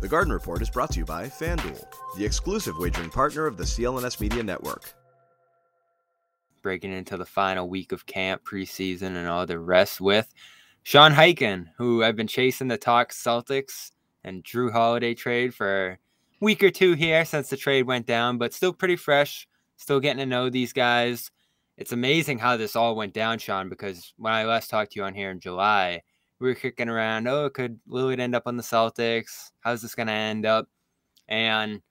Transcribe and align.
The 0.00 0.06
Garden 0.06 0.32
Report 0.32 0.62
is 0.62 0.70
brought 0.70 0.92
to 0.92 1.00
you 1.00 1.04
by 1.04 1.24
FanDuel, 1.24 1.84
the 2.16 2.24
exclusive 2.24 2.78
wagering 2.78 3.10
partner 3.10 3.46
of 3.46 3.56
the 3.56 3.64
CLNS 3.64 4.20
Media 4.20 4.44
Network. 4.44 4.94
Breaking 6.62 6.92
into 6.92 7.16
the 7.16 7.26
final 7.26 7.68
week 7.68 7.90
of 7.90 8.06
camp, 8.06 8.44
preseason, 8.44 9.16
and 9.16 9.26
all 9.26 9.44
the 9.44 9.58
rest 9.58 10.00
with 10.00 10.32
Sean 10.84 11.12
Highkin, 11.12 11.66
who 11.76 12.04
I've 12.04 12.14
been 12.14 12.28
chasing 12.28 12.68
the 12.68 12.76
talk 12.76 13.10
Celtics 13.10 13.90
and 14.22 14.44
Jrue 14.44 14.70
Holiday 14.70 15.14
trade 15.14 15.52
for 15.52 15.88
a 15.88 15.98
week 16.40 16.62
or 16.62 16.70
two 16.70 16.92
here 16.92 17.24
since 17.24 17.48
the 17.48 17.56
trade 17.56 17.88
went 17.88 18.06
down, 18.06 18.38
but 18.38 18.54
still 18.54 18.72
pretty 18.72 18.96
fresh. 18.96 19.48
Still 19.78 19.98
getting 19.98 20.18
to 20.18 20.26
know 20.26 20.48
these 20.48 20.72
guys. 20.72 21.32
It's 21.76 21.92
amazing 21.92 22.38
how 22.38 22.56
this 22.56 22.76
all 22.76 22.94
went 22.94 23.14
down, 23.14 23.40
Sean, 23.40 23.68
because 23.68 24.12
when 24.16 24.32
I 24.32 24.44
last 24.44 24.70
talked 24.70 24.92
to 24.92 25.00
you 25.00 25.04
on 25.04 25.14
here 25.14 25.32
in 25.32 25.40
July, 25.40 26.02
we 26.40 26.48
were 26.48 26.54
kicking 26.54 26.88
around, 26.88 27.26
oh, 27.26 27.50
could 27.50 27.80
Lillard 27.88 28.20
end 28.20 28.34
up 28.34 28.44
on 28.46 28.56
the 28.56 28.62
Celtics? 28.62 29.50
How's 29.60 29.82
this 29.82 29.94
going 29.94 30.06
to 30.06 30.12
end 30.12 30.46
up? 30.46 30.68
And 31.26 31.82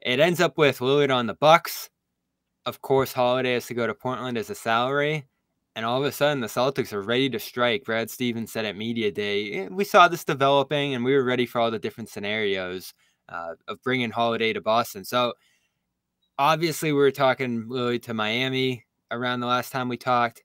it 0.00 0.20
ends 0.20 0.40
up 0.40 0.58
with 0.58 0.78
Lillard 0.78 1.14
on 1.14 1.26
the 1.26 1.34
Bucks. 1.34 1.90
Of 2.66 2.80
course, 2.80 3.12
Holiday 3.12 3.54
has 3.54 3.66
to 3.66 3.74
go 3.74 3.86
to 3.86 3.94
Portland 3.94 4.38
as 4.38 4.50
a 4.50 4.54
salary. 4.54 5.26
And 5.76 5.84
all 5.84 5.98
of 5.98 6.04
a 6.04 6.12
sudden, 6.12 6.40
the 6.40 6.46
Celtics 6.46 6.92
are 6.92 7.02
ready 7.02 7.28
to 7.30 7.38
strike. 7.40 7.84
Brad 7.84 8.08
Stevens 8.08 8.52
said 8.52 8.64
at 8.64 8.76
Media 8.76 9.10
Day, 9.10 9.52
eh, 9.52 9.68
we 9.70 9.84
saw 9.84 10.06
this 10.06 10.24
developing 10.24 10.94
and 10.94 11.04
we 11.04 11.14
were 11.14 11.24
ready 11.24 11.46
for 11.46 11.60
all 11.60 11.70
the 11.70 11.80
different 11.80 12.08
scenarios 12.08 12.94
uh, 13.28 13.54
of 13.66 13.82
bringing 13.82 14.10
Holiday 14.10 14.52
to 14.52 14.60
Boston. 14.60 15.04
So 15.04 15.34
obviously, 16.38 16.92
we 16.92 16.98
were 16.98 17.10
talking 17.10 17.64
Lillard 17.64 18.02
to 18.02 18.14
Miami 18.14 18.84
around 19.10 19.40
the 19.40 19.48
last 19.48 19.72
time 19.72 19.88
we 19.88 19.96
talked. 19.96 20.42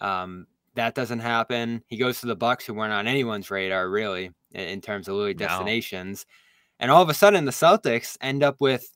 Um, 0.00 0.46
that 0.74 0.94
doesn't 0.94 1.20
happen. 1.20 1.82
He 1.86 1.96
goes 1.96 2.20
to 2.20 2.26
the 2.26 2.36
Bucks, 2.36 2.66
who 2.66 2.74
weren't 2.74 2.92
on 2.92 3.06
anyone's 3.06 3.50
radar 3.50 3.88
really 3.90 4.30
in 4.52 4.80
terms 4.80 5.08
of 5.08 5.36
destinations. 5.36 6.26
No. 6.28 6.84
And 6.84 6.90
all 6.90 7.02
of 7.02 7.08
a 7.08 7.14
sudden, 7.14 7.44
the 7.44 7.52
Celtics 7.52 8.16
end 8.20 8.42
up 8.42 8.56
with 8.60 8.88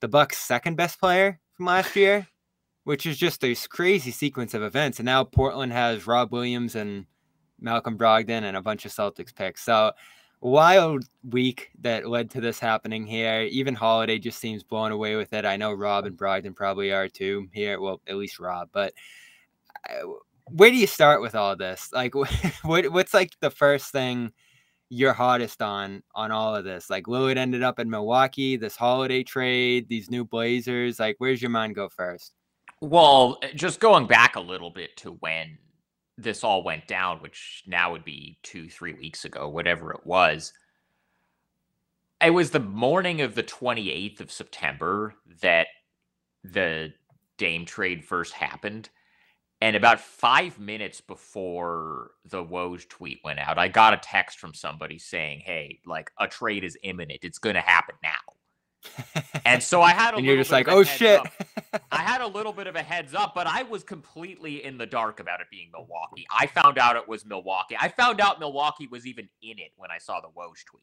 the 0.00 0.08
Bucks' 0.08 0.38
second 0.38 0.76
best 0.76 0.98
player 0.98 1.38
from 1.56 1.66
last 1.66 1.94
year, 1.94 2.26
which 2.84 3.06
is 3.06 3.16
just 3.16 3.40
this 3.40 3.66
crazy 3.66 4.10
sequence 4.10 4.54
of 4.54 4.62
events. 4.62 4.98
And 4.98 5.06
now 5.06 5.24
Portland 5.24 5.72
has 5.72 6.06
Rob 6.06 6.32
Williams 6.32 6.74
and 6.74 7.06
Malcolm 7.60 7.96
Brogdon 7.96 8.42
and 8.42 8.56
a 8.56 8.62
bunch 8.62 8.84
of 8.84 8.92
Celtics 8.92 9.34
picks. 9.34 9.62
So 9.62 9.92
wild 10.40 11.04
week 11.30 11.70
that 11.80 12.08
led 12.08 12.28
to 12.30 12.40
this 12.40 12.58
happening 12.58 13.06
here. 13.06 13.42
Even 13.42 13.74
Holiday 13.74 14.18
just 14.18 14.40
seems 14.40 14.64
blown 14.64 14.90
away 14.90 15.14
with 15.14 15.32
it. 15.32 15.44
I 15.44 15.56
know 15.56 15.72
Rob 15.72 16.04
and 16.04 16.18
Brogdon 16.18 16.56
probably 16.56 16.92
are 16.92 17.08
too 17.08 17.48
here. 17.52 17.80
Well, 17.80 18.00
at 18.08 18.16
least 18.16 18.40
Rob, 18.40 18.68
but 18.72 18.92
uh, 19.88 20.08
where 20.50 20.70
do 20.70 20.76
you 20.76 20.86
start 20.86 21.20
with 21.20 21.34
all 21.34 21.56
this? 21.56 21.90
Like, 21.92 22.14
what 22.62 22.92
what's 22.92 23.14
like 23.14 23.32
the 23.40 23.50
first 23.50 23.90
thing 23.92 24.32
you're 24.88 25.12
hottest 25.12 25.62
on 25.62 26.02
on 26.14 26.30
all 26.30 26.54
of 26.54 26.64
this? 26.64 26.90
Like, 26.90 27.04
Lillard 27.06 27.36
ended 27.36 27.62
up 27.62 27.78
in 27.78 27.90
Milwaukee, 27.90 28.56
this 28.56 28.76
holiday 28.76 29.22
trade, 29.22 29.88
these 29.88 30.10
new 30.10 30.24
Blazers. 30.24 30.98
Like, 31.00 31.16
where's 31.18 31.42
your 31.42 31.50
mind 31.50 31.74
go 31.74 31.88
first? 31.88 32.34
Well, 32.80 33.38
eh, 33.42 33.52
just 33.54 33.80
going 33.80 34.06
back 34.06 34.36
a 34.36 34.40
little 34.40 34.70
bit 34.70 34.96
to 34.98 35.12
when 35.12 35.58
this 36.18 36.44
all 36.44 36.62
went 36.62 36.86
down, 36.86 37.18
which 37.18 37.62
now 37.66 37.92
would 37.92 38.04
be 38.04 38.38
two, 38.42 38.68
three 38.68 38.92
weeks 38.92 39.24
ago, 39.24 39.48
whatever 39.48 39.92
it 39.92 40.04
was. 40.06 40.52
It 42.20 42.30
was 42.30 42.50
the 42.50 42.60
morning 42.60 43.20
of 43.20 43.34
the 43.34 43.42
28th 43.42 44.20
of 44.20 44.30
September 44.30 45.14
that 45.40 45.66
the 46.44 46.92
Dame 47.36 47.64
trade 47.64 48.04
first 48.04 48.32
happened. 48.32 48.90
And 49.62 49.76
about 49.76 50.00
five 50.00 50.58
minutes 50.58 51.00
before 51.00 52.10
the 52.24 52.44
Woj 52.44 52.88
tweet 52.88 53.20
went 53.22 53.38
out, 53.38 53.58
I 53.58 53.68
got 53.68 53.94
a 53.94 53.96
text 53.96 54.40
from 54.40 54.54
somebody 54.54 54.98
saying, 54.98 55.42
"Hey, 55.46 55.78
like 55.86 56.10
a 56.18 56.26
trade 56.26 56.64
is 56.64 56.76
imminent. 56.82 57.20
It's 57.22 57.38
going 57.38 57.54
to 57.54 57.60
happen 57.60 57.94
now." 58.02 59.20
and 59.44 59.62
so 59.62 59.80
I 59.80 59.92
had 59.92 60.14
a 60.14 60.16
and 60.16 60.26
you're 60.26 60.36
just 60.36 60.50
like, 60.50 60.66
"Oh 60.66 60.82
shit!" 60.82 61.20
I 61.92 61.98
had 61.98 62.22
a 62.22 62.26
little 62.26 62.52
bit 62.52 62.66
of 62.66 62.74
a 62.74 62.82
heads 62.82 63.14
up, 63.14 63.36
but 63.36 63.46
I 63.46 63.62
was 63.62 63.84
completely 63.84 64.64
in 64.64 64.78
the 64.78 64.86
dark 64.86 65.20
about 65.20 65.40
it 65.40 65.46
being 65.48 65.70
Milwaukee. 65.72 66.26
I 66.36 66.48
found 66.48 66.76
out 66.76 66.96
it 66.96 67.06
was 67.06 67.24
Milwaukee. 67.24 67.76
I 67.80 67.86
found 67.86 68.20
out 68.20 68.40
Milwaukee 68.40 68.88
was 68.88 69.06
even 69.06 69.28
in 69.42 69.60
it 69.60 69.70
when 69.76 69.92
I 69.92 69.98
saw 69.98 70.20
the 70.20 70.26
Woj 70.26 70.64
tweet. 70.66 70.82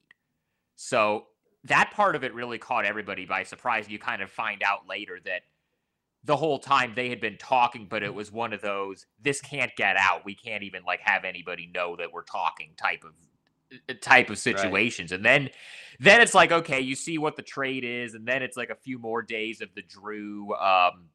So 0.78 1.26
that 1.66 1.92
part 1.92 2.16
of 2.16 2.24
it 2.24 2.34
really 2.34 2.58
caught 2.58 2.86
everybody 2.86 3.26
by 3.26 3.44
surprise. 3.44 3.90
You 3.90 4.00
kind 4.00 4.22
of 4.22 4.32
find 4.32 4.64
out 4.64 4.88
later 4.88 5.20
that 5.26 5.42
the 6.24 6.36
whole 6.36 6.60
time 6.60 6.94
they 6.96 7.10
had 7.10 7.22
been 7.22 7.38
talking, 7.38 7.88
but 7.90 8.04
it 8.04 8.14
was 8.14 8.32
one 8.32 8.54
of 8.54 8.62
those 8.62 9.06
this 9.22 9.42
can't 9.42 9.76
get 9.76 9.96
out. 9.98 10.26
We 10.26 10.36
can't 10.36 10.64
even 10.64 10.84
like 10.84 11.00
have 11.02 11.24
anybody 11.26 11.72
know 11.74 11.96
that 11.96 12.12
we're 12.12 12.24
talking 12.24 12.72
type 12.78 13.04
of 13.04 13.14
uh, 13.90 13.94
type 14.02 14.30
of 14.30 14.38
situations. 14.38 15.12
Right. 15.12 15.18
And 15.18 15.26
then 15.26 15.50
then 16.00 16.22
it's 16.22 16.34
like, 16.34 16.52
okay, 16.52 16.80
you 16.80 16.96
see 16.96 17.18
what 17.18 17.36
the 17.36 17.42
trade 17.42 17.84
is, 17.84 18.14
and 18.14 18.28
then 18.28 18.44
it's 18.44 18.58
like 18.58 18.70
a 18.70 18.76
few 18.76 19.00
more 19.00 19.22
days 19.22 19.62
of 19.62 19.70
the 19.76 19.84
Jrue 19.84 20.50
um, 20.62 21.10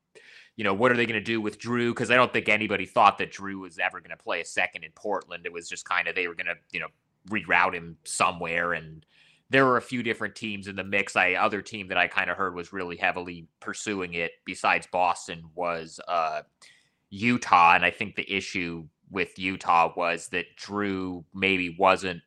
you 0.57 0.63
know, 0.63 0.75
what 0.75 0.93
are 0.93 0.97
they 0.97 1.07
going 1.07 1.19
to 1.19 1.25
do 1.25 1.41
with 1.41 1.59
Jrue? 1.59 1.91
Because 1.91 2.11
I 2.11 2.17
don't 2.17 2.33
think 2.33 2.49
anybody 2.49 2.87
thought 2.87 3.19
that 3.19 3.33
Jrue 3.33 3.61
was 3.61 3.79
ever 3.79 4.01
going 4.01 4.17
to 4.17 4.23
play 4.23 4.41
a 4.41 4.45
second 4.45 4.85
in 4.85 4.93
Portland. 4.93 5.47
It 5.47 5.53
was 5.53 5.69
just 5.69 5.85
kind 5.85 6.07
of 6.07 6.15
they 6.15 6.29
were 6.29 6.35
going 6.35 6.47
to, 6.47 6.55
you 6.71 6.81
know, 6.81 6.87
reroute 7.29 7.75
him 7.75 7.97
somewhere 8.05 8.73
and 8.73 9.05
there 9.55 9.65
were 9.65 9.77
a 9.77 9.83
few 9.83 10.03
different 10.03 10.35
teams 10.35 10.67
in 10.67 10.75
the 10.75 10.83
mix. 10.83 11.15
I 11.15 11.35
other 11.35 11.63
team 11.63 11.87
that 11.87 11.97
I 11.97 12.09
kind 12.09 12.29
of 12.29 12.37
heard 12.37 12.57
was 12.57 12.73
really 12.73 12.97
heavily 12.97 13.47
pursuing 13.61 14.15
it 14.15 14.33
besides 14.45 14.89
Boston 14.91 15.45
was 15.55 16.01
uh, 16.09 16.43
Utah, 17.11 17.77
and 17.77 17.85
I 17.85 17.93
think 17.93 18.17
the 18.17 18.29
issue 18.29 18.85
with 19.13 19.39
Utah 19.39 19.93
was 19.97 20.27
that 20.31 20.47
Jrue 20.59 21.23
maybe 21.33 21.77
wasn't 21.79 22.21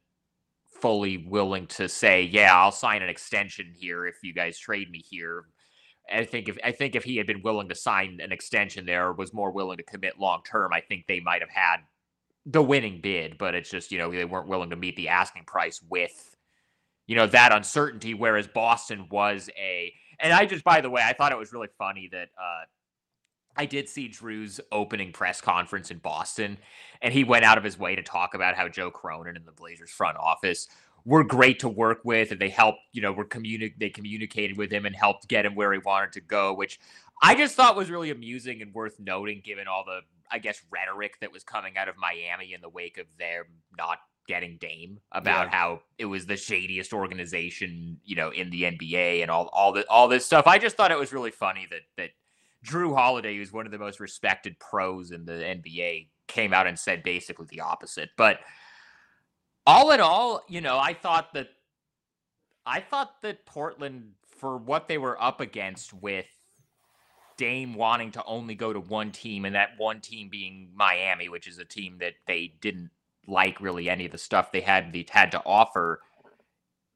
fully 0.72 1.18
willing 1.18 1.68
to 1.68 1.90
say, 1.90 2.22
"Yeah, 2.22 2.56
I'll 2.56 2.72
sign 2.72 3.02
an 3.02 3.10
extension 3.10 3.74
here 3.78 4.08
if 4.08 4.16
you 4.24 4.34
guys 4.34 4.58
trade 4.58 4.90
me 4.90 5.00
here." 5.00 5.48
I 6.10 6.24
think 6.24 6.48
if 6.48 6.58
I 6.64 6.72
think 6.72 6.96
if 6.96 7.04
he 7.04 7.18
had 7.18 7.28
been 7.28 7.42
willing 7.42 7.68
to 7.68 7.76
sign 7.76 8.20
an 8.22 8.32
extension 8.32 8.86
there, 8.86 9.12
was 9.12 9.34
more 9.34 9.52
willing 9.52 9.76
to 9.76 9.84
commit 9.84 10.18
long 10.18 10.44
term, 10.50 10.72
I 10.72 10.80
think 10.80 11.08
they 11.08 11.20
might 11.20 11.42
have 11.42 11.50
had 11.50 11.80
the 12.46 12.64
winning 12.64 13.02
bid. 13.02 13.38
But 13.38 13.54
it's 13.54 13.70
just 13.70 13.92
you 13.92 13.98
know 13.98 14.10
they 14.10 14.24
weren't 14.24 14.48
willing 14.48 14.70
to 14.70 14.78
meet 14.78 14.96
the 14.96 15.10
asking 15.10 15.44
price 15.44 15.82
with 15.90 16.37
you 17.08 17.16
know, 17.16 17.28
that 17.28 17.52
uncertainty, 17.52 18.14
whereas 18.14 18.48
Boston 18.48 19.08
was 19.10 19.50
a 19.58 19.94
and 20.20 20.34
I 20.34 20.46
just 20.46 20.64
by 20.64 20.82
the 20.82 20.90
way, 20.90 21.02
I 21.04 21.14
thought 21.14 21.32
it 21.32 21.38
was 21.38 21.54
really 21.54 21.70
funny 21.78 22.10
that 22.12 22.30
uh 22.40 22.66
I 23.60 23.66
did 23.66 23.90
see 23.90 24.08
Jrue's 24.08 24.62
opening 24.72 25.12
press 25.12 25.42
conference 25.42 25.90
in 25.90 25.98
Boston, 25.98 26.60
and 27.02 27.12
he 27.12 27.24
went 27.24 27.44
out 27.44 27.58
of 27.58 27.64
his 27.64 27.80
way 27.80 27.96
to 27.96 28.04
talk 28.04 28.36
about 28.36 28.56
how 28.56 28.68
Joe 28.68 28.92
Cronin 28.92 29.36
and 29.36 29.46
the 29.46 29.52
Blazers 29.52 29.90
front 29.90 30.16
office 30.18 30.68
were 31.06 31.24
great 31.24 31.58
to 31.60 31.70
work 31.70 32.02
with, 32.04 32.32
and 32.32 32.40
they 32.40 32.50
helped, 32.50 32.80
you 32.92 33.02
know, 33.02 33.12
were 33.12 33.26
communi- 33.26 33.74
they 33.80 33.90
communicated 33.90 34.58
with 34.58 34.72
him 34.72 34.86
and 34.86 34.96
helped 34.96 35.28
get 35.28 35.46
him 35.46 35.56
where 35.56 35.74
he 35.74 35.80
wanted 35.80 36.12
to 36.12 36.22
go, 36.22 36.54
which 36.54 36.80
I 37.24 37.34
just 37.34 37.56
thought 37.56 37.76
was 37.76 37.90
really 37.90 38.12
amusing 38.12 38.62
and 38.62 38.74
worth 38.74 39.00
noting, 39.00 39.42
given 39.44 39.68
all 39.68 39.84
the, 39.86 40.02
I 40.30 40.40
guess, 40.40 40.62
rhetoric 40.70 41.20
that 41.22 41.32
was 41.32 41.44
coming 41.44 41.78
out 41.78 41.88
of 41.88 41.96
Miami 41.98 42.54
in 42.54 42.62
the 42.62 42.70
wake 42.70 42.98
of 42.98 43.08
their 43.18 43.48
not 43.78 44.00
getting 44.28 44.58
Dame 44.58 45.00
about 45.12 45.48
yeah. 45.48 45.58
how 45.58 45.82
it 45.98 46.06
was 46.06 46.26
the 46.26 46.36
shadiest 46.36 46.94
organization, 46.94 48.00
you 48.04 48.16
know, 48.16 48.30
in 48.30 48.50
the 48.50 48.64
NBA 48.64 49.22
and 49.22 49.32
all 49.32 49.50
all 49.54 49.72
the 49.72 49.90
all 49.90 50.08
this 50.08 50.26
stuff. 50.26 50.46
I 50.48 50.60
just 50.60 50.78
thought 50.78 50.92
it 50.92 51.00
was 51.00 51.14
really 51.14 51.32
funny 51.32 51.68
that 51.72 51.82
that 51.98 52.10
Jrue 52.66 52.96
Holiday, 52.96 53.36
who's 53.38 53.52
one 53.52 53.66
of 53.66 53.72
the 53.72 53.80
most 53.80 54.00
respected 54.00 54.60
pros 54.60 55.12
in 55.12 55.26
the 55.26 55.34
NBA, 55.34 56.10
came 56.28 56.54
out 56.54 56.68
and 56.68 56.78
said 56.78 57.04
basically 57.04 57.48
the 57.50 57.62
opposite. 57.62 58.10
But 58.18 58.40
all 59.66 59.92
in 59.92 60.00
all, 60.00 60.44
you 60.48 60.62
know, 60.62 60.78
I 60.78 60.94
thought 60.94 61.34
that 61.34 61.48
I 62.66 62.82
thought 62.82 63.22
that 63.22 63.46
Portland 63.46 64.12
for 64.38 64.58
what 64.58 64.88
they 64.88 64.98
were 64.98 65.22
up 65.22 65.42
against 65.42 65.94
with 65.94 66.28
Dame 67.38 67.76
wanting 67.76 68.12
to 68.12 68.24
only 68.26 68.56
go 68.56 68.74
to 68.74 68.80
one 68.80 69.12
team 69.12 69.46
and 69.46 69.56
that 69.56 69.72
one 69.78 70.02
team 70.02 70.30
being 70.30 70.70
Miami, 70.76 71.30
which 71.30 71.48
is 71.48 71.60
a 71.60 71.66
team 71.66 71.98
that 72.00 72.14
they 72.26 72.54
didn't 72.62 72.90
like 73.28 73.60
really 73.62 73.90
any 73.90 74.06
of 74.06 74.12
the 74.12 74.18
stuff 74.18 74.52
they 74.52 74.62
had 74.62 74.92
they 74.94 75.06
had 75.10 75.32
to 75.32 75.42
offer. 75.46 76.02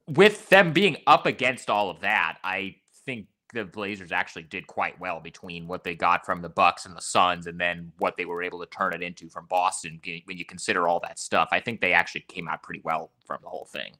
With 0.08 0.48
them 0.48 0.72
being 0.72 0.96
up 1.06 1.26
against 1.26 1.70
all 1.70 1.90
of 1.90 2.00
that, 2.00 2.38
I 2.42 2.76
think 3.06 3.26
the 3.52 3.64
Blazers 3.64 4.12
actually 4.12 4.44
did 4.44 4.66
quite 4.66 4.98
well 4.98 5.20
between 5.20 5.68
what 5.68 5.84
they 5.84 5.94
got 5.94 6.24
from 6.24 6.40
the 6.40 6.48
Bucks 6.48 6.86
and 6.86 6.96
the 6.96 7.02
Suns, 7.02 7.46
and 7.46 7.60
then 7.60 7.92
what 7.98 8.16
they 8.16 8.24
were 8.24 8.42
able 8.42 8.58
to 8.60 8.66
turn 8.66 8.94
it 8.94 9.02
into 9.02 9.28
from 9.28 9.46
Boston. 9.46 10.00
When 10.24 10.38
you 10.38 10.44
consider 10.44 10.88
all 10.88 11.00
that 11.00 11.18
stuff, 11.18 11.50
I 11.52 11.60
think 11.60 11.80
they 11.80 11.92
actually 11.92 12.22
came 12.22 12.48
out 12.48 12.62
pretty 12.62 12.80
well 12.82 13.12
from 13.26 13.38
the 13.42 13.48
whole 13.48 13.66
thing. 13.66 13.92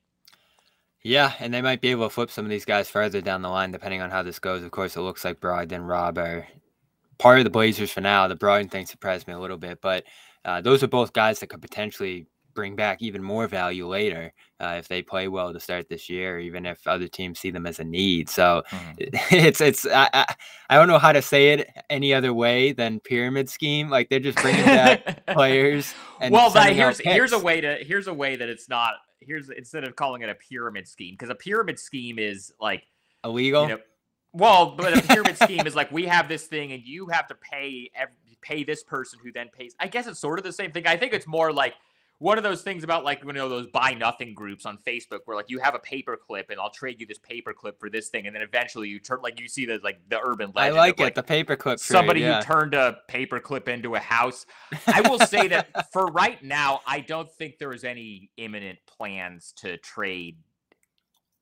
Yeah, 1.02 1.32
and 1.38 1.52
they 1.52 1.62
might 1.62 1.80
be 1.80 1.88
able 1.88 2.06
to 2.06 2.14
flip 2.14 2.30
some 2.30 2.44
of 2.44 2.50
these 2.50 2.64
guys 2.64 2.88
further 2.88 3.20
down 3.20 3.42
the 3.42 3.48
line, 3.48 3.72
depending 3.72 4.00
on 4.00 4.10
how 4.10 4.22
this 4.22 4.38
goes. 4.38 4.62
Of 4.62 4.70
course, 4.70 4.96
it 4.96 5.00
looks 5.00 5.24
like 5.24 5.40
Brogdon 5.40 5.86
Rob 5.86 6.16
are 6.16 6.46
part 7.18 7.38
of 7.38 7.44
the 7.44 7.50
Blazers 7.50 7.90
for 7.90 8.00
now. 8.00 8.28
The 8.28 8.36
Brogdon 8.36 8.70
thing 8.70 8.86
surprised 8.86 9.26
me 9.26 9.34
a 9.34 9.38
little 9.38 9.58
bit, 9.58 9.80
but 9.82 10.04
uh, 10.44 10.60
those 10.60 10.82
are 10.82 10.88
both 10.88 11.12
guys 11.12 11.40
that 11.40 11.48
could 11.48 11.62
potentially 11.62 12.26
bring 12.54 12.76
back 12.76 13.00
even 13.00 13.22
more 13.22 13.46
value 13.46 13.86
later 13.86 14.32
uh, 14.60 14.74
if 14.78 14.88
they 14.88 15.02
play 15.02 15.28
well 15.28 15.52
to 15.52 15.60
start 15.60 15.88
this 15.88 16.08
year, 16.08 16.38
even 16.38 16.66
if 16.66 16.86
other 16.86 17.08
teams 17.08 17.38
see 17.38 17.50
them 17.50 17.66
as 17.66 17.78
a 17.78 17.84
need. 17.84 18.28
So 18.28 18.62
mm. 18.70 18.94
it's 19.30 19.60
it's 19.60 19.86
I, 19.86 20.08
I, 20.12 20.34
I 20.70 20.76
don't 20.76 20.88
know 20.88 20.98
how 20.98 21.12
to 21.12 21.22
say 21.22 21.50
it 21.50 21.68
any 21.90 22.12
other 22.14 22.32
way 22.32 22.72
than 22.72 23.00
pyramid 23.00 23.48
scheme. 23.48 23.88
Like 23.88 24.08
they're 24.08 24.20
just 24.20 24.38
bringing 24.38 24.64
back 24.64 25.26
players. 25.32 25.94
well, 26.30 26.52
but 26.52 26.72
here's 26.72 26.98
here's 26.98 27.32
a 27.32 27.38
way 27.38 27.60
to 27.60 27.76
here's 27.80 28.06
a 28.06 28.14
way 28.14 28.36
that 28.36 28.48
it's 28.48 28.68
not 28.68 28.94
here's 29.20 29.50
instead 29.50 29.84
of 29.84 29.96
calling 29.96 30.22
it 30.22 30.28
a 30.28 30.34
pyramid 30.34 30.86
scheme 30.88 31.14
because 31.14 31.30
a 31.30 31.34
pyramid 31.34 31.78
scheme 31.78 32.18
is 32.18 32.52
like 32.60 32.84
illegal. 33.24 33.62
You 33.62 33.68
know, 33.76 33.80
well, 34.34 34.74
but 34.76 34.96
a 34.96 35.02
pyramid 35.02 35.36
scheme 35.36 35.66
is 35.66 35.74
like 35.74 35.92
we 35.92 36.06
have 36.06 36.28
this 36.28 36.46
thing 36.46 36.72
and 36.72 36.82
you 36.84 37.06
have 37.08 37.26
to 37.28 37.34
pay 37.34 37.90
pay 38.42 38.64
this 38.64 38.82
person 38.82 39.18
who 39.22 39.32
then 39.32 39.48
pays. 39.56 39.74
I 39.80 39.88
guess 39.88 40.06
it's 40.06 40.20
sort 40.20 40.38
of 40.38 40.44
the 40.44 40.52
same 40.52 40.72
thing. 40.72 40.86
I 40.86 40.96
think 40.96 41.12
it's 41.12 41.26
more 41.26 41.52
like 41.52 41.74
one 42.22 42.38
of 42.38 42.44
those 42.44 42.62
things 42.62 42.84
about 42.84 43.02
like 43.02 43.20
you 43.24 43.32
know 43.32 43.48
those 43.48 43.66
buy 43.66 43.94
nothing 43.94 44.32
groups 44.32 44.64
on 44.64 44.78
Facebook 44.86 45.20
where 45.24 45.36
like 45.36 45.50
you 45.50 45.58
have 45.58 45.74
a 45.74 45.80
paper 45.80 46.16
clip 46.16 46.50
and 46.50 46.60
I'll 46.60 46.70
trade 46.70 47.00
you 47.00 47.06
this 47.06 47.18
paper 47.18 47.52
clip 47.52 47.80
for 47.80 47.90
this 47.90 48.10
thing 48.10 48.28
and 48.28 48.36
then 48.36 48.42
eventually 48.42 48.88
you 48.88 49.00
turn 49.00 49.18
like 49.22 49.40
you 49.40 49.48
see 49.48 49.66
the 49.66 49.80
like 49.82 49.98
the 50.08 50.20
urban 50.20 50.52
legend. 50.54 50.76
I 50.76 50.78
like 50.78 50.94
of, 50.94 51.00
it 51.00 51.02
like, 51.02 51.14
the 51.16 51.22
paper 51.24 51.56
clip. 51.56 51.80
Somebody 51.80 52.20
trade, 52.20 52.28
yeah. 52.28 52.38
who 52.38 52.44
turned 52.44 52.74
a 52.74 52.98
paper 53.08 53.40
clip 53.40 53.68
into 53.68 53.96
a 53.96 53.98
house. 53.98 54.46
I 54.86 55.00
will 55.00 55.18
say 55.18 55.48
that 55.48 55.92
for 55.92 56.06
right 56.06 56.40
now, 56.44 56.80
I 56.86 57.00
don't 57.00 57.30
think 57.30 57.58
there 57.58 57.72
is 57.72 57.82
any 57.82 58.30
imminent 58.36 58.78
plans 58.86 59.52
to 59.56 59.76
trade 59.78 60.36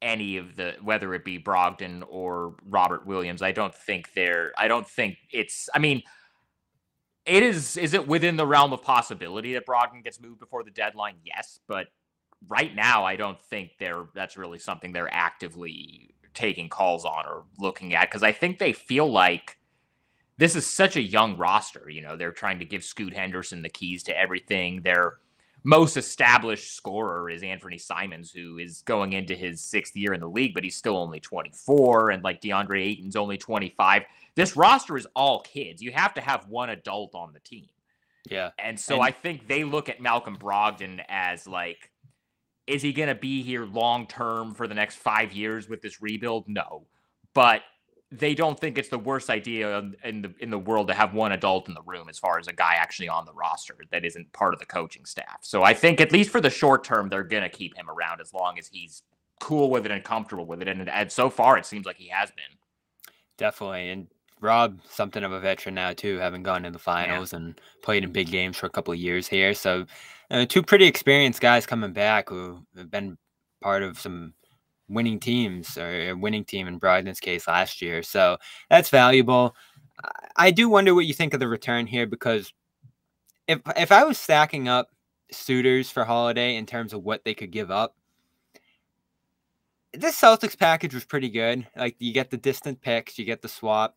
any 0.01 0.39
of 0.39 0.57
the 0.57 0.77
whether 0.83 1.13
it 1.13 1.27
be 1.27 1.39
Brogdon 1.39 2.05
or 2.09 2.55
Robert 2.65 3.07
Williams. 3.07 3.43
I 3.43 3.53
don't 3.53 3.75
think 3.75 4.15
they're. 4.15 4.53
I 4.57 4.67
don't 4.67 4.89
think 4.89 5.19
it's. 5.31 5.69
I 5.75 5.79
mean 5.79 6.03
it 7.27 7.43
is 7.43 7.77
is 7.77 7.95
it 7.95 8.07
within 8.07 8.37
the 8.37 8.47
realm 8.47 8.73
of 8.73 8.83
possibility 8.83 9.55
that 9.55 9.67
Brogdon 9.67 10.03
gets 10.03 10.21
moved 10.21 10.41
before 10.41 10.65
the 10.65 10.71
deadline? 10.71 11.17
Yes, 11.25 11.61
but 11.67 11.89
right 12.49 12.75
now 12.75 13.05
I 13.05 13.17
don't 13.17 13.41
think 13.41 13.73
they're 13.79 14.07
that's 14.15 14.37
really 14.37 14.59
something 14.59 14.93
they're 14.93 15.13
actively 15.13 16.15
taking 16.35 16.69
calls 16.69 17.05
on 17.05 17.27
or 17.27 17.45
looking 17.59 17.95
at 17.95 18.09
because 18.09 18.23
I 18.23 18.33
think 18.33 18.59
they 18.59 18.73
feel 18.73 19.11
like 19.11 19.59
this 20.39 20.57
is 20.57 20.67
such 20.67 20.97
a 20.97 21.03
young 21.03 21.37
roster. 21.37 21.91
You 21.91 22.01
know, 22.01 22.17
they're 22.17 22.33
trying 22.33 22.61
to 22.61 22.65
give 22.65 22.83
Scoot 22.83 23.15
Henderson 23.15 23.63
the 23.63 23.69
keys 23.69 24.03
to 24.05 24.19
everything. 24.19 24.81
Their 24.83 25.19
most 25.65 25.99
established 25.99 26.75
scorer 26.75 27.29
is 27.29 27.43
Anfernee 27.43 27.81
Simons, 27.81 28.31
who 28.31 28.57
is 28.57 28.83
going 28.83 29.13
into 29.13 29.35
his 29.35 29.61
sixth 29.61 29.95
year 29.95 30.15
in 30.15 30.21
the 30.21 30.29
league, 30.29 30.55
but 30.55 30.65
he's 30.65 30.77
still 30.77 30.97
only 30.97 31.21
24. 31.21 32.11
And 32.11 32.25
like 32.25 32.41
DeAndre 32.41 32.83
Ayton's 32.83 33.17
only 33.17 33.37
25 33.37 34.05
this 34.35 34.57
roster 34.57 34.97
is 34.97 35.07
all 35.15 35.41
kids. 35.41 35.83
You 35.83 35.93
have 35.93 36.15
to 36.15 36.21
have 36.21 36.47
one 36.49 36.71
adult 36.71 37.15
on 37.15 37.33
the 37.33 37.41
team. 37.41 37.69
Yeah. 38.29 38.51
And 38.59 38.79
so 38.79 38.97
and- 38.97 39.05
I 39.05 39.11
think 39.11 39.49
they 39.49 39.65
look 39.65 39.89
at 39.89 40.01
Malcolm 40.01 40.37
Brogdon 40.37 41.03
as 41.09 41.47
like, 41.47 41.91
is 42.67 42.83
he 42.83 42.93
going 42.93 43.09
to 43.09 43.15
be 43.15 43.43
here 43.43 43.65
long 43.65 44.07
term 44.07 44.55
for 44.55 44.69
the 44.69 44.75
next 44.75 44.97
five 44.97 45.33
years 45.33 45.69
with 45.69 45.83
this 45.83 46.01
rebuild? 46.01 46.49
No. 46.49 46.87
But 47.35 47.63
they 48.13 48.35
don't 48.35 48.59
think 48.59 48.77
it's 48.77 48.89
the 48.89 48.99
worst 48.99 49.31
idea 49.31 49.79
in 50.05 50.23
the 50.23 50.35
in 50.41 50.51
the 50.51 50.59
world 50.59 50.89
to 50.89 50.95
have 50.95 51.15
one 51.15 51.31
adult 51.31 51.69
in 51.69 51.75
the 51.75 51.83
room 51.83 52.09
as 52.09 52.19
far 52.19 52.39
as 52.39 52.49
a 52.49 52.53
guy 52.53 52.75
actually 52.75 53.09
on 53.09 53.25
the 53.25 53.33
roster 53.33 53.77
that 53.93 54.05
isn't 54.05 54.33
part 54.33 54.53
of 54.53 54.59
the 54.59 54.67
coaching 54.67 55.05
staff. 55.05 55.39
So 55.43 55.63
I 55.63 55.75
think 55.75 56.01
at 56.01 56.11
least 56.11 56.31
for 56.31 56.41
the 56.41 56.51
short 56.51 56.83
term, 56.83 57.09
they're 57.09 57.23
going 57.23 57.45
to 57.45 57.49
keep 57.49 57.77
him 57.77 57.89
around 57.89 58.21
as 58.21 58.35
long 58.35 58.59
as 58.59 58.67
he's 58.67 59.03
cool 59.41 59.71
with 59.71 59.87
it 59.87 59.93
and 59.93 60.03
comfortable 60.03 60.45
with 60.45 60.61
it. 60.61 60.69
And, 60.69 60.89
and 60.89 61.11
so 61.11 61.31
far, 61.31 61.57
it 61.57 61.67
seems 61.67 61.87
like 61.87 61.97
he 61.97 62.09
has 62.09 62.31
been. 62.31 62.59
Definitely. 63.39 63.91
And 63.91 64.09
Rob, 64.41 64.81
something 64.89 65.23
of 65.23 65.33
a 65.33 65.41
veteran 65.41 65.75
now 65.75 65.93
too, 65.93 66.19
having 66.19 66.43
gone 66.43 66.63
to 66.63 66.71
the 66.71 66.79
finals 66.79 67.33
yeah. 67.33 67.39
and 67.39 67.61
played 67.83 68.05
in 68.05 68.13
big 68.13 68.31
games 68.31 68.57
for 68.57 68.67
a 68.67 68.71
couple 68.71 68.93
of 68.93 68.99
years 68.99 69.27
here. 69.27 69.55
So, 69.55 69.87
uh, 70.31 70.47
two 70.47 70.63
pretty 70.63 70.87
experienced 70.87 71.41
guys 71.41 71.67
coming 71.67 71.93
back 71.93 72.29
who 72.29 72.65
have 72.77 72.91
been 72.91 73.19
part 73.61 73.83
of 73.83 73.99
some 73.99 74.35
winning 74.89 75.21
teams 75.21 75.79
or 75.79 75.89
a 75.89 76.13
winning 76.13 76.45
team 76.45 76.67
in 76.67 76.79
Brogdon's 76.79 77.21
case 77.21 77.47
last 77.49 77.81
year. 77.81 78.03
So 78.03 78.37
that's 78.69 78.91
valuable. 78.91 79.55
I 80.37 80.51
do 80.51 80.69
wonder 80.69 80.95
what 80.95 81.07
you 81.07 81.15
think 81.15 81.33
of 81.33 81.41
the 81.41 81.49
return 81.49 81.87
here 81.87 82.07
because 82.07 82.53
if 83.47 83.61
if 83.77 83.93
I 83.93 84.05
was 84.05 84.19
stacking 84.19 84.69
up 84.69 84.89
suitors 85.31 85.91
for 85.91 86.05
Holiday 86.05 86.57
in 86.57 86.67
terms 86.67 86.93
of 86.93 87.03
what 87.03 87.25
they 87.25 87.35
could 87.35 87.51
give 87.51 87.71
up, 87.71 87.95
this 89.93 90.21
Celtics 90.21 90.59
package 90.59 90.95
was 90.95 91.05
pretty 91.05 91.29
good. 91.29 91.67
Like 91.77 91.97
you 91.99 92.13
get 92.13 92.31
the 92.31 92.37
distant 92.37 92.81
picks, 92.81 93.19
you 93.19 93.25
get 93.25 93.43
the 93.43 93.49
swap, 93.49 93.97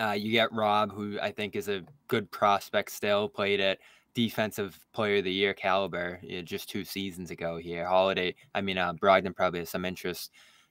uh, 0.00 0.16
you 0.18 0.32
get 0.32 0.52
Rob, 0.52 0.92
who 0.92 1.18
I 1.20 1.30
think 1.30 1.56
is 1.56 1.68
a 1.68 1.82
good 2.08 2.30
prospect 2.30 2.90
still, 2.90 3.28
played 3.28 3.60
at 3.60 3.78
defensive 4.14 4.78
player 4.92 5.18
of 5.18 5.24
the 5.24 5.32
year 5.32 5.54
caliber 5.54 6.20
you 6.22 6.36
know, 6.36 6.42
just 6.42 6.68
two 6.68 6.84
seasons 6.84 7.30
ago 7.30 7.56
here. 7.56 7.86
Holiday, 7.86 8.34
I 8.54 8.60
mean, 8.60 8.78
uh, 8.78 8.92
Brogdon 8.94 9.34
probably 9.34 9.60
has 9.60 9.70
some 9.70 9.84
interest 9.84 10.30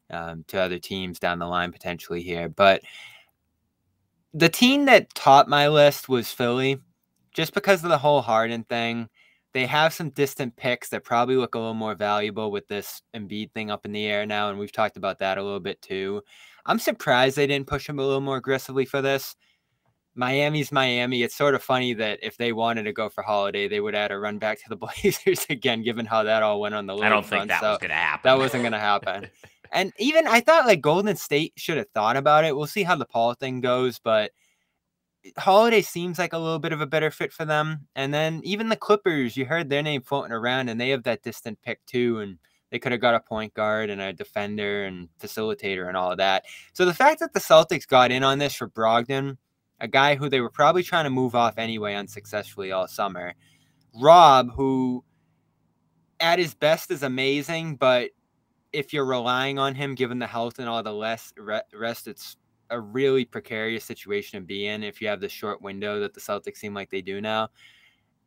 um, 0.09 0.43
to 0.47 0.59
other 0.59 0.79
teams 0.79 1.19
down 1.19 1.39
the 1.39 1.47
line 1.47 1.71
potentially 1.71 2.21
here. 2.21 2.49
But 2.49 2.81
the 4.33 4.49
team 4.49 4.85
that 4.85 5.13
topped 5.13 5.49
my 5.49 5.67
list 5.67 6.09
was 6.09 6.31
Philly, 6.31 6.79
just 7.33 7.53
because 7.53 7.83
of 7.83 7.89
the 7.89 7.97
whole 7.97 8.21
Harden 8.21 8.63
thing. 8.63 9.09
They 9.53 9.67
have 9.67 9.93
some 9.93 10.09
distant 10.09 10.55
picks 10.55 10.89
that 10.89 11.03
probably 11.03 11.35
look 11.35 11.53
a 11.53 11.59
little 11.59 11.75
more 11.75 11.93
valuable 11.93 12.49
with 12.49 12.67
this 12.67 13.03
Embiid 13.15 13.51
thing 13.51 13.69
up 13.69 13.85
in 13.85 13.91
the 13.91 14.07
air 14.07 14.25
now, 14.25 14.49
and 14.49 14.57
we've 14.57 14.71
talked 14.71 14.97
about 14.97 15.19
that 15.19 15.37
a 15.37 15.43
little 15.43 15.59
bit 15.59 15.79
too. 15.79 16.23
I'm 16.65 16.80
surprised 16.80 17.36
they 17.36 17.48
didn't 17.48 17.68
push 17.68 17.88
him 17.88 18.00
a 18.00 18.04
little 18.04 18.21
more 18.21 18.38
aggressively 18.38 18.86
for 18.86 19.01
this. 19.01 19.36
Miami's 20.15 20.71
Miami. 20.71 21.24
It's 21.24 21.36
sort 21.36 21.56
of 21.56 21.63
funny 21.63 21.94
that 21.95 22.19
if 22.21 22.38
they 22.38 22.54
wanted 22.54 22.83
to 22.83 22.94
go 22.94 23.10
for 23.10 23.24
Holiday, 23.24 23.68
they 23.68 23.80
would 23.80 23.95
add 23.95 24.12
a 24.12 24.19
run 24.19 24.38
back 24.38 24.60
to 24.60 24.69
the 24.69 24.75
Blazers 25.04 25.45
again, 25.50 25.81
given 25.81 26.06
how 26.06 26.24
that 26.24 26.44
all 26.44 26.62
went 26.62 26.75
on 26.75 26.86
the. 26.86 26.95
I 26.95 27.10
don't 27.10 27.25
front. 27.25 27.42
think 27.42 27.50
that 27.50 27.62
so 27.62 27.69
was 27.71 27.77
going 27.80 27.89
to 27.89 27.95
happen. 27.95 28.21
That 28.24 28.38
wasn't 28.38 28.63
going 28.63 28.74
to 28.74 28.80
happen. 28.80 29.27
and 29.71 29.92
even 29.98 30.27
I 30.27 30.42
thought 30.42 30.68
like 30.68 30.81
Golden 30.81 31.15
State 31.15 31.54
should 31.57 31.77
have 31.77 31.89
thought 31.94 32.15
about 32.15 32.45
it. 32.45 32.56
We'll 32.56 32.68
see 32.68 32.83
how 32.83 32.95
the 32.95 33.06
Paul 33.06 33.33
thing 33.33 33.60
goes, 33.60 34.00
but 34.00 34.31
Holiday 35.38 35.81
seems 35.81 36.19
like 36.19 36.33
a 36.33 36.38
little 36.38 36.60
bit 36.60 36.74
of 36.74 36.81
a 36.81 36.88
better 36.88 37.10
fit 37.10 37.33
for 37.33 37.45
them. 37.45 37.88
And 37.95 38.13
then 38.13 38.42
even 38.44 38.69
the 38.69 38.75
Clippers, 38.75 39.36
you 39.36 39.45
heard 39.45 39.69
their 39.69 39.81
name 39.81 40.01
floating 40.01 40.31
around, 40.31 40.69
and 40.69 40.80
they 40.80 40.89
have 40.89 41.04
that 41.04 41.24
distant 41.24 41.60
pick 41.62 41.83
too, 41.86 42.19
and 42.19 42.38
they 42.73 42.79
could 42.79 42.91
have 42.91 42.99
got 42.99 43.13
a 43.13 43.19
point 43.19 43.53
guard 43.53 43.91
and 43.91 44.01
a 44.01 44.11
defender 44.11 44.85
and 44.85 45.07
facilitator 45.19 45.87
and 45.87 45.95
all 45.95 46.11
of 46.11 46.17
that. 46.17 46.43
So 46.73 46.85
the 46.85 46.93
fact 46.93 47.19
that 47.19 47.31
the 47.31 47.39
Celtics 47.39 47.87
got 47.87 48.11
in 48.11 48.23
on 48.23 48.39
this 48.39 48.55
for 48.55 48.67
Brogdon, 48.67 49.37
a 49.79 49.87
guy 49.87 50.15
who 50.15 50.27
they 50.27 50.41
were 50.41 50.49
probably 50.49 50.81
trying 50.81 51.03
to 51.03 51.11
move 51.11 51.35
off 51.35 51.59
anyway 51.59 51.93
unsuccessfully 51.93 52.71
all 52.71 52.87
summer, 52.87 53.35
Rob, 54.01 54.49
who 54.55 55.03
at 56.19 56.39
his 56.39 56.55
best 56.55 56.89
is 56.89 57.03
amazing, 57.03 57.75
but 57.75 58.09
if 58.71 58.91
you're 58.91 59.05
relying 59.05 59.59
on 59.59 59.75
him, 59.75 59.93
given 59.93 60.17
the 60.17 60.25
health 60.25 60.57
and 60.57 60.67
all 60.67 60.81
the 60.81 60.91
less 60.91 61.31
rest, 61.37 62.07
it's 62.07 62.37
a 62.71 62.79
really 62.79 63.23
precarious 63.23 63.83
situation 63.85 64.39
to 64.39 64.43
be 64.43 64.65
in 64.65 64.81
if 64.81 64.99
you 64.99 65.07
have 65.07 65.21
the 65.21 65.29
short 65.29 65.61
window 65.61 65.99
that 65.99 66.15
the 66.15 66.19
Celtics 66.19 66.57
seem 66.57 66.73
like 66.73 66.89
they 66.89 67.03
do 67.03 67.21
now. 67.21 67.49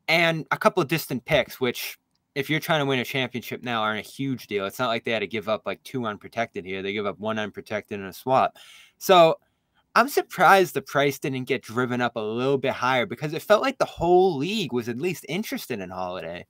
And 0.07 0.47
a 0.53 0.57
couple 0.57 0.81
of 0.81 0.89
distant 0.89 1.25
picks, 1.25 1.61
which 1.61 1.99
if 2.37 2.51
you're 2.51 2.61
trying 2.61 2.81
to 2.81 2.85
win 2.85 2.99
a 2.99 3.05
championship 3.05 3.63
now 3.63 3.81
aren't 3.81 4.07
a 4.07 4.09
huge 4.09 4.47
deal. 4.47 4.67
It's 4.67 4.79
not 4.79 4.89
like 4.89 5.05
they 5.05 5.11
had 5.11 5.21
to 5.21 5.27
give 5.27 5.49
up 5.49 5.63
like 5.65 5.83
two 5.85 6.05
unprotected 6.05 6.67
here. 6.67 6.83
They 6.83 6.93
give 6.93 7.07
up 7.07 7.19
one 7.19 7.39
unprotected 7.39 7.99
in 7.99 8.05
a 8.05 8.13
swap. 8.13 8.59
So 8.99 9.39
I'm 9.95 10.11
surprised 10.11 10.75
the 10.75 10.83
price 10.83 11.19
didn't 11.19 11.45
get 11.45 11.63
driven 11.63 12.03
up 12.03 12.17
a 12.17 12.21
little 12.21 12.59
bit 12.59 12.73
higher 12.73 13.07
because 13.07 13.33
it 13.33 13.41
felt 13.41 13.63
like 13.63 13.79
the 13.79 13.87
whole 13.87 14.37
league 14.37 14.75
was 14.75 14.91
at 14.91 14.99
least 14.99 15.25
interested 15.31 15.81
in 15.81 15.89
Holiday. 15.89 16.45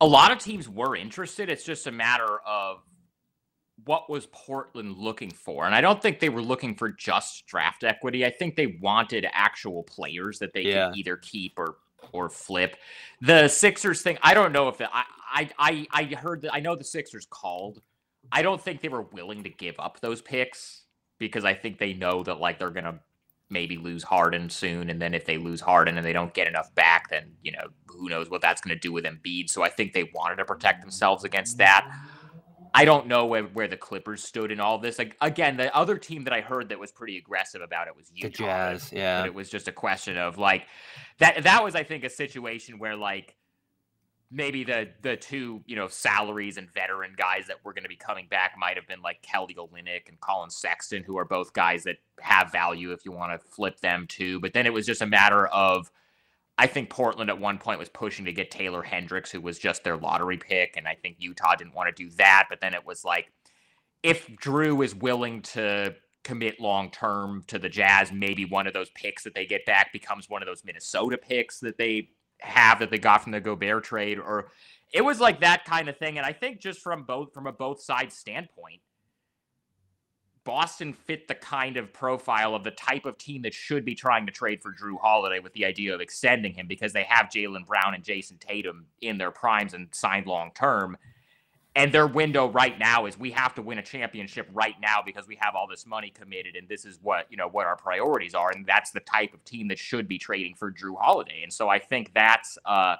A 0.00 0.06
lot 0.06 0.32
of 0.32 0.38
teams 0.38 0.66
were 0.66 0.96
interested. 0.96 1.50
It's 1.50 1.64
just 1.64 1.86
a 1.86 1.92
matter 1.92 2.38
of 2.46 2.78
what 3.84 4.08
was 4.08 4.28
Portland 4.32 4.96
looking 4.96 5.30
for? 5.30 5.66
And 5.66 5.74
I 5.74 5.82
don't 5.82 6.00
think 6.00 6.20
they 6.20 6.30
were 6.30 6.40
looking 6.40 6.74
for 6.74 6.88
just 6.88 7.44
draft 7.46 7.84
equity. 7.84 8.24
I 8.24 8.30
think 8.30 8.56
they 8.56 8.78
wanted 8.80 9.26
actual 9.30 9.82
players 9.82 10.38
that 10.38 10.54
they 10.54 10.62
yeah. 10.62 10.88
could 10.88 10.96
either 10.96 11.18
keep 11.18 11.58
or 11.58 11.76
or 12.12 12.28
flip. 12.28 12.76
The 13.20 13.48
Sixers 13.48 14.02
thing, 14.02 14.18
I 14.22 14.34
don't 14.34 14.52
know 14.52 14.68
if 14.68 14.78
the, 14.78 14.88
I, 14.92 15.04
I 15.58 15.86
I 15.90 16.04
heard 16.04 16.42
that 16.42 16.54
I 16.54 16.60
know 16.60 16.76
the 16.76 16.84
Sixers 16.84 17.26
called. 17.28 17.80
I 18.32 18.42
don't 18.42 18.60
think 18.60 18.80
they 18.80 18.88
were 18.88 19.02
willing 19.02 19.44
to 19.44 19.50
give 19.50 19.76
up 19.78 20.00
those 20.00 20.22
picks 20.22 20.82
because 21.18 21.44
I 21.44 21.54
think 21.54 21.78
they 21.78 21.92
know 21.92 22.22
that 22.24 22.40
like 22.40 22.58
they're 22.58 22.70
gonna 22.70 23.00
maybe 23.48 23.76
lose 23.76 24.02
Harden 24.02 24.50
soon, 24.50 24.90
and 24.90 25.00
then 25.00 25.14
if 25.14 25.24
they 25.24 25.38
lose 25.38 25.60
Harden 25.60 25.96
and 25.96 26.04
they 26.04 26.12
don't 26.12 26.34
get 26.34 26.48
enough 26.48 26.74
back, 26.74 27.10
then 27.10 27.32
you 27.42 27.52
know 27.52 27.68
who 27.86 28.08
knows 28.08 28.30
what 28.30 28.40
that's 28.40 28.60
gonna 28.60 28.78
do 28.78 28.92
with 28.92 29.04
Embiid. 29.04 29.50
So 29.50 29.62
I 29.62 29.68
think 29.68 29.92
they 29.92 30.10
wanted 30.14 30.36
to 30.36 30.44
protect 30.44 30.80
themselves 30.80 31.24
against 31.24 31.58
that. 31.58 31.90
I 32.76 32.84
don't 32.84 33.06
know 33.06 33.26
where, 33.26 33.44
where 33.44 33.68
the 33.68 33.76
Clippers 33.76 34.22
stood 34.22 34.50
in 34.50 34.60
all 34.60 34.78
this. 34.78 34.98
Like 34.98 35.16
again, 35.20 35.56
the 35.56 35.74
other 35.74 35.96
team 35.96 36.24
that 36.24 36.32
I 36.32 36.40
heard 36.40 36.68
that 36.68 36.78
was 36.78 36.92
pretty 36.92 37.16
aggressive 37.18 37.62
about 37.62 37.88
it 37.88 37.96
was 37.96 38.10
Utah. 38.14 38.28
The 38.28 38.30
Jazz, 38.30 38.92
yeah. 38.92 39.20
But 39.20 39.26
it 39.28 39.34
was 39.34 39.48
just 39.48 39.68
a 39.68 39.72
question 39.72 40.18
of 40.18 40.38
like 40.38 40.66
that. 41.18 41.42
That 41.44 41.64
was, 41.64 41.74
I 41.74 41.82
think, 41.82 42.04
a 42.04 42.10
situation 42.10 42.78
where 42.78 42.94
like 42.96 43.36
maybe 44.30 44.64
the 44.64 44.88
the 45.02 45.16
two 45.16 45.62
you 45.66 45.76
know 45.76 45.88
salaries 45.88 46.56
and 46.56 46.70
veteran 46.72 47.14
guys 47.16 47.46
that 47.46 47.64
were 47.64 47.72
going 47.72 47.84
to 47.84 47.88
be 47.88 47.96
coming 47.96 48.26
back 48.28 48.54
might 48.58 48.76
have 48.76 48.86
been 48.86 49.00
like 49.00 49.22
Kelly 49.22 49.54
Olynyk 49.54 50.08
and 50.08 50.20
Collin 50.20 50.50
Sexton, 50.50 51.02
who 51.02 51.16
are 51.16 51.24
both 51.24 51.52
guys 51.52 51.84
that 51.84 51.96
have 52.20 52.52
value 52.52 52.92
if 52.92 53.04
you 53.04 53.12
want 53.12 53.32
to 53.32 53.48
flip 53.48 53.80
them 53.80 54.06
too. 54.08 54.40
But 54.40 54.52
then 54.52 54.66
it 54.66 54.72
was 54.72 54.86
just 54.86 55.02
a 55.02 55.06
matter 55.06 55.46
of 55.46 55.90
I 56.58 56.66
think 56.66 56.88
Portland 56.88 57.28
at 57.28 57.38
one 57.38 57.58
point 57.58 57.78
was 57.78 57.90
pushing 57.90 58.24
to 58.24 58.32
get 58.32 58.50
Taylor 58.50 58.82
Hendricks, 58.82 59.30
who 59.30 59.40
was 59.40 59.58
just 59.58 59.84
their 59.84 59.96
lottery 59.96 60.38
pick. 60.38 60.76
And 60.76 60.88
I 60.88 60.94
think 60.94 61.16
Utah 61.18 61.54
didn't 61.54 61.74
want 61.74 61.94
to 61.94 62.04
do 62.04 62.10
that. 62.16 62.46
But 62.48 62.60
then 62.60 62.72
it 62.72 62.86
was 62.86 63.04
like, 63.04 63.30
if 64.02 64.26
Jrue 64.28 64.82
is 64.84 64.94
willing 64.94 65.42
to 65.42 65.94
commit 66.24 66.58
long 66.58 66.90
term 66.90 67.44
to 67.48 67.58
the 67.58 67.68
Jazz, 67.68 68.10
maybe 68.10 68.46
one 68.46 68.66
of 68.66 68.72
those 68.72 68.90
picks 68.90 69.24
that 69.24 69.34
they 69.34 69.44
get 69.44 69.66
back 69.66 69.92
becomes 69.92 70.30
one 70.30 70.42
of 70.42 70.46
those 70.46 70.64
Minnesota 70.64 71.18
picks 71.18 71.60
that 71.60 71.76
they 71.76 72.08
have 72.40 72.78
that 72.78 72.90
they 72.90 72.98
got 72.98 73.22
from 73.22 73.32
the 73.32 73.40
Gobert 73.40 73.84
trade. 73.84 74.18
Or 74.18 74.50
it 74.92 75.04
was 75.04 75.20
like 75.20 75.40
that 75.40 75.66
kind 75.66 75.90
of 75.90 75.98
thing. 75.98 76.16
And 76.16 76.26
I 76.26 76.32
think 76.32 76.60
just 76.60 76.80
from 76.80 77.02
both 77.02 77.34
from 77.34 77.46
a 77.46 77.52
both 77.52 77.82
sides 77.82 78.16
standpoint, 78.16 78.80
Boston 80.46 80.94
fit 80.94 81.28
the 81.28 81.34
kind 81.34 81.76
of 81.76 81.92
profile 81.92 82.54
of 82.54 82.64
the 82.64 82.70
type 82.70 83.06
of 83.06 83.18
team 83.18 83.42
that 83.42 83.54
should 83.54 83.84
be 83.84 83.94
trying 83.94 84.26
to 84.26 84.32
trade 84.32 84.62
for 84.62 84.72
Jrue 84.72 84.98
Holiday 84.98 85.40
with 85.40 85.52
the 85.54 85.66
idea 85.66 85.94
of 85.94 86.00
extending 86.00 86.54
him 86.54 86.68
because 86.68 86.94
they 86.94 87.04
have 87.04 87.26
Jaylen 87.26 87.66
Brown 87.66 87.94
and 87.94 88.04
Jayson 88.04 88.38
Tatum 88.38 88.86
in 89.02 89.18
their 89.18 89.32
primes 89.32 89.74
and 89.74 89.88
signed 89.92 90.26
long 90.26 90.52
term. 90.54 90.96
And 91.74 91.92
their 91.92 92.06
window 92.06 92.48
right 92.48 92.78
now 92.78 93.06
is 93.06 93.18
we 93.18 93.32
have 93.32 93.54
to 93.56 93.62
win 93.62 93.78
a 93.78 93.82
championship 93.82 94.48
right 94.54 94.76
now 94.80 95.02
because 95.04 95.28
we 95.28 95.36
have 95.40 95.54
all 95.54 95.68
this 95.68 95.86
money 95.86 96.10
committed 96.10 96.56
and 96.56 96.68
this 96.68 96.86
is 96.86 96.98
what, 97.02 97.26
you 97.30 97.36
know, 97.36 97.48
what 97.48 97.66
our 97.66 97.76
priorities 97.76 98.34
are. 98.34 98.50
And 98.50 98.64
that's 98.64 98.92
the 98.92 99.00
type 99.00 99.34
of 99.34 99.44
team 99.44 99.68
that 99.68 99.78
should 99.78 100.08
be 100.08 100.18
trading 100.18 100.54
for 100.54 100.72
Jrue 100.72 100.96
Holiday. 100.98 101.42
And 101.42 101.52
so 101.52 101.68
I 101.68 101.78
think 101.80 102.14
that's 102.14 102.58
uh 102.64 102.96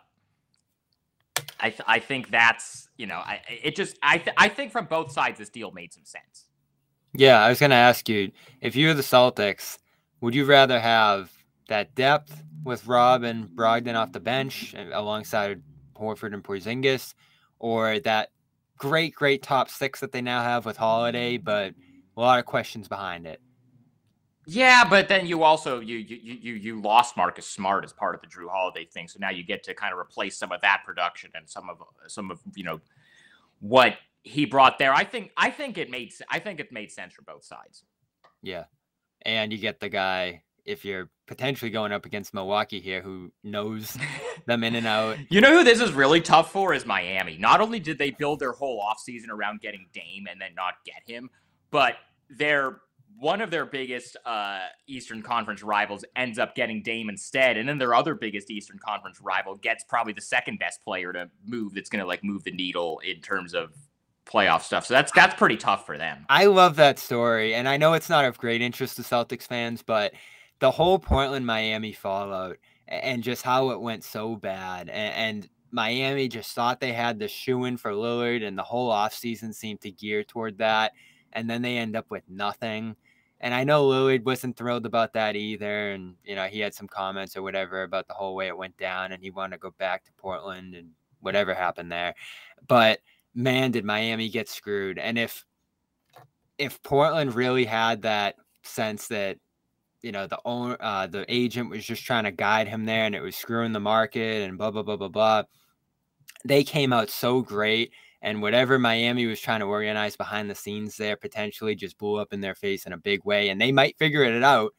I, 1.60 1.70
th- 1.70 1.82
I 1.86 1.98
think 2.00 2.30
that's 2.30 2.88
you 2.98 3.06
know 3.06 3.16
I 3.16 3.40
it 3.48 3.76
just 3.76 3.98
I 4.02 4.18
th- 4.18 4.36
I 4.36 4.48
think 4.48 4.72
from 4.72 4.86
both 4.86 5.12
sides 5.12 5.38
this 5.38 5.48
deal 5.48 5.70
made 5.72 5.92
some 5.92 6.04
sense. 6.04 6.45
Yeah, 7.14 7.42
I 7.42 7.48
was 7.48 7.60
going 7.60 7.70
to 7.70 7.76
ask 7.76 8.08
you 8.08 8.32
if 8.60 8.76
you're 8.76 8.94
the 8.94 9.02
Celtics, 9.02 9.78
would 10.20 10.34
you 10.34 10.44
rather 10.44 10.78
have 10.80 11.32
that 11.68 11.94
depth 11.94 12.42
with 12.64 12.86
Rob 12.86 13.22
and 13.22 13.48
Brogdon 13.48 13.94
off 13.94 14.12
the 14.12 14.20
bench 14.20 14.74
alongside 14.92 15.62
Horford 15.96 16.34
and 16.34 16.42
Porzingis, 16.42 17.14
or 17.58 17.98
that 18.00 18.30
great, 18.76 19.14
great 19.14 19.42
top 19.42 19.70
six 19.70 20.00
that 20.00 20.12
they 20.12 20.20
now 20.20 20.42
have 20.42 20.66
with 20.66 20.76
Holiday, 20.76 21.38
but 21.38 21.74
a 22.16 22.20
lot 22.20 22.38
of 22.38 22.44
questions 22.44 22.88
behind 22.88 23.26
it? 23.26 23.40
Yeah, 24.48 24.84
but 24.88 25.08
then 25.08 25.26
you 25.26 25.42
also 25.42 25.80
you 25.80 25.96
you 25.96 26.38
you 26.40 26.54
you 26.54 26.80
lost 26.80 27.16
Marcus 27.16 27.46
Smart 27.46 27.84
as 27.84 27.92
part 27.92 28.14
of 28.14 28.20
the 28.20 28.28
Jrue 28.28 28.48
Holiday 28.48 28.84
thing, 28.84 29.08
so 29.08 29.18
now 29.20 29.30
you 29.30 29.42
get 29.42 29.64
to 29.64 29.74
kind 29.74 29.92
of 29.92 29.98
replace 29.98 30.38
some 30.38 30.52
of 30.52 30.60
that 30.60 30.82
production 30.86 31.32
and 31.34 31.48
some 31.48 31.68
of 31.68 31.78
some 32.06 32.30
of 32.30 32.40
you 32.54 32.62
know 32.62 32.80
what 33.58 33.96
he 34.26 34.44
brought 34.44 34.78
there. 34.78 34.92
I 34.92 35.04
think 35.04 35.30
I 35.36 35.50
think 35.50 35.78
it 35.78 35.88
made 35.88 36.12
I 36.28 36.40
think 36.40 36.58
it 36.58 36.72
made 36.72 36.90
sense 36.90 37.14
for 37.14 37.22
both 37.22 37.44
sides. 37.44 37.84
Yeah. 38.42 38.64
And 39.22 39.52
you 39.52 39.58
get 39.58 39.80
the 39.80 39.88
guy 39.88 40.42
if 40.64 40.84
you're 40.84 41.08
potentially 41.28 41.70
going 41.70 41.92
up 41.92 42.06
against 42.06 42.34
Milwaukee 42.34 42.80
here 42.80 43.00
who 43.00 43.30
knows 43.44 43.96
them 44.46 44.64
in 44.64 44.74
and 44.74 44.86
out. 44.86 45.16
You 45.30 45.40
know 45.40 45.58
who 45.58 45.64
this 45.64 45.80
is 45.80 45.92
really 45.92 46.20
tough 46.20 46.50
for 46.50 46.74
is 46.74 46.84
Miami. 46.84 47.38
Not 47.38 47.60
only 47.60 47.78
did 47.78 47.98
they 47.98 48.10
build 48.10 48.40
their 48.40 48.52
whole 48.52 48.82
offseason 48.82 49.30
around 49.30 49.60
getting 49.60 49.86
Dame 49.92 50.26
and 50.28 50.40
then 50.40 50.54
not 50.56 50.74
get 50.84 51.02
him, 51.06 51.30
but 51.70 51.94
they're 52.28 52.80
one 53.18 53.40
of 53.40 53.50
their 53.50 53.64
biggest 53.64 54.16
uh, 54.26 54.60
Eastern 54.88 55.22
Conference 55.22 55.62
rivals 55.62 56.04
ends 56.16 56.38
up 56.38 56.54
getting 56.54 56.82
Dame 56.82 57.08
instead, 57.08 57.56
and 57.56 57.68
then 57.68 57.78
their 57.78 57.94
other 57.94 58.14
biggest 58.14 58.50
Eastern 58.50 58.78
Conference 58.78 59.20
rival 59.22 59.54
gets 59.54 59.84
probably 59.84 60.12
the 60.12 60.20
second 60.20 60.58
best 60.58 60.82
player 60.82 61.12
to 61.12 61.30
move 61.46 61.74
that's 61.74 61.88
going 61.88 62.02
to 62.02 62.06
like 62.06 62.22
move 62.22 62.44
the 62.44 62.50
needle 62.50 63.00
in 63.06 63.20
terms 63.20 63.54
of 63.54 63.72
playoff 64.26 64.62
stuff. 64.62 64.86
So 64.86 64.94
that's 64.94 65.12
that's 65.12 65.34
pretty 65.34 65.56
tough 65.56 65.86
for 65.86 65.96
them. 65.96 66.26
I 66.28 66.46
love 66.46 66.76
that 66.76 66.98
story, 66.98 67.54
and 67.54 67.68
I 67.68 67.76
know 67.76 67.94
it's 67.94 68.10
not 68.10 68.24
of 68.24 68.38
great 68.38 68.60
interest 68.60 68.96
to 68.96 69.02
Celtics 69.02 69.46
fans, 69.46 69.82
but 69.82 70.12
the 70.58 70.70
whole 70.70 70.98
Portland 70.98 71.46
Miami 71.46 71.92
fallout 71.92 72.56
and 72.88 73.22
just 73.22 73.42
how 73.42 73.70
it 73.70 73.80
went 73.80 74.04
so 74.04 74.36
bad, 74.36 74.88
and, 74.88 75.14
and 75.14 75.48
Miami 75.70 76.28
just 76.28 76.52
thought 76.54 76.80
they 76.80 76.92
had 76.92 77.18
the 77.18 77.28
shoe 77.28 77.64
in 77.64 77.76
for 77.76 77.92
Lillard, 77.92 78.46
and 78.46 78.56
the 78.56 78.62
whole 78.62 78.90
offseason 78.92 79.54
seemed 79.54 79.80
to 79.82 79.90
gear 79.90 80.22
toward 80.22 80.58
that, 80.58 80.92
and 81.32 81.48
then 81.48 81.62
they 81.62 81.76
end 81.76 81.96
up 81.96 82.10
with 82.10 82.22
nothing. 82.28 82.96
And 83.40 83.52
I 83.52 83.64
know 83.64 83.86
Lillard 83.86 84.24
wasn't 84.24 84.56
thrilled 84.56 84.86
about 84.86 85.12
that 85.12 85.36
either. 85.36 85.90
And, 85.92 86.14
you 86.24 86.34
know, 86.34 86.46
he 86.46 86.60
had 86.60 86.74
some 86.74 86.88
comments 86.88 87.36
or 87.36 87.42
whatever 87.42 87.82
about 87.82 88.08
the 88.08 88.14
whole 88.14 88.34
way 88.34 88.48
it 88.48 88.56
went 88.56 88.76
down 88.78 89.12
and 89.12 89.22
he 89.22 89.30
wanted 89.30 89.56
to 89.56 89.60
go 89.60 89.74
back 89.78 90.04
to 90.04 90.12
Portland 90.16 90.74
and 90.74 90.88
whatever 91.20 91.52
happened 91.52 91.92
there. 91.92 92.14
But 92.66 93.00
man, 93.36 93.70
did 93.70 93.84
Miami 93.84 94.28
get 94.28 94.48
screwed. 94.48 94.98
And 94.98 95.18
if 95.18 95.44
if 96.58 96.82
Portland 96.82 97.34
really 97.34 97.66
had 97.66 98.02
that 98.02 98.36
sense 98.62 99.08
that 99.08 99.36
you 100.02 100.10
know 100.10 100.26
the 100.26 100.40
owner, 100.44 100.76
uh, 100.80 101.06
the 101.06 101.24
agent 101.28 101.70
was 101.70 101.84
just 101.84 102.04
trying 102.04 102.24
to 102.24 102.32
guide 102.32 102.66
him 102.66 102.86
there, 102.86 103.04
and 103.04 103.14
it 103.14 103.20
was 103.20 103.36
screwing 103.36 103.72
the 103.72 103.80
market 103.80 104.42
and 104.42 104.58
blah 104.58 104.70
blah 104.70 104.82
blah 104.82 104.96
blah 104.96 105.08
blah. 105.08 105.42
They 106.44 106.64
came 106.64 106.92
out 106.92 107.10
so 107.10 107.42
great, 107.42 107.92
and 108.22 108.42
whatever 108.42 108.78
Miami 108.78 109.26
was 109.26 109.40
trying 109.40 109.60
to 109.60 109.66
organize 109.66 110.16
behind 110.16 110.50
the 110.50 110.54
scenes 110.54 110.96
there 110.96 111.16
potentially 111.16 111.74
just 111.74 111.98
blew 111.98 112.16
up 112.16 112.32
in 112.32 112.40
their 112.40 112.54
face 112.54 112.86
in 112.86 112.92
a 112.92 112.98
big 112.98 113.24
way, 113.24 113.50
and 113.50 113.60
they 113.60 113.72
might 113.72 113.98
figure 113.98 114.24
it 114.24 114.42
out. 114.42 114.72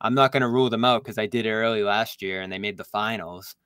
I'm 0.00 0.14
not 0.14 0.30
going 0.30 0.42
to 0.42 0.48
rule 0.48 0.68
them 0.68 0.84
out 0.84 1.02
because 1.02 1.16
I 1.16 1.24
did 1.24 1.46
it 1.46 1.52
early 1.52 1.82
last 1.82 2.20
year, 2.20 2.42
and 2.42 2.52
they 2.52 2.58
made 2.58 2.76
the 2.76 2.84
finals. 2.84 3.56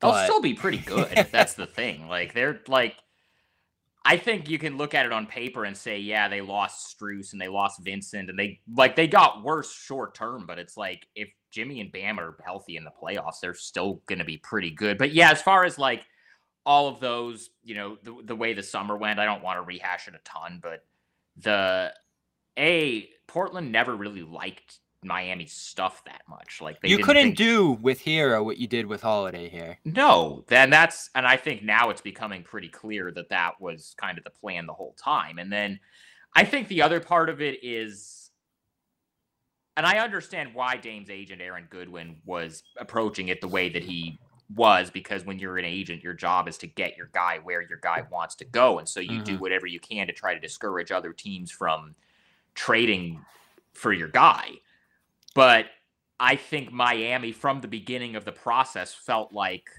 They'll 0.00 0.10
but... 0.10 0.26
still 0.26 0.42
be 0.42 0.52
pretty 0.52 0.78
good. 0.78 1.28
that's 1.32 1.54
the 1.54 1.66
thing. 1.66 2.06
Like 2.08 2.34
they're 2.34 2.60
like 2.68 2.96
I 4.08 4.16
think 4.16 4.48
you 4.48 4.58
can 4.58 4.78
look 4.78 4.94
at 4.94 5.04
it 5.04 5.12
on 5.12 5.26
paper 5.26 5.66
and 5.66 5.76
say, 5.76 5.98
yeah, 5.98 6.28
they 6.28 6.40
lost 6.40 6.98
Strus 6.98 7.32
and 7.32 7.40
they 7.40 7.46
lost 7.46 7.84
Vincent 7.84 8.30
and 8.30 8.38
they 8.38 8.58
like 8.74 8.96
they 8.96 9.06
got 9.06 9.44
worse 9.44 9.70
short 9.70 10.14
term, 10.14 10.46
but 10.46 10.58
it's 10.58 10.78
like 10.78 11.06
if 11.14 11.28
Jimmy 11.50 11.82
and 11.82 11.92
Bam 11.92 12.18
are 12.18 12.38
healthy 12.42 12.78
in 12.78 12.84
the 12.84 12.90
playoffs, 12.90 13.40
they're 13.42 13.52
still 13.52 14.00
going 14.06 14.18
to 14.18 14.24
be 14.24 14.38
pretty 14.38 14.70
good. 14.70 14.96
But 14.96 15.12
yeah, 15.12 15.30
as 15.30 15.42
far 15.42 15.66
as 15.66 15.78
like 15.78 16.04
all 16.64 16.88
of 16.88 17.00
those, 17.00 17.50
you 17.62 17.74
know, 17.74 17.98
the, 18.02 18.16
the 18.24 18.34
way 18.34 18.54
the 18.54 18.62
summer 18.62 18.96
went, 18.96 19.20
I 19.20 19.26
don't 19.26 19.42
want 19.42 19.58
to 19.58 19.62
rehash 19.62 20.08
it 20.08 20.14
a 20.14 20.20
ton, 20.24 20.60
but 20.62 20.86
the 21.36 21.92
a 22.58 23.10
Portland 23.26 23.70
never 23.70 23.94
really 23.94 24.22
liked 24.22 24.78
Miami 25.02 25.46
stuff 25.46 26.02
that 26.04 26.22
much. 26.28 26.60
Like 26.60 26.78
you 26.82 26.98
couldn't 26.98 27.22
think... 27.22 27.36
do 27.36 27.72
with 27.72 28.02
Herro 28.02 28.44
what 28.44 28.58
you 28.58 28.66
did 28.66 28.86
with 28.86 29.02
Holiday 29.02 29.48
here. 29.48 29.78
No, 29.84 30.44
then 30.48 30.70
that's 30.70 31.10
and 31.14 31.26
I 31.26 31.36
think 31.36 31.62
now 31.62 31.90
it's 31.90 32.00
becoming 32.00 32.42
pretty 32.42 32.68
clear 32.68 33.12
that 33.12 33.28
that 33.28 33.60
was 33.60 33.94
kind 33.96 34.18
of 34.18 34.24
the 34.24 34.30
plan 34.30 34.66
the 34.66 34.72
whole 34.72 34.96
time. 34.98 35.38
And 35.38 35.52
then 35.52 35.78
I 36.34 36.44
think 36.44 36.68
the 36.68 36.82
other 36.82 37.00
part 37.00 37.28
of 37.28 37.40
it 37.40 37.62
is, 37.62 38.30
and 39.76 39.86
I 39.86 39.98
understand 39.98 40.52
why 40.52 40.76
Dame's 40.76 41.10
agent 41.10 41.40
Aaron 41.40 41.68
Goodwin 41.70 42.16
was 42.24 42.64
approaching 42.76 43.28
it 43.28 43.40
the 43.40 43.48
way 43.48 43.68
that 43.68 43.84
he 43.84 44.18
was 44.54 44.90
because 44.90 45.24
when 45.24 45.38
you're 45.38 45.58
an 45.58 45.64
agent, 45.64 46.02
your 46.02 46.14
job 46.14 46.48
is 46.48 46.58
to 46.58 46.66
get 46.66 46.96
your 46.96 47.10
guy 47.12 47.38
where 47.42 47.62
your 47.62 47.78
guy 47.78 48.02
wants 48.10 48.34
to 48.36 48.44
go, 48.44 48.78
and 48.78 48.88
so 48.88 48.98
you 48.98 49.10
mm-hmm. 49.10 49.24
do 49.24 49.38
whatever 49.38 49.66
you 49.66 49.78
can 49.78 50.08
to 50.08 50.12
try 50.12 50.34
to 50.34 50.40
discourage 50.40 50.90
other 50.90 51.12
teams 51.12 51.50
from 51.50 51.94
trading 52.54 53.24
for 53.74 53.92
your 53.92 54.08
guy. 54.08 54.54
But 55.38 55.66
I 56.18 56.34
think 56.34 56.72
Miami 56.72 57.30
from 57.30 57.60
the 57.60 57.68
beginning 57.68 58.16
of 58.16 58.24
the 58.24 58.32
process 58.32 58.92
felt 58.92 59.32
like 59.32 59.70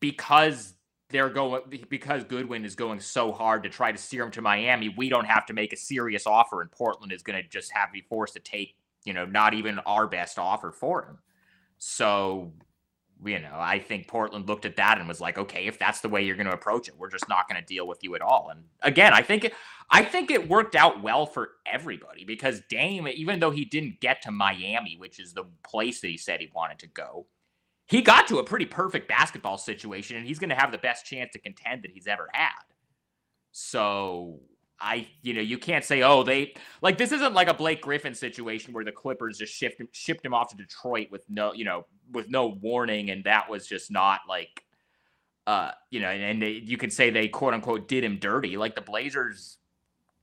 because 0.00 0.74
they're 1.10 1.28
going 1.28 1.62
because 1.88 2.24
Goodwin 2.24 2.64
is 2.64 2.74
going 2.74 2.98
so 2.98 3.30
hard 3.30 3.62
to 3.62 3.68
try 3.68 3.92
to 3.92 3.98
steer 3.98 4.24
him 4.24 4.32
to 4.32 4.42
Miami, 4.42 4.88
we 4.88 5.08
don't 5.08 5.26
have 5.26 5.46
to 5.46 5.52
make 5.52 5.72
a 5.72 5.76
serious 5.76 6.26
offer, 6.26 6.60
and 6.60 6.72
Portland 6.72 7.12
is 7.12 7.22
going 7.22 7.40
to 7.40 7.48
just 7.48 7.70
have 7.70 7.90
to 7.90 7.92
be 7.92 8.00
forced 8.00 8.34
to 8.34 8.40
take, 8.40 8.74
you 9.04 9.12
know, 9.12 9.24
not 9.24 9.54
even 9.54 9.78
our 9.86 10.08
best 10.08 10.40
offer 10.40 10.72
for 10.72 11.04
him. 11.04 11.18
So 11.78 12.52
you 13.24 13.38
know, 13.38 13.54
I 13.54 13.78
think 13.78 14.08
Portland 14.08 14.48
looked 14.48 14.64
at 14.64 14.76
that 14.76 14.98
and 14.98 15.06
was 15.06 15.20
like, 15.20 15.38
okay, 15.38 15.66
if 15.66 15.78
that's 15.78 16.00
the 16.00 16.08
way 16.08 16.24
you're 16.24 16.36
going 16.36 16.46
to 16.46 16.54
approach 16.54 16.88
it, 16.88 16.94
we're 16.96 17.10
just 17.10 17.28
not 17.28 17.48
going 17.48 17.60
to 17.60 17.66
deal 17.66 17.86
with 17.86 18.02
you 18.02 18.14
at 18.14 18.22
all. 18.22 18.48
And 18.50 18.64
again, 18.82 19.12
I 19.12 19.22
think 19.22 19.44
it, 19.44 19.52
I 19.90 20.04
think 20.04 20.30
it 20.30 20.48
worked 20.48 20.74
out 20.74 21.02
well 21.02 21.26
for 21.26 21.50
everybody 21.70 22.24
because 22.24 22.62
Dame, 22.68 23.08
even 23.08 23.40
though 23.40 23.50
he 23.50 23.64
didn't 23.64 24.00
get 24.00 24.22
to 24.22 24.30
Miami, 24.30 24.96
which 24.96 25.20
is 25.20 25.34
the 25.34 25.44
place 25.68 26.00
that 26.00 26.08
he 26.08 26.16
said 26.16 26.40
he 26.40 26.50
wanted 26.54 26.78
to 26.80 26.86
go, 26.86 27.26
he 27.86 28.02
got 28.02 28.28
to 28.28 28.38
a 28.38 28.44
pretty 28.44 28.66
perfect 28.66 29.08
basketball 29.08 29.58
situation, 29.58 30.16
and 30.16 30.24
he's 30.24 30.38
going 30.38 30.50
to 30.50 30.56
have 30.56 30.70
the 30.70 30.78
best 30.78 31.04
chance 31.04 31.32
to 31.32 31.40
contend 31.40 31.82
that 31.82 31.90
he's 31.90 32.06
ever 32.06 32.28
had. 32.32 32.52
So 33.50 34.38
I, 34.80 35.08
you 35.22 35.34
know, 35.34 35.40
you 35.40 35.58
can't 35.58 35.84
say, 35.84 36.02
oh, 36.02 36.22
they 36.22 36.54
like 36.80 36.96
this 36.96 37.12
isn't 37.12 37.34
like 37.34 37.48
a 37.48 37.54
Blake 37.54 37.82
Griffin 37.82 38.14
situation 38.14 38.72
where 38.72 38.84
the 38.84 38.92
Clippers 38.92 39.38
just 39.38 39.52
shipped 39.52 39.82
shipped 39.94 40.24
him 40.24 40.32
off 40.32 40.48
to 40.50 40.56
Detroit 40.56 41.08
with 41.10 41.28
no, 41.28 41.52
you 41.52 41.64
know, 41.64 41.86
with 42.12 42.30
no 42.30 42.46
warning, 42.46 43.10
and 43.10 43.22
that 43.24 43.48
was 43.48 43.66
just 43.66 43.90
not 43.90 44.20
like, 44.28 44.64
uh, 45.46 45.72
you 45.90 46.00
know, 46.00 46.08
and 46.08 46.40
they, 46.40 46.52
you 46.52 46.78
can 46.78 46.90
say 46.90 47.10
they 47.10 47.28
quote 47.28 47.52
unquote 47.52 47.88
did 47.88 48.04
him 48.04 48.18
dirty. 48.18 48.56
Like 48.56 48.74
the 48.74 48.80
Blazers 48.80 49.58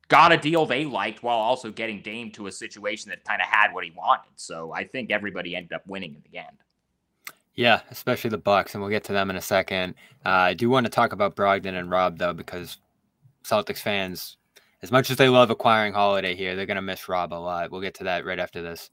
got 0.08 0.32
a 0.32 0.38
deal 0.38 0.66
they 0.66 0.86
liked 0.86 1.22
while 1.22 1.38
also 1.38 1.72
getting 1.72 2.02
Dame 2.02 2.32
to 2.32 2.48
a 2.48 2.52
situation 2.52 3.10
that 3.10 3.24
kind 3.26 3.42
of 3.42 3.48
had 3.48 3.74
what 3.74 3.84
he 3.84 3.92
wanted. 3.92 4.32
So 4.38 4.72
I 4.74 4.86
think 4.86 5.12
everybody 5.12 5.56
ended 5.56 5.74
up 5.74 5.86
winning 5.86 6.16
in 6.16 6.24
the 6.32 6.40
end. 6.40 6.58
Yeah, 7.56 7.82
especially 7.90 8.30
the 8.30 8.38
Bucks, 8.38 8.76
and 8.76 8.82
we'll 8.82 8.92
get 8.92 9.04
to 9.06 9.14
them 9.14 9.32
in 9.32 9.36
a 9.36 9.42
second. 9.42 9.96
Uh, 10.26 10.30
I 10.30 10.54
do 10.54 10.70
want 10.70 10.86
to 10.86 10.92
talk 10.92 11.12
about 11.12 11.36
Brogdon 11.36 11.78
and 11.78 11.90
Rob 11.90 12.18
though, 12.18 12.34
because 12.34 12.78
Celtics 13.44 13.80
fans 13.80 14.38
as 14.82 14.92
much 14.92 15.10
as 15.10 15.18
they 15.18 15.30
love 15.30 15.50
acquiring 15.50 15.94
Holiday 15.94 16.36
here, 16.36 16.56
they're 16.56 16.66
going 16.66 16.76
to 16.76 16.82
miss 16.82 17.10
Rob 17.10 17.34
a 17.34 17.36
lot. 17.36 17.72
We'll 17.72 17.82
get 17.82 17.96
to 17.96 18.06
that 18.06 18.26
right 18.26 18.40
after 18.40 18.62
this. 18.62 18.90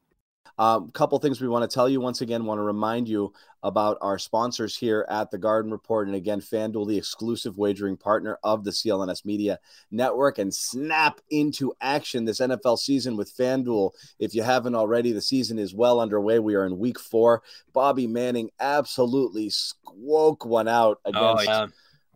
A 0.56 0.62
um, 0.62 0.90
couple 0.92 1.18
things 1.18 1.40
we 1.40 1.48
want 1.48 1.68
to 1.68 1.74
tell 1.74 1.88
you 1.88 2.00
once 2.00 2.20
again. 2.20 2.44
Want 2.44 2.58
to 2.58 2.62
remind 2.62 3.08
you 3.08 3.32
about 3.64 3.98
our 4.00 4.18
sponsors 4.18 4.76
here 4.76 5.04
at 5.08 5.32
the 5.32 5.38
Garden 5.38 5.72
Report, 5.72 6.06
and 6.06 6.14
again, 6.14 6.40
FanDuel, 6.40 6.86
the 6.86 6.96
exclusive 6.96 7.58
wagering 7.58 7.96
partner 7.96 8.38
of 8.44 8.62
the 8.62 8.70
CLNS 8.70 9.24
Media 9.24 9.58
Network, 9.90 10.38
and 10.38 10.54
snap 10.54 11.20
into 11.30 11.72
action 11.80 12.24
this 12.24 12.38
NFL 12.38 12.78
season 12.78 13.16
with 13.16 13.36
FanDuel. 13.36 13.90
If 14.20 14.32
you 14.32 14.44
haven't 14.44 14.76
already, 14.76 15.10
the 15.10 15.20
season 15.20 15.58
is 15.58 15.74
well 15.74 15.98
underway. 15.98 16.38
We 16.38 16.54
are 16.54 16.66
in 16.66 16.78
Week 16.78 17.00
Four. 17.00 17.42
Bobby 17.72 18.06
Manning 18.06 18.50
absolutely 18.60 19.50
squoke 19.50 20.46
one 20.46 20.68
out 20.68 21.00
oh, 21.04 21.10
against. 21.10 21.48
Oh, 21.48 21.52
yeah 21.52 21.66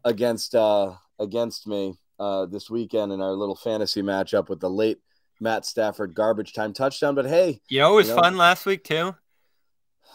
against 0.04 0.54
uh, 0.54 0.92
against 1.18 1.66
me 1.66 1.94
uh, 2.18 2.46
this 2.46 2.70
weekend 2.70 3.12
in 3.12 3.20
our 3.20 3.32
little 3.32 3.56
fantasy 3.56 4.02
matchup 4.02 4.48
with 4.48 4.60
the 4.60 4.70
late 4.70 4.98
Matt 5.40 5.64
Stafford 5.64 6.14
garbage 6.14 6.52
time 6.52 6.72
touchdown. 6.72 7.14
But 7.14 7.26
hey, 7.26 7.60
you 7.68 7.80
know 7.80 7.92
it 7.92 7.96
was 7.96 8.08
you 8.08 8.16
know, 8.16 8.22
fun 8.22 8.36
last 8.36 8.66
week 8.66 8.84
too. 8.84 9.14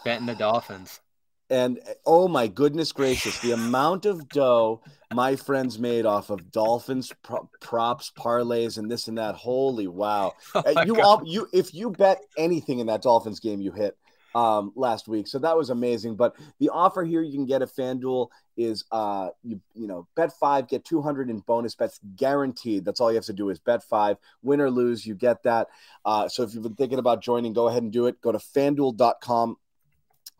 Betting 0.04 0.26
the 0.26 0.34
Dolphins. 0.34 1.00
And 1.50 1.78
oh 2.06 2.26
my 2.26 2.46
goodness 2.46 2.90
gracious, 2.92 3.38
the 3.40 3.52
amount 3.52 4.06
of 4.06 4.28
dough 4.30 4.82
my 5.12 5.36
friends 5.36 5.78
made 5.78 6.06
off 6.06 6.30
of 6.30 6.50
Dolphins 6.50 7.12
pro- 7.22 7.48
props, 7.60 8.10
parlays, 8.18 8.78
and 8.78 8.90
this 8.90 9.08
and 9.08 9.18
that. 9.18 9.34
Holy 9.34 9.86
wow! 9.86 10.32
Oh 10.54 10.82
you 10.84 11.00
all, 11.00 11.22
you 11.24 11.46
if 11.52 11.74
you 11.74 11.90
bet 11.90 12.20
anything 12.38 12.78
in 12.78 12.86
that 12.86 13.02
Dolphins 13.02 13.40
game, 13.40 13.60
you 13.60 13.72
hit 13.72 13.96
um, 14.34 14.72
last 14.74 15.08
week. 15.08 15.26
So 15.26 15.38
that 15.38 15.56
was 15.56 15.70
amazing. 15.70 16.16
But 16.16 16.36
the 16.58 16.70
offer 16.70 17.04
here 17.04 17.22
you 17.22 17.32
can 17.32 17.46
get 17.46 17.62
at 17.62 17.68
FanDuel 17.68 18.28
is 18.56 18.84
uh, 18.92 19.30
you 19.42 19.60
you 19.74 19.86
know 19.86 20.06
bet 20.16 20.32
five, 20.38 20.68
get 20.68 20.84
two 20.84 21.02
hundred 21.02 21.30
in 21.30 21.40
bonus 21.40 21.74
bets 21.74 22.00
guaranteed. 22.16 22.84
That's 22.84 23.00
all 23.00 23.10
you 23.10 23.16
have 23.16 23.24
to 23.26 23.32
do 23.32 23.50
is 23.50 23.58
bet 23.58 23.82
five, 23.82 24.16
win 24.42 24.60
or 24.60 24.70
lose, 24.70 25.06
you 25.06 25.14
get 25.14 25.42
that. 25.44 25.68
Uh, 26.04 26.28
so 26.28 26.42
if 26.42 26.54
you've 26.54 26.62
been 26.62 26.74
thinking 26.74 26.98
about 26.98 27.22
joining, 27.22 27.52
go 27.52 27.68
ahead 27.68 27.82
and 27.82 27.92
do 27.92 28.06
it. 28.06 28.20
Go 28.20 28.32
to 28.32 28.38
FanDuel.com 28.38 29.56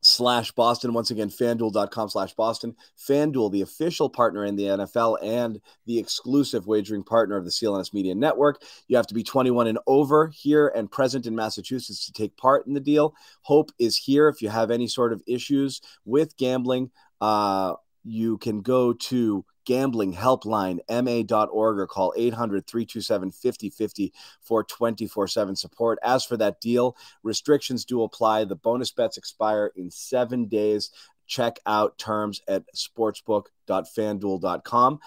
slash 0.05 0.53
Boston. 0.53 0.93
Once 0.93 1.11
again, 1.11 1.31
fanduel.com 1.31 2.11
slash 2.11 2.35
Boston. 2.35 2.77
Fanduel, 2.97 3.51
the 3.51 3.63
official 3.63 4.09
partner 4.09 4.45
in 4.45 4.55
the 4.55 4.65
NFL 4.65 5.17
and 5.23 5.61
the 5.87 5.99
exclusive 5.99 6.67
wagering 6.67 7.03
partner 7.03 7.37
of 7.37 7.45
the 7.45 7.51
CLNS 7.51 7.93
Media 7.95 8.15
Network. 8.15 8.63
You 8.87 8.97
have 8.97 9.07
to 9.09 9.15
be 9.15 9.25
21 9.25 9.67
and 9.67 9.79
over 9.87 10.29
here 10.29 10.69
and 10.69 10.91
present 10.91 11.27
in 11.27 11.35
Massachusetts 11.35 12.07
to 12.07 12.13
take 12.13 12.37
part 12.37 12.67
in 12.67 12.75
the 12.75 12.81
deal. 12.81 13.15
Hope 13.43 13.73
is 13.79 13.97
here. 13.97 14.29
If 14.29 14.43
you 14.43 14.51
have 14.51 14.71
any 14.71 14.87
sort 14.87 15.13
of 15.13 15.23
issues 15.27 15.81
with 16.05 16.37
gambling, 16.37 16.91
uh, 17.21 17.75
you 18.05 18.37
can 18.39 18.61
go 18.61 18.93
to 18.93 19.45
gambling 19.65 20.15
helpline 20.15 20.81
ma.org 20.89 21.79
or 21.79 21.87
call 21.87 22.13
800-327-5050 22.19 24.11
for 24.41 24.65
24-7 24.65 25.57
support. 25.57 26.01
As 26.03 26.25
for 26.25 26.37
that 26.37 26.61
deal 26.61 26.97
restrictions 27.23 27.85
do 27.85 28.03
apply. 28.03 28.43
The 28.45 28.57
bonus 28.57 28.91
bets 28.93 29.17
expire 29.17 29.71
in 29.77 29.91
seven 29.91 30.47
days. 30.47 30.91
Check 31.27 31.59
out 31.67 31.97
terms 31.99 32.41
at 32.49 32.65
sportsbook.fanduel.com 32.75 35.01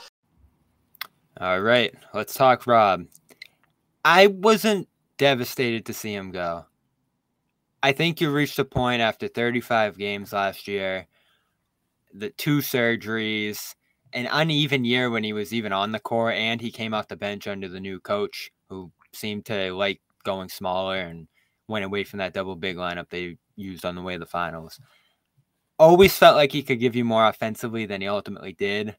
all 1.39 1.61
right 1.61 1.93
let's 2.13 2.33
talk 2.33 2.65
rob. 2.65 3.05
I 4.03 4.27
wasn't 4.27 4.87
devastated 5.17 5.85
to 5.85 5.93
see 5.93 6.13
him 6.13 6.31
go. 6.31 6.65
I 7.83 7.91
think 7.91 8.19
you 8.19 8.31
reached 8.31 8.57
a 8.57 8.65
point 8.65 9.01
after 9.01 9.27
35 9.27 9.97
games 9.97 10.33
last 10.33 10.67
year 10.67 11.07
the 12.13 12.29
two 12.31 12.59
surgeries, 12.59 13.75
an 14.13 14.27
uneven 14.31 14.85
year 14.85 15.09
when 15.09 15.23
he 15.23 15.33
was 15.33 15.53
even 15.53 15.73
on 15.73 15.91
the 15.91 15.99
court, 15.99 16.35
and 16.35 16.61
he 16.61 16.71
came 16.71 16.93
off 16.93 17.07
the 17.07 17.15
bench 17.15 17.47
under 17.47 17.67
the 17.67 17.79
new 17.79 17.99
coach 17.99 18.51
who 18.69 18.91
seemed 19.13 19.45
to 19.45 19.73
like 19.73 20.01
going 20.23 20.49
smaller 20.49 20.97
and 20.97 21.27
went 21.67 21.85
away 21.85 22.03
from 22.03 22.19
that 22.19 22.33
double 22.33 22.55
big 22.55 22.77
lineup 22.77 23.09
they 23.09 23.37
used 23.55 23.85
on 23.85 23.95
the 23.95 24.01
way 24.01 24.13
to 24.13 24.19
the 24.19 24.25
finals. 24.25 24.79
Always 25.79 26.17
felt 26.17 26.35
like 26.35 26.51
he 26.51 26.63
could 26.63 26.79
give 26.79 26.95
you 26.95 27.05
more 27.05 27.27
offensively 27.27 27.85
than 27.85 28.01
he 28.01 28.07
ultimately 28.07 28.53
did. 28.53 28.95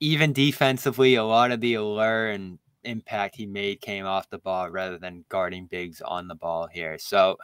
Even 0.00 0.32
defensively, 0.32 1.14
a 1.14 1.24
lot 1.24 1.52
of 1.52 1.60
the 1.60 1.74
allure 1.74 2.30
and 2.30 2.58
impact 2.84 3.36
he 3.36 3.46
made 3.46 3.80
came 3.80 4.06
off 4.06 4.30
the 4.30 4.38
ball 4.38 4.70
rather 4.70 4.98
than 4.98 5.24
guarding 5.28 5.66
bigs 5.66 6.00
on 6.00 6.28
the 6.28 6.34
ball 6.34 6.66
here. 6.66 6.98
So 6.98 7.38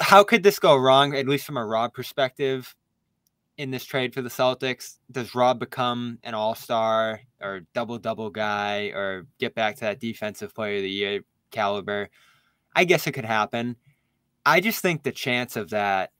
how 0.00 0.24
could 0.24 0.42
this 0.42 0.58
go 0.58 0.76
wrong, 0.76 1.14
at 1.14 1.28
least 1.28 1.46
from 1.46 1.56
a 1.56 1.64
Rob 1.64 1.94
perspective, 1.94 2.74
in 3.58 3.70
this 3.70 3.84
trade 3.84 4.14
for 4.14 4.22
the 4.22 4.30
Celtics? 4.30 4.98
Does 5.10 5.34
Rob 5.34 5.58
become 5.58 6.18
an 6.22 6.32
all 6.32 6.54
star 6.54 7.20
or 7.42 7.60
double 7.74 7.98
double 7.98 8.30
guy 8.30 8.92
or 8.94 9.26
get 9.38 9.54
back 9.54 9.74
to 9.76 9.80
that 9.82 10.00
defensive 10.00 10.54
player 10.54 10.76
of 10.76 10.82
the 10.82 10.90
year 10.90 11.20
caliber? 11.50 12.08
I 12.74 12.84
guess 12.84 13.06
it 13.06 13.12
could 13.12 13.24
happen. 13.24 13.76
I 14.46 14.60
just 14.60 14.80
think 14.80 15.02
the 15.02 15.12
chance 15.12 15.56
of 15.56 15.70
that 15.70 16.12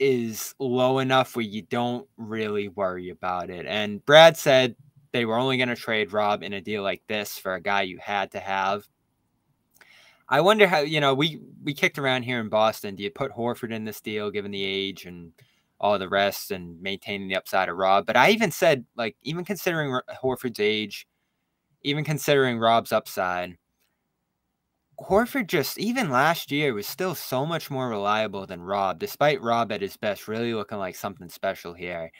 is 0.00 0.54
low 0.58 0.98
enough 0.98 1.36
where 1.36 1.44
you 1.44 1.62
don't 1.62 2.08
really 2.16 2.68
worry 2.68 3.10
about 3.10 3.50
it. 3.50 3.66
And 3.66 4.04
Brad 4.04 4.36
said 4.36 4.74
they 5.12 5.26
were 5.26 5.36
only 5.36 5.58
going 5.58 5.68
to 5.68 5.76
trade 5.76 6.12
Rob 6.12 6.42
in 6.42 6.54
a 6.54 6.60
deal 6.60 6.82
like 6.82 7.02
this 7.06 7.38
for 7.38 7.54
a 7.54 7.60
guy 7.60 7.82
you 7.82 7.98
had 7.98 8.30
to 8.32 8.40
have. 8.40 8.88
I 10.28 10.40
wonder 10.40 10.66
how 10.66 10.78
you 10.78 11.00
know 11.00 11.12
we 11.12 11.40
we 11.62 11.74
kicked 11.74 11.98
around 11.98 12.22
here 12.22 12.40
in 12.40 12.48
Boston. 12.48 12.94
Do 12.94 13.02
you 13.02 13.10
put 13.10 13.32
Horford 13.32 13.72
in 13.72 13.84
this 13.84 14.00
deal 14.00 14.30
given 14.30 14.52
the 14.52 14.64
age 14.64 15.04
and 15.04 15.32
all 15.80 15.98
the 15.98 16.08
rest 16.08 16.50
and 16.50 16.80
maintaining 16.80 17.28
the 17.28 17.36
upside 17.36 17.68
of 17.68 17.76
Rob? 17.76 18.06
But 18.06 18.16
I 18.16 18.30
even 18.30 18.50
said 18.50 18.84
like 18.96 19.16
even 19.22 19.44
considering 19.44 19.98
Horford's 20.22 20.60
age, 20.60 21.06
even 21.82 22.04
considering 22.04 22.58
Rob's 22.58 22.92
upside, 22.92 23.56
Horford 25.00 25.46
just 25.46 25.78
even 25.78 26.10
last 26.10 26.52
year 26.52 26.74
was 26.74 26.86
still 26.86 27.14
so 27.14 27.46
much 27.46 27.70
more 27.70 27.88
reliable 27.88 28.46
than 28.46 28.60
Rob, 28.60 28.98
despite 28.98 29.40
Rob 29.40 29.72
at 29.72 29.80
his 29.80 29.96
best 29.96 30.28
really 30.28 30.52
looking 30.52 30.78
like 30.78 30.94
something 30.94 31.28
special 31.28 31.72
here. 31.72 32.12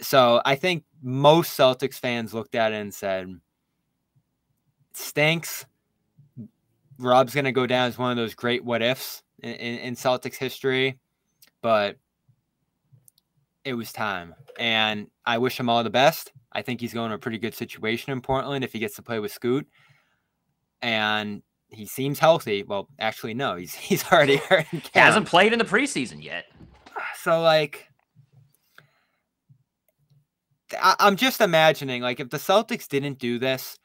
So 0.00 0.42
I 0.44 0.56
think 0.56 0.84
most 1.02 1.58
Celtics 1.58 1.98
fans 1.98 2.34
looked 2.34 2.54
at 2.54 2.72
it 2.72 2.76
and 2.76 2.92
said, 2.94 3.40
"Stinks." 4.92 5.66
Rob's 6.98 7.34
going 7.34 7.46
to 7.46 7.52
go 7.52 7.66
down 7.66 7.88
as 7.88 7.98
one 7.98 8.10
of 8.12 8.16
those 8.16 8.34
great 8.34 8.64
what 8.64 8.82
ifs 8.82 9.22
in, 9.42 9.54
in, 9.54 9.78
in 9.78 9.94
Celtics 9.96 10.36
history, 10.36 11.00
but 11.62 11.96
it 13.64 13.74
was 13.74 13.92
time. 13.92 14.34
And 14.58 15.08
I 15.24 15.38
wish 15.38 15.58
him 15.58 15.68
all 15.68 15.82
the 15.84 15.90
best. 15.90 16.32
I 16.52 16.62
think 16.62 16.80
he's 16.80 16.94
going 16.94 17.10
to 17.10 17.16
a 17.16 17.18
pretty 17.18 17.38
good 17.38 17.54
situation 17.54 18.12
in 18.12 18.20
Portland 18.20 18.64
if 18.64 18.72
he 18.72 18.78
gets 18.78 18.96
to 18.96 19.02
play 19.02 19.18
with 19.18 19.32
Scoot. 19.32 19.66
And 20.82 21.42
he 21.68 21.86
seems 21.86 22.18
healthy. 22.18 22.62
Well, 22.62 22.88
actually, 22.98 23.34
no, 23.34 23.56
he's 23.56 23.74
he's 23.88 24.04
already 24.10 24.36
hurt. 24.48 24.66
He 24.70 24.80
hasn't 24.94 25.26
played 25.26 25.52
in 25.52 25.58
the 25.58 25.64
preseason 25.64 26.22
yet. 26.22 26.44
So 27.16 27.40
like 27.40 27.88
I, 30.80 30.96
I'm 30.98 31.16
just 31.16 31.40
imagining 31.40 32.02
like 32.02 32.20
if 32.20 32.30
the 32.30 32.36
Celtics 32.36 32.88
didn't 32.88 33.18
do 33.18 33.38
this, 33.38 33.78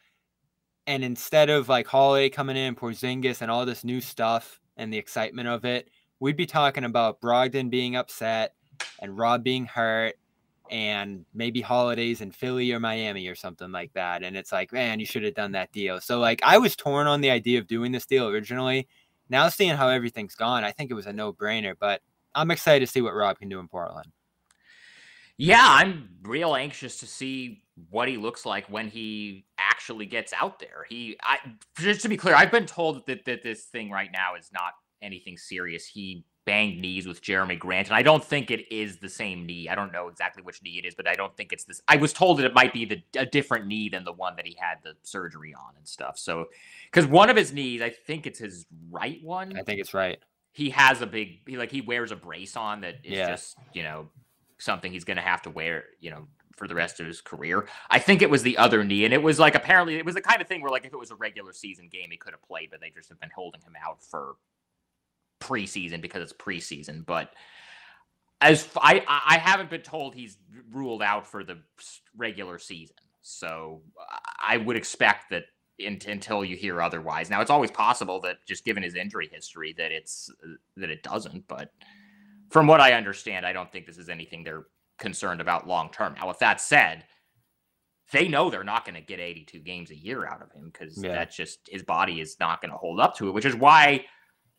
and 0.85 1.03
instead 1.03 1.49
of 1.49 1.69
like 1.69 1.87
Holiday 1.87 2.29
coming 2.29 2.57
in, 2.57 2.75
Porzingis, 2.75 3.41
and 3.41 3.51
all 3.51 3.65
this 3.65 3.83
new 3.83 4.01
stuff 4.01 4.59
and 4.75 4.91
the 4.91 4.97
excitement 4.97 5.47
of 5.47 5.65
it, 5.65 5.89
we'd 6.19 6.37
be 6.37 6.45
talking 6.45 6.83
about 6.83 7.21
Brogdon 7.21 7.69
being 7.69 7.95
upset 7.95 8.53
and 8.99 9.17
Rob 9.17 9.43
being 9.43 9.65
hurt 9.65 10.15
and 10.69 11.25
maybe 11.33 11.61
holidays 11.61 12.21
in 12.21 12.31
Philly 12.31 12.71
or 12.71 12.79
Miami 12.79 13.27
or 13.27 13.35
something 13.35 13.71
like 13.71 13.93
that. 13.93 14.23
And 14.23 14.35
it's 14.35 14.51
like, 14.51 14.73
man, 14.73 14.99
you 14.99 15.05
should 15.05 15.23
have 15.23 15.35
done 15.35 15.53
that 15.53 15.71
deal. 15.71 16.01
So 16.01 16.19
like 16.19 16.41
I 16.43 16.57
was 16.57 16.75
torn 16.75 17.07
on 17.07 17.21
the 17.21 17.29
idea 17.29 17.59
of 17.59 17.67
doing 17.67 17.91
this 17.91 18.05
deal 18.05 18.27
originally. 18.27 18.87
Now 19.29 19.49
seeing 19.49 19.75
how 19.75 19.89
everything's 19.89 20.35
gone, 20.35 20.63
I 20.63 20.71
think 20.71 20.91
it 20.91 20.93
was 20.93 21.05
a 21.05 21.13
no-brainer, 21.13 21.75
but 21.79 22.01
I'm 22.35 22.51
excited 22.51 22.85
to 22.85 22.91
see 22.91 23.01
what 23.01 23.15
Rob 23.15 23.39
can 23.39 23.49
do 23.49 23.59
in 23.59 23.67
Portland. 23.67 24.11
Yeah, 25.37 25.65
I'm 25.65 26.09
real 26.23 26.55
anxious 26.55 26.99
to 26.99 27.05
see 27.05 27.63
what 27.89 28.07
he 28.07 28.17
looks 28.17 28.45
like 28.45 28.65
when 28.67 28.87
he 28.87 29.45
actually 29.59 30.07
gets 30.07 30.33
out 30.33 30.59
there. 30.59 30.85
He, 30.89 31.15
I 31.21 31.37
just 31.77 32.01
to 32.01 32.09
be 32.09 32.17
clear, 32.17 32.33
I've 32.33 32.51
been 32.51 32.65
told 32.65 33.05
that 33.05 33.23
that 33.25 33.43
this 33.43 33.65
thing 33.65 33.91
right 33.91 34.09
now 34.11 34.35
is 34.35 34.49
not 34.51 34.71
anything 35.01 35.37
serious. 35.37 35.85
He 35.85 36.25
banged 36.47 36.79
knees 36.79 37.05
with 37.05 37.21
Jerami 37.21 37.59
Grant, 37.59 37.89
and 37.89 37.95
I 37.95 38.01
don't 38.01 38.23
think 38.23 38.49
it 38.49 38.73
is 38.73 38.97
the 38.97 39.09
same 39.09 39.45
knee. 39.45 39.67
I 39.67 39.75
don't 39.75 39.91
know 39.91 40.07
exactly 40.07 40.41
which 40.41 40.63
knee 40.63 40.79
it 40.79 40.87
is, 40.87 40.95
but 40.95 41.05
I 41.05 41.13
don't 41.13 41.35
think 41.35 41.51
it's 41.51 41.65
this. 41.65 41.81
I 41.89 41.97
was 41.97 42.13
told 42.13 42.39
that 42.39 42.45
it 42.45 42.53
might 42.53 42.73
be 42.73 42.85
the 42.85 43.03
a 43.17 43.25
different 43.25 43.67
knee 43.67 43.89
than 43.89 44.05
the 44.05 44.13
one 44.13 44.37
that 44.37 44.47
he 44.47 44.57
had 44.57 44.77
the 44.81 44.93
surgery 45.03 45.53
on 45.53 45.75
and 45.77 45.85
stuff. 45.85 46.17
So, 46.17 46.45
because 46.85 47.05
one 47.05 47.29
of 47.29 47.35
his 47.35 47.51
knees, 47.51 47.81
I 47.81 47.89
think 47.89 48.25
it's 48.25 48.39
his 48.39 48.65
right 48.89 49.21
one. 49.21 49.57
I 49.57 49.63
think 49.63 49.81
it's 49.81 49.93
right. 49.93 50.19
He 50.53 50.71
has 50.71 51.01
a 51.01 51.05
big, 51.05 51.41
he 51.45 51.57
like 51.57 51.69
he 51.69 51.81
wears 51.81 52.11
a 52.11 52.15
brace 52.15 52.55
on 52.55 52.81
that 52.81 52.95
is 53.03 53.17
yeah. 53.17 53.27
just 53.27 53.57
you 53.73 53.83
know 53.83 54.07
something 54.57 54.91
he's 54.91 55.03
going 55.03 55.17
to 55.17 55.23
have 55.23 55.41
to 55.43 55.49
wear, 55.49 55.83
you 55.99 56.09
know, 56.09 56.27
for 56.55 56.67
the 56.67 56.75
rest 56.75 57.01
of 57.01 57.05
his 57.05 57.19
career. 57.19 57.67
I 57.89 57.99
think 57.99 58.21
it 58.21 58.29
was 58.29 58.41
the 58.41 58.57
other 58.57 58.85
knee, 58.85 59.03
and 59.03 59.13
it 59.13 59.21
was 59.21 59.37
like 59.37 59.53
apparently 59.53 59.97
it 59.97 60.05
was 60.05 60.15
the 60.15 60.21
kind 60.21 60.41
of 60.41 60.47
thing 60.47 60.61
where 60.61 60.71
like 60.71 60.85
if 60.85 60.93
it 60.93 60.99
was 60.99 61.11
a 61.11 61.15
regular 61.15 61.51
season 61.51 61.89
game, 61.91 62.07
he 62.09 62.15
could 62.17 62.31
have 62.31 62.41
played, 62.41 62.69
but 62.71 62.79
they 62.79 62.89
just 62.89 63.09
have 63.09 63.19
been 63.19 63.31
holding 63.35 63.61
him 63.61 63.73
out 63.85 64.01
for 64.01 64.37
preseason 65.39 66.01
because 66.01 66.21
it's 66.21 66.33
preseason. 66.33 67.05
But 67.05 67.31
as 68.41 68.67
I 68.77 69.03
I 69.07 69.37
haven't 69.37 69.69
been 69.69 69.81
told 69.81 70.15
he's 70.15 70.37
ruled 70.71 71.01
out 71.01 71.25
for 71.27 71.43
the 71.43 71.59
regular 72.15 72.59
season, 72.59 72.95
so 73.21 73.81
I 74.39 74.57
would 74.57 74.77
expect 74.77 75.29
that 75.31 75.45
until 75.79 76.43
you 76.43 76.55
hear 76.55 76.81
otherwise. 76.81 77.29
Now 77.29 77.41
it's 77.41 77.51
always 77.51 77.71
possible 77.71 78.19
that 78.21 78.37
just 78.47 78.65
given 78.65 78.83
his 78.83 78.95
injury 78.95 79.29
history 79.31 79.73
that 79.77 79.91
it's 79.91 80.29
that 80.75 80.89
it 80.89 81.03
doesn't, 81.03 81.47
but 81.47 81.71
from 82.49 82.67
what 82.67 82.79
I 82.79 82.93
understand, 82.93 83.45
I 83.45 83.53
don't 83.53 83.71
think 83.71 83.85
this 83.85 83.97
is 83.97 84.09
anything 84.09 84.43
they're 84.43 84.67
concerned 84.97 85.41
about 85.41 85.67
long 85.67 85.91
term. 85.91 86.15
Now, 86.19 86.27
with 86.27 86.39
that 86.39 86.61
said, 86.61 87.05
they 88.11 88.27
know 88.27 88.49
they're 88.49 88.63
not 88.63 88.85
going 88.85 88.95
to 88.95 89.01
get 89.01 89.19
82 89.19 89.59
games 89.59 89.91
a 89.91 89.95
year 89.95 90.25
out 90.25 90.41
of 90.41 90.51
him 90.51 90.71
because 90.71 91.01
yeah. 91.01 91.13
that's 91.13 91.35
just 91.35 91.59
his 91.69 91.83
body 91.83 92.21
is 92.21 92.37
not 92.39 92.61
going 92.61 92.71
to 92.71 92.77
hold 92.77 92.99
up 92.99 93.15
to 93.17 93.27
it, 93.27 93.33
which 93.33 93.45
is 93.45 93.55
why 93.55 94.05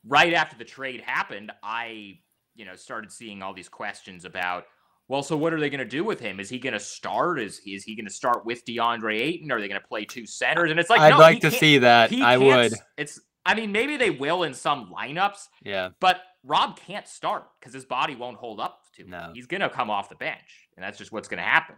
right 0.06 0.32
after 0.34 0.56
the 0.56 0.64
trade 0.64 1.02
happened, 1.04 1.52
I, 1.62 2.18
you 2.54 2.64
know, 2.64 2.76
started 2.76 3.12
seeing 3.12 3.42
all 3.42 3.54
these 3.54 3.68
questions 3.68 4.24
about 4.24 4.64
Well, 5.08 5.22
so 5.22 5.36
what 5.36 5.52
are 5.54 5.60
they 5.60 5.70
going 5.70 5.78
to 5.78 5.84
do 5.84 6.04
with 6.04 6.20
him? 6.20 6.38
Is 6.40 6.50
he 6.50 6.58
going 6.58 6.74
to 6.74 6.80
start? 6.80 7.40
Is 7.40 7.60
is 7.66 7.84
he 7.84 7.96
going 7.96 8.06
to 8.06 8.12
start 8.12 8.44
with 8.44 8.64
DeAndre 8.66 9.20
Ayton? 9.20 9.50
Are 9.52 9.60
they 9.60 9.68
going 9.68 9.80
to 9.80 9.86
play 9.86 10.04
two 10.04 10.26
centers? 10.26 10.70
And 10.70 10.78
it's 10.78 10.90
like 10.90 11.00
I'd 11.00 11.10
no, 11.10 11.18
like 11.18 11.40
to 11.40 11.50
see 11.50 11.78
that. 11.78 12.12
I 12.12 12.36
would. 12.36 12.72
It's. 12.96 13.20
I 13.46 13.54
mean, 13.54 13.72
maybe 13.72 13.96
they 13.96 14.10
will 14.10 14.42
in 14.42 14.52
some 14.52 14.92
lineups, 14.94 15.48
Yeah. 15.64 15.90
but 16.00 16.20
Rob 16.44 16.78
can't 16.78 17.08
start 17.08 17.44
because 17.58 17.72
his 17.72 17.86
body 17.86 18.14
won't 18.14 18.36
hold 18.36 18.60
up 18.60 18.80
to 18.96 19.02
it. 19.02 19.08
No. 19.08 19.30
He's 19.32 19.46
going 19.46 19.62
to 19.62 19.70
come 19.70 19.88
off 19.88 20.10
the 20.10 20.16
bench, 20.16 20.68
and 20.76 20.84
that's 20.84 20.98
just 20.98 21.12
what's 21.12 21.28
going 21.28 21.38
to 21.38 21.48
happen. 21.48 21.76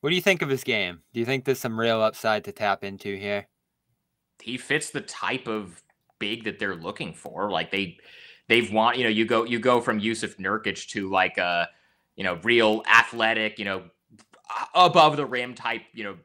What 0.00 0.08
do 0.08 0.16
you 0.16 0.22
think 0.22 0.40
of 0.40 0.48
his 0.48 0.64
game? 0.64 1.00
Do 1.12 1.20
you 1.20 1.26
think 1.26 1.44
there's 1.44 1.60
some 1.60 1.78
real 1.78 2.00
upside 2.00 2.44
to 2.44 2.52
tap 2.52 2.82
into 2.82 3.14
here? 3.14 3.46
he 4.42 4.56
fits 4.58 4.90
the 4.90 5.00
type 5.02 5.46
of 5.46 5.82
big 6.18 6.44
that 6.44 6.58
they're 6.58 6.76
looking 6.76 7.12
for. 7.12 7.50
Like 7.50 7.70
they 7.70 7.98
they've 8.48 8.72
want 8.72 8.98
you 8.98 9.04
know 9.04 9.10
you 9.10 9.24
go 9.24 9.44
you 9.44 9.58
go 9.58 9.80
from 9.80 10.00
Jusuf 10.00 10.36
Nurkic 10.36 10.88
to 10.88 11.10
like 11.10 11.38
a 11.38 11.68
you 12.16 12.24
know 12.24 12.38
real 12.42 12.82
athletic 12.90 13.58
you 13.58 13.64
know 13.64 13.84
above 14.74 15.16
the 15.16 15.26
rim 15.26 15.54
type 15.54 15.82
you 15.94 16.04
know 16.04 16.16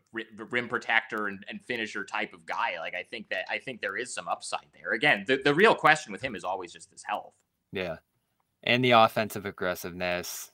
rim 0.50 0.68
protector 0.68 1.28
and, 1.28 1.44
and 1.48 1.62
finisher 1.62 2.04
type 2.04 2.34
of 2.34 2.46
guy. 2.46 2.78
Like 2.80 2.94
I 2.94 3.04
think 3.04 3.30
that 3.30 3.46
I 3.50 3.58
think 3.58 3.82
there 3.82 3.98
is 3.98 4.14
some 4.14 4.28
upside 4.28 4.68
there. 4.74 4.92
Again, 4.92 5.24
the, 5.28 5.40
the 5.44 5.54
real 5.54 5.74
question 5.74 6.12
with 6.12 6.22
him 6.22 6.36
is 6.36 6.44
always 6.44 6.74
just 6.74 6.92
his 6.92 7.04
health. 7.04 7.34
Yeah. 7.72 7.98
And 8.64 8.84
the 8.84 8.92
offensive 8.92 9.46
aggressiveness, 9.46 10.52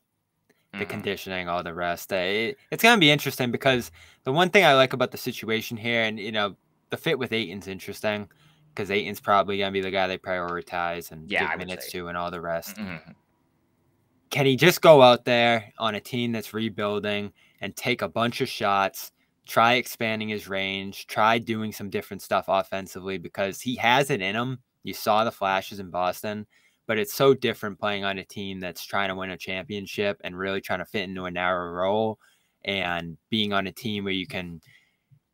the 0.73 0.85
Mhm. 0.85 0.89
conditioning, 0.89 1.49
all 1.49 1.63
the 1.63 1.73
rest. 1.73 2.13
Uh, 2.13 2.17
It, 2.17 2.57
it's 2.69 2.83
going 2.83 2.95
to 2.95 2.99
be 2.99 3.09
interesting 3.09 3.51
because 3.51 3.91
the 4.25 4.31
one 4.31 4.49
thing 4.49 4.63
I 4.63 4.75
like 4.75 4.93
about 4.93 5.11
the 5.11 5.17
situation 5.17 5.75
here, 5.75 6.03
and 6.03 6.19
you 6.19 6.31
know, 6.31 6.55
the 6.91 6.97
fit 6.97 7.17
with 7.17 7.33
Ayton's 7.33 7.67
interesting 7.67 8.29
because 8.75 8.91
Ayton's 8.91 9.21
probably 9.21 9.57
going 9.59 9.69
to 9.71 9.73
be 9.73 9.81
the 9.81 9.89
guy 9.91 10.05
they 10.07 10.17
prioritize 10.17 11.11
and 11.11 11.31
Yeah, 11.31 11.49
give 11.49 11.59
minutes 11.59 11.85
say. 11.85 11.99
to 11.99 12.09
and 12.09 12.17
all 12.17 12.29
the 12.29 12.41
rest. 12.41 12.75
Mhm. 12.75 13.15
Can 14.29 14.45
he 14.45 14.55
just 14.57 14.81
go 14.81 15.01
out 15.01 15.23
there 15.23 15.71
on 15.79 15.95
a 15.95 15.99
team 16.01 16.31
that's 16.33 16.53
rebuilding 16.53 17.31
and 17.61 17.75
take 17.75 18.01
a 18.01 18.09
bunch 18.09 18.41
of 18.41 18.49
shots, 18.49 19.11
try 19.47 19.75
expanding 19.75 20.27
his 20.29 20.47
range, 20.49 21.07
try 21.07 21.37
doing 21.37 21.71
some 21.71 21.89
different 21.89 22.21
stuff 22.21 22.45
offensively 22.47 23.17
because 23.17 23.61
he 23.61 23.75
has 23.77 24.09
it 24.09 24.21
in 24.21 24.35
him. 24.35 24.59
You 24.83 24.93
saw 24.93 25.23
the 25.23 25.31
flashes 25.31 25.79
in 25.79 25.89
Boston, 25.89 26.45
but 26.85 26.97
it's 26.99 27.13
so 27.13 27.33
different 27.33 27.79
playing 27.79 28.03
on 28.03 28.17
a 28.17 28.25
team 28.25 28.59
that's 28.59 28.83
trying 28.83 29.09
to 29.09 29.15
win 29.15 29.29
a 29.29 29.37
championship 29.37 30.19
and 30.23 30.37
really 30.37 30.59
trying 30.59 30.79
to 30.79 30.85
fit 30.85 31.03
into 31.03 31.25
a 31.25 31.31
narrow 31.31 31.71
role 31.71 32.19
and 32.65 33.17
being 33.29 33.53
on 33.53 33.67
a 33.67 33.71
team 33.71 34.03
where 34.03 34.13
you 34.13 34.27
can 34.27 34.59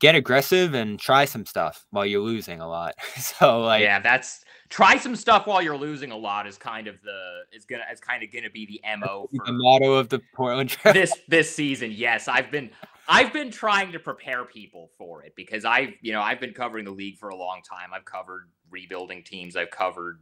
get 0.02 0.16
aggressive 0.16 0.74
and 0.74 1.00
try 1.00 1.24
some 1.24 1.46
stuff 1.46 1.86
while 1.92 2.06
you're 2.06 2.22
losing 2.22 2.60
a 2.60 2.68
lot. 2.68 2.96
so 3.18 3.62
like 3.62 3.82
yeah, 3.82 4.00
that's 4.02 4.44
try 4.68 4.98
some 4.98 5.16
stuff 5.16 5.48
while 5.48 5.62
you're 5.62 5.78
losing 5.78 6.12
a 6.12 6.18
lot 6.18 6.46
is 6.46 6.58
kind 6.58 6.88
of 6.88 7.02
the 7.04 7.44
is 7.54 7.64
gonna 7.64 7.84
is 7.92 8.02
kind 8.02 8.24
of 8.24 8.34
gonna 8.34 8.50
be 8.50 8.66
the 8.66 8.82
mo 8.98 9.28
for 9.34 9.46
the 9.46 9.54
motto 9.54 9.94
of 9.94 10.10
the 10.10 10.20
Portland 10.34 10.72
Trail. 10.72 10.94
this 10.94 11.14
this 11.30 11.56
season. 11.56 11.92
Yes 11.92 12.28
i've 12.28 12.52
been 12.52 12.70
i've 13.08 13.32
been 13.32 13.52
trying 13.52 13.92
to 13.92 14.00
prepare 14.00 14.44
people 14.44 14.90
for 14.98 15.24
it 15.24 15.34
because 15.36 15.66
i've 15.66 15.94
you 16.02 16.12
know 16.12 16.22
i've 16.22 16.40
been 16.40 16.54
covering 16.54 16.86
the 16.86 16.92
league 16.92 17.18
for 17.18 17.30
a 17.30 17.36
long 17.36 17.62
time. 17.62 17.92
I've 17.94 18.06
covered 18.06 18.50
rebuilding 18.70 19.24
teams. 19.24 19.56
I've 19.56 19.72
covered 19.72 20.20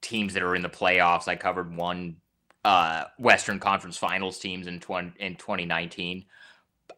teams 0.00 0.32
that 0.34 0.42
are 0.42 0.54
in 0.54 0.62
the 0.62 0.70
playoffs. 0.70 1.28
I 1.28 1.36
covered 1.36 1.74
one 1.74 2.16
uh 2.64 3.04
western 3.18 3.58
conference 3.58 3.96
finals 3.96 4.38
teams 4.38 4.66
in 4.66 4.78
20 4.78 5.12
in 5.18 5.34
2019 5.36 6.26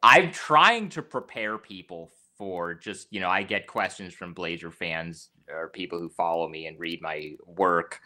i'm 0.02 0.30
trying 0.30 0.88
to 0.88 1.02
prepare 1.02 1.58
people 1.58 2.10
for 2.36 2.74
just 2.74 3.06
you 3.10 3.20
know 3.20 3.28
i 3.28 3.42
get 3.42 3.66
questions 3.66 4.14
from 4.14 4.34
blazer 4.34 4.70
fans 4.70 5.30
or 5.50 5.68
people 5.68 5.98
who 5.98 6.08
follow 6.08 6.48
me 6.48 6.66
and 6.66 6.78
read 6.78 7.00
my 7.02 7.32
work 7.46 8.00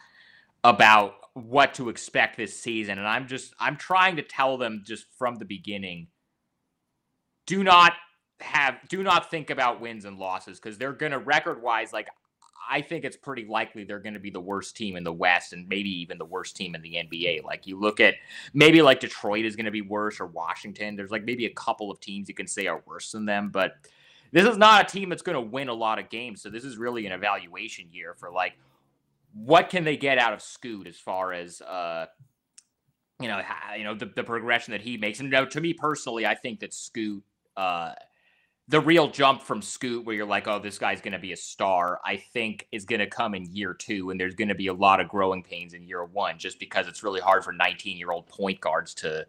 about 0.63 1.13
what 1.33 1.73
to 1.73 1.89
expect 1.89 2.37
this 2.37 2.59
season 2.59 2.97
and 2.97 3.07
i'm 3.07 3.27
just 3.27 3.53
i'm 3.59 3.77
trying 3.77 4.15
to 4.15 4.23
tell 4.23 4.57
them 4.57 4.83
just 4.85 5.05
from 5.17 5.35
the 5.35 5.45
beginning 5.45 6.07
do 7.45 7.63
not 7.63 7.93
have 8.39 8.75
do 8.89 9.01
not 9.01 9.31
think 9.31 9.49
about 9.49 9.81
wins 9.81 10.05
and 10.05 10.17
losses 10.17 10.59
because 10.59 10.77
they're 10.77 10.93
gonna 10.93 11.19
record 11.19 11.61
wise 11.61 11.93
like 11.93 12.07
i 12.69 12.81
think 12.81 13.05
it's 13.05 13.17
pretty 13.17 13.45
likely 13.45 13.83
they're 13.83 13.99
gonna 13.99 14.19
be 14.19 14.29
the 14.29 14.39
worst 14.39 14.75
team 14.75 14.95
in 14.95 15.03
the 15.03 15.13
west 15.13 15.53
and 15.53 15.67
maybe 15.67 15.89
even 15.89 16.17
the 16.17 16.25
worst 16.25 16.55
team 16.55 16.75
in 16.75 16.81
the 16.81 16.93
nba 16.95 17.43
like 17.43 17.65
you 17.67 17.79
look 17.79 17.99
at 17.99 18.15
maybe 18.53 18.81
like 18.81 18.99
detroit 18.99 19.45
is 19.45 19.55
gonna 19.55 19.71
be 19.71 19.81
worse 19.81 20.19
or 20.19 20.25
washington. 20.27 20.95
There's 20.95 21.11
like 21.11 21.23
maybe 21.23 21.45
a 21.45 21.53
couple 21.53 21.91
of 21.91 21.99
teams 21.99 22.27
you 22.29 22.35
can 22.35 22.47
say 22.47 22.67
are 22.67 22.83
worse 22.85 23.11
than 23.11 23.25
them 23.25 23.49
but 23.49 23.73
this 24.31 24.45
is 24.45 24.57
not 24.57 24.81
a 24.81 24.91
team 24.91 25.09
that's 25.09 25.21
going 25.21 25.35
to 25.35 25.41
win 25.41 25.69
a 25.69 25.73
lot 25.73 25.99
of 25.99 26.09
games. 26.09 26.41
So 26.41 26.49
this 26.49 26.63
is 26.63 26.77
really 26.77 27.05
an 27.05 27.11
evaluation 27.11 27.87
year 27.91 28.13
for 28.13 28.31
like 28.31 28.57
what 29.33 29.69
can 29.69 29.83
they 29.83 29.97
get 29.97 30.17
out 30.17 30.33
of 30.33 30.41
Scoot 30.41 30.87
as 30.87 30.97
far 30.97 31.33
as 31.33 31.61
uh 31.61 32.07
you 33.19 33.27
know 33.27 33.41
you 33.77 33.83
know 33.83 33.93
the, 33.93 34.07
the 34.07 34.23
progression 34.23 34.71
that 34.71 34.81
he 34.81 34.97
makes. 34.97 35.19
And 35.19 35.27
you 35.27 35.31
know, 35.31 35.45
to 35.45 35.61
me 35.61 35.73
personally 35.73 36.25
I 36.25 36.35
think 36.35 36.59
that 36.61 36.73
Scoot 36.73 37.23
uh 37.55 37.93
the 38.67 38.81
real 38.81 39.09
jump 39.09 39.41
from 39.41 39.61
Scoot 39.61 40.05
where 40.05 40.15
you're 40.15 40.25
like 40.25 40.47
oh 40.47 40.59
this 40.59 40.77
guy's 40.77 41.01
going 41.01 41.13
to 41.13 41.19
be 41.19 41.31
a 41.31 41.37
star 41.37 41.99
I 42.05 42.17
think 42.17 42.67
is 42.71 42.85
going 42.85 42.99
to 42.99 43.07
come 43.07 43.33
in 43.33 43.45
year 43.53 43.73
2 43.73 44.09
and 44.09 44.19
there's 44.19 44.35
going 44.35 44.49
to 44.49 44.55
be 44.55 44.67
a 44.67 44.73
lot 44.73 44.99
of 44.99 45.07
growing 45.07 45.43
pains 45.43 45.73
in 45.73 45.83
year 45.83 46.03
1 46.03 46.37
just 46.37 46.59
because 46.59 46.87
it's 46.87 47.03
really 47.03 47.21
hard 47.21 47.43
for 47.43 47.53
19 47.53 47.97
year 47.97 48.11
old 48.11 48.27
point 48.27 48.59
guards 48.59 48.93
to 48.95 49.25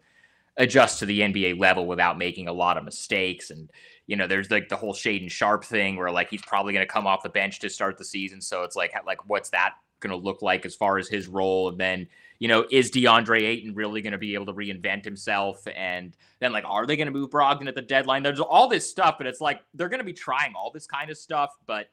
adjust 0.57 0.99
to 0.99 1.05
the 1.05 1.21
NBA 1.21 1.59
level 1.59 1.85
without 1.85 2.17
making 2.17 2.47
a 2.47 2.53
lot 2.53 2.77
of 2.77 2.83
mistakes 2.83 3.49
and 3.49 3.69
you 4.09 4.15
know, 4.15 4.25
there's 4.25 4.49
like 4.49 4.69
the 4.69 4.75
whole 4.75 4.95
Shaedon 4.95 5.29
Sharpe 5.29 5.63
thing 5.63 5.95
where 5.95 6.09
like 6.09 6.31
he's 6.31 6.41
probably 6.41 6.73
going 6.73 6.85
to 6.85 6.91
come 6.91 7.05
off 7.05 7.21
the 7.21 7.29
bench 7.29 7.59
to 7.59 7.69
start 7.69 7.95
the 7.95 8.03
season. 8.03 8.41
So 8.41 8.63
it's 8.63 8.75
like, 8.75 8.91
like 9.05 9.29
what's 9.29 9.51
that 9.51 9.75
going 9.99 10.11
to 10.11 10.23
look 10.23 10.41
like 10.41 10.65
as 10.65 10.75
far 10.75 10.97
as 10.97 11.07
his 11.07 11.27
role? 11.27 11.69
And 11.69 11.77
then, 11.77 12.07
you 12.39 12.47
know, 12.47 12.65
is 12.71 12.91
DeAndre 12.91 13.41
Ayton 13.41 13.75
really 13.75 14.01
going 14.01 14.13
to 14.13 14.17
be 14.17 14.33
able 14.33 14.45
to 14.47 14.53
reinvent 14.53 15.05
himself? 15.05 15.65
And 15.75 16.15
then 16.39 16.51
like, 16.51 16.65
are 16.65 16.85
they 16.85 16.95
going 16.95 17.07
to 17.07 17.13
move 17.13 17.29
Brogdon 17.29 17.67
at 17.67 17.75
the 17.75 17.81
deadline? 17.81 18.23
There's 18.23 18.39
all 18.39 18.67
this 18.67 18.89
stuff, 18.89 19.15
but 19.17 19.27
it's 19.27 19.41
like 19.41 19.61
they're 19.73 19.89
going 19.89 19.99
to 19.99 20.05
be 20.05 20.13
trying 20.13 20.53
all 20.55 20.71
this 20.71 20.87
kind 20.87 21.09
of 21.09 21.17
stuff, 21.17 21.51
but 21.65 21.89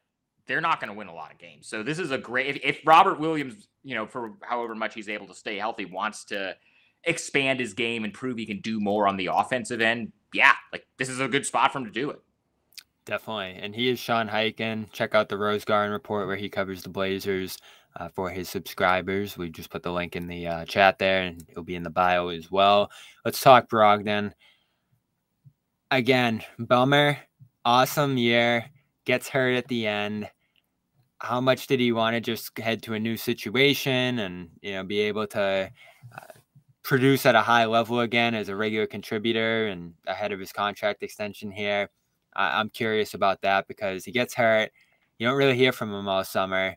they're 0.47 0.61
not 0.61 0.81
going 0.81 0.93
to 0.93 0.97
win 0.97 1.09
a 1.09 1.15
lot 1.15 1.33
of 1.33 1.39
games. 1.39 1.67
So 1.67 1.83
this 1.83 1.99
is 1.99 2.11
a 2.11 2.19
great. 2.19 2.57
If, 2.57 2.61
if 2.63 2.81
Robert 2.87 3.19
Williams, 3.19 3.69
you 3.83 3.95
know, 3.95 4.07
for 4.07 4.35
however 4.43 4.75
much 4.75 4.95
he's 4.95 5.09
able 5.09 5.27
to 5.27 5.35
stay 5.35 5.57
healthy, 5.57 5.85
wants 5.85 6.25
to 6.27 6.57
expand 7.05 7.61
his 7.61 7.75
game 7.75 8.05
and 8.05 8.13
prove 8.13 8.39
he 8.39 8.47
can 8.47 8.61
do 8.61 8.81
more 8.81 9.07
on 9.09 9.17
the 9.17 9.31
offensive 9.33 9.81
end, 9.81 10.13
yeah, 10.33 10.53
like 10.73 10.87
this 10.99 11.09
is 11.09 11.21
a 11.21 11.29
good 11.29 11.47
spot 11.47 11.73
for 11.73 11.79
him 11.79 11.85
to 11.85 11.91
do 11.91 12.11
it. 12.11 12.21
Definitely. 13.05 13.61
And 13.63 13.75
he 13.75 13.89
is 13.89 14.01
Sean 14.01 14.29
Highkin. 14.29 14.91
Check 14.93 15.15
out 15.15 15.29
the 15.29 15.39
Rose 15.39 15.65
Garden 15.65 15.93
report 15.93 16.27
where 16.27 16.37
he 16.37 16.49
covers 16.49 16.83
the 16.83 16.89
Blazers 16.89 17.57
uh, 17.99 18.09
for 18.15 18.31
his 18.31 18.49
subscribers. 18.49 19.37
We 19.39 19.49
just 19.51 19.71
put 19.71 19.83
the 19.83 19.93
link 19.93 20.17
in 20.17 20.27
the 20.27 20.47
uh, 20.47 20.65
chat 20.67 20.99
there 20.99 21.23
and 21.23 21.45
it'll 21.49 21.63
be 21.63 21.77
in 21.77 21.83
the 21.83 21.91
bio 21.91 22.29
as 22.29 22.51
well. 22.51 22.91
Let's 23.25 23.41
talk 23.41 23.69
Brogdon. 23.69 24.33
Again, 25.91 26.43
bummer. 26.59 27.19
Awesome 27.65 28.19
year. 28.19 28.67
Gets 29.05 29.29
hurt 29.29 29.55
at 29.55 29.69
the 29.69 29.87
end. 29.87 30.29
How 31.19 31.41
much 31.41 31.67
did 31.67 31.81
he 31.81 31.93
want 31.93 32.15
to 32.15 32.21
just 32.21 32.57
head 32.59 32.83
to 32.83 32.95
a 32.95 33.01
new 33.01 33.17
situation 33.17 34.19
and 34.19 34.51
you 34.61 34.73
know 34.73 34.85
be 34.85 35.01
able 35.01 35.27
to 35.29 35.71
uh, 36.15 36.33
produce 36.83 37.25
at 37.25 37.35
a 37.35 37.41
high 37.41 37.65
level 37.65 38.01
again 38.01 38.35
as 38.35 38.49
a 38.49 38.57
regular 38.57 38.87
contributor 38.87 39.69
and 39.69 39.95
ahead 40.07 40.33
of 40.33 40.41
his 40.41 40.53
contract 40.53 41.03
extension 41.03 41.51
here? 41.51 41.89
I- 42.35 42.61
I'm 42.61 42.69
curious 42.69 43.15
about 43.15 43.41
that 43.43 43.67
because 43.67 44.05
he 44.05 44.13
gets 44.13 44.35
hurt. 44.35 44.71
You 45.19 45.27
don't 45.27 45.39
really 45.39 45.57
hear 45.57 45.73
from 45.73 45.95
him 45.95 46.07
all 46.09 46.25
summer. 46.25 46.77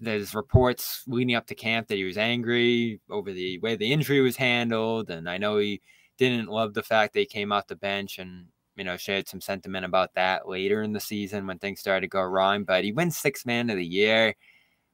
There's 0.00 0.34
reports 0.34 1.04
leading 1.06 1.34
up 1.34 1.46
to 1.46 1.54
camp 1.54 1.88
that 1.88 1.96
he 1.96 2.04
was 2.04 2.18
angry 2.18 3.00
over 3.10 3.32
the 3.32 3.58
way 3.58 3.76
the 3.76 3.92
injury 3.92 4.20
was 4.20 4.36
handled, 4.36 5.10
and 5.10 5.28
I 5.28 5.38
know 5.38 5.56
he 5.58 5.80
didn't 6.18 6.48
love 6.48 6.74
the 6.74 6.82
fact 6.82 7.14
they 7.14 7.26
came 7.26 7.52
off 7.52 7.66
the 7.66 7.76
bench 7.76 8.18
and 8.18 8.46
you 8.76 8.84
know 8.84 8.96
shared 8.96 9.28
some 9.28 9.40
sentiment 9.40 9.84
about 9.86 10.14
that 10.14 10.48
later 10.48 10.82
in 10.82 10.92
the 10.92 11.00
season 11.00 11.46
when 11.46 11.58
things 11.58 11.80
started 11.80 12.02
to 12.02 12.08
go 12.08 12.22
wrong. 12.22 12.64
But 12.64 12.84
he 12.84 12.92
wins 12.92 13.16
six 13.16 13.46
man 13.46 13.70
of 13.70 13.76
the 13.76 13.86
year, 13.86 14.34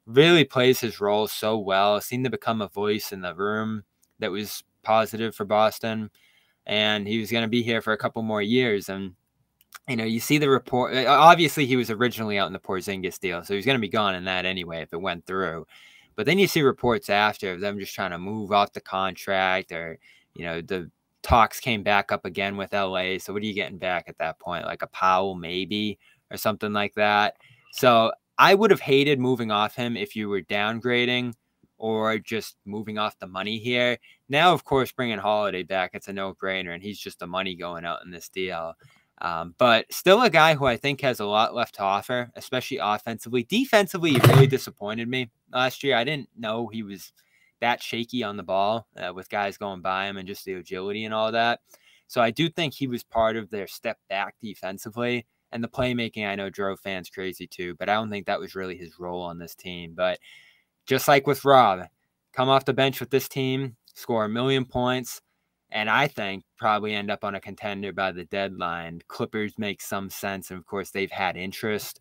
really 0.07 0.45
plays 0.45 0.81
his 0.81 1.01
role 1.01 1.29
so 1.29 1.59
well. 1.59 2.01
Seemed 2.01 2.25
to 2.25 2.31
become 2.31 2.63
a 2.63 2.69
voice 2.69 3.13
in 3.13 3.23
the 3.23 3.35
room 3.35 3.85
that 4.21 4.31
was 4.31 4.63
positive 4.85 5.35
for 5.35 5.45
Boston, 5.45 6.11
and 6.67 7.09
he 7.09 7.19
was 7.19 7.31
going 7.33 7.45
to 7.45 7.49
be 7.49 7.63
here 7.63 7.83
for 7.83 7.93
a 7.93 7.99
couple 7.99 8.23
more 8.23 8.43
years 8.43 8.89
and 8.89 9.15
you 9.89 9.97
know, 9.97 10.05
you 10.05 10.21
see 10.21 10.39
the 10.39 10.49
report. 10.49 10.95
uh, 10.95 11.07
Obviously, 11.09 11.67
he 11.67 11.77
was 11.77 11.91
originally 11.91 12.39
out 12.39 12.47
in 12.47 12.53
the 12.53 12.59
Porzingis 12.59 13.19
deal, 13.19 13.43
so 13.45 13.55
he's 13.55 13.67
going 13.67 13.77
to 13.77 13.81
be 13.81 13.89
gone 13.89 14.15
in 14.15 14.25
that 14.25 14.45
anyway 14.45 14.83
if 14.83 14.93
it 14.93 15.01
went 15.01 15.27
through. 15.27 15.67
But 16.15 16.27
then 16.27 16.39
you 16.39 16.47
see 16.47 16.63
reports 16.63 17.11
after 17.11 17.53
of 17.53 17.61
them 17.61 17.79
just 17.79 17.95
trying 17.95 18.11
to 18.11 18.19
move 18.19 18.53
off 18.53 18.73
the 18.73 18.81
contract, 18.81 19.73
or 19.73 19.99
you 20.35 20.45
know, 20.45 20.61
the 20.61 20.91
talks 21.23 21.61
came 21.61 21.83
back 21.83 22.13
up 22.13 22.25
again 22.25 22.57
with 22.57 22.73
LA. 22.73 23.19
So 23.19 23.33
what 23.33 23.43
are 23.43 23.47
you 23.47 23.55
getting 23.55 23.79
back 23.79 24.05
at 24.09 24.19
that 24.19 24.39
point? 24.39 24.67
Like 24.67 24.83
a 24.83 24.89
Powell, 24.89 25.35
maybe, 25.35 25.99
or 26.31 26.37
something 26.37 26.73
like 26.73 26.95
that. 26.95 27.37
So 27.73 28.13
I 28.39 28.55
would 28.55 28.71
have 28.71 28.81
hated 28.81 29.19
moving 29.19 29.51
off 29.51 29.75
him 29.75 29.97
if 29.97 30.15
you 30.17 30.29
were 30.29 30.43
downgrading 30.43 31.35
or 31.79 32.19
just 32.19 32.57
moving 32.65 32.99
off 32.99 33.19
the 33.19 33.27
money 33.27 33.59
here. 33.59 33.99
Now, 34.29 34.53
of 34.53 34.65
course, 34.65 34.93
bringing 34.93 35.19
Holiday 35.19 35.63
back, 35.63 35.91
it's 35.95 36.09
a 36.09 36.13
no 36.13 36.35
brainer, 36.35 36.75
and 36.75 36.83
he's 36.83 36.99
just 36.99 37.19
the 37.19 37.27
money 37.27 37.57
going 37.57 37.85
out 37.85 38.05
in 38.05 38.11
this 38.11 38.29
deal. 38.29 38.75
Um, 39.23 39.55
but 39.57 39.87
still 39.93 40.21
a 40.21 40.29
guy 40.29 40.57
who 40.57 40.67
I 40.67 40.77
think 40.77 41.01
has 41.03 41.21
a 41.21 41.25
lot 41.25 41.55
left 41.55 41.77
to 41.77 41.83
offer, 41.83 42.33
especially 42.35 42.79
offensively. 42.83 43.45
Defensively, 43.45 44.11
he 44.15 44.19
really 44.19 44.49
disappointed 44.49 45.09
me 45.09 45.31
last 45.53 45.85
year. 45.85 45.97
I 45.97 46.03
didn't 46.03 46.29
know 46.37 46.67
he 46.67 46.83
was 46.83 47.13
that 47.61 47.81
shaky 47.81 48.25
on 48.25 48.37
the 48.37 48.43
ball 48.43 48.89
uh, 48.97 49.13
with 49.15 49.31
guys 49.31 49.57
going 49.57 49.81
by 49.81 50.07
him 50.07 50.17
and 50.17 50.27
just 50.27 50.45
the 50.45 50.55
agility 50.55 51.05
and 51.05 51.15
all 51.15 51.31
that. 51.31 51.61
So 52.09 52.21
I 52.21 52.33
do 52.33 52.51
think 52.51 52.75
he 52.75 52.89
was 52.89 53.05
part 53.05 53.37
of 53.37 53.49
their 53.49 53.69
step 53.69 53.99
back 54.11 54.35
defensively. 54.43 55.25
And 55.53 55.63
the 55.63 55.69
playmaking, 55.69 56.27
I 56.27 56.35
know 56.35 56.51
drove 56.51 56.81
fans 56.81 57.09
crazy 57.09 57.47
too, 57.47 57.77
but 57.77 57.89
I 57.89 57.95
don't 57.95 58.11
think 58.11 58.27
that 58.27 58.41
was 58.41 58.57
really 58.57 58.77
his 58.77 58.99
role 58.99 59.23
on 59.23 59.39
this 59.39 59.55
team. 59.55 59.93
But 59.95 60.19
just 60.85 61.07
like 61.07 61.29
with 61.29 61.45
Rob, 61.45 61.87
come 62.33 62.49
off 62.49 62.65
the 62.65 62.73
bench 62.73 62.99
with 62.99 63.11
this 63.11 63.29
team, 63.29 63.77
score 63.95 64.25
a 64.25 64.29
million 64.29 64.65
points, 64.65 65.21
and 65.73 65.89
I 65.89 66.07
think 66.07 66.45
probably 66.59 66.95
end 66.95 67.11
up 67.11 67.25
on 67.25 67.35
a 67.35 67.41
contender 67.41 67.93
by 67.93 68.13
the 68.13 68.25
deadline. 68.25 69.01
Clippers 69.09 69.59
make 69.59 69.81
some 69.81 70.11
sense. 70.11 70.51
And 70.51 70.59
of 70.59 70.67
course, 70.67 70.91
they've 70.91 71.11
had 71.11 71.37
interest. 71.37 72.01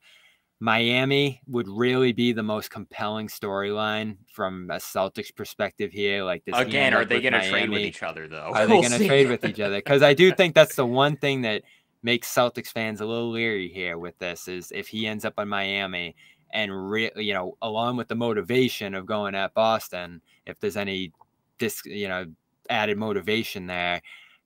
Miami 0.59 1.41
would 1.47 1.67
really 1.67 2.11
be 2.11 2.33
the 2.33 2.43
most 2.43 2.69
compelling 2.69 3.27
storyline 3.27 4.17
from 4.31 4.69
a 4.69 4.75
Celtics 4.75 5.35
perspective 5.35 5.91
here. 5.91 6.23
Like 6.23 6.45
this 6.45 6.55
again, 6.55 6.93
are 6.93 7.05
they 7.05 7.19
going 7.21 7.33
to 7.33 7.49
trade 7.49 7.69
with 7.69 7.81
each 7.81 8.03
other 8.03 8.27
though? 8.27 8.51
Are 8.53 8.67
we'll 8.67 8.81
they 8.81 8.89
going 8.89 9.01
to 9.01 9.07
trade 9.07 9.29
with 9.29 9.43
each 9.43 9.59
other? 9.59 9.77
Because 9.77 10.03
I 10.03 10.13
do 10.13 10.31
think 10.31 10.53
that's 10.53 10.75
the 10.75 10.85
one 10.85 11.17
thing 11.17 11.41
that 11.41 11.63
makes 12.03 12.31
Celtics 12.31 12.67
fans 12.67 13.01
a 13.01 13.05
little 13.05 13.31
leery 13.31 13.69
here 13.69 13.97
with 13.97 14.17
this 14.19 14.47
is 14.47 14.71
if 14.71 14.87
he 14.87 15.07
ends 15.07 15.25
up 15.25 15.33
in 15.39 15.47
Miami 15.47 16.15
and 16.53 16.91
really, 16.91 17.23
you 17.23 17.33
know 17.33 17.57
along 17.61 17.97
with 17.97 18.07
the 18.07 18.15
motivation 18.15 18.93
of 18.93 19.05
going 19.05 19.33
at 19.33 19.53
Boston, 19.55 20.21
if 20.45 20.59
there's 20.59 20.77
any 20.77 21.11
this 21.57 21.81
you 21.85 22.07
know 22.07 22.25
added 22.71 22.97
motivation 22.97 23.67
there, 23.67 24.01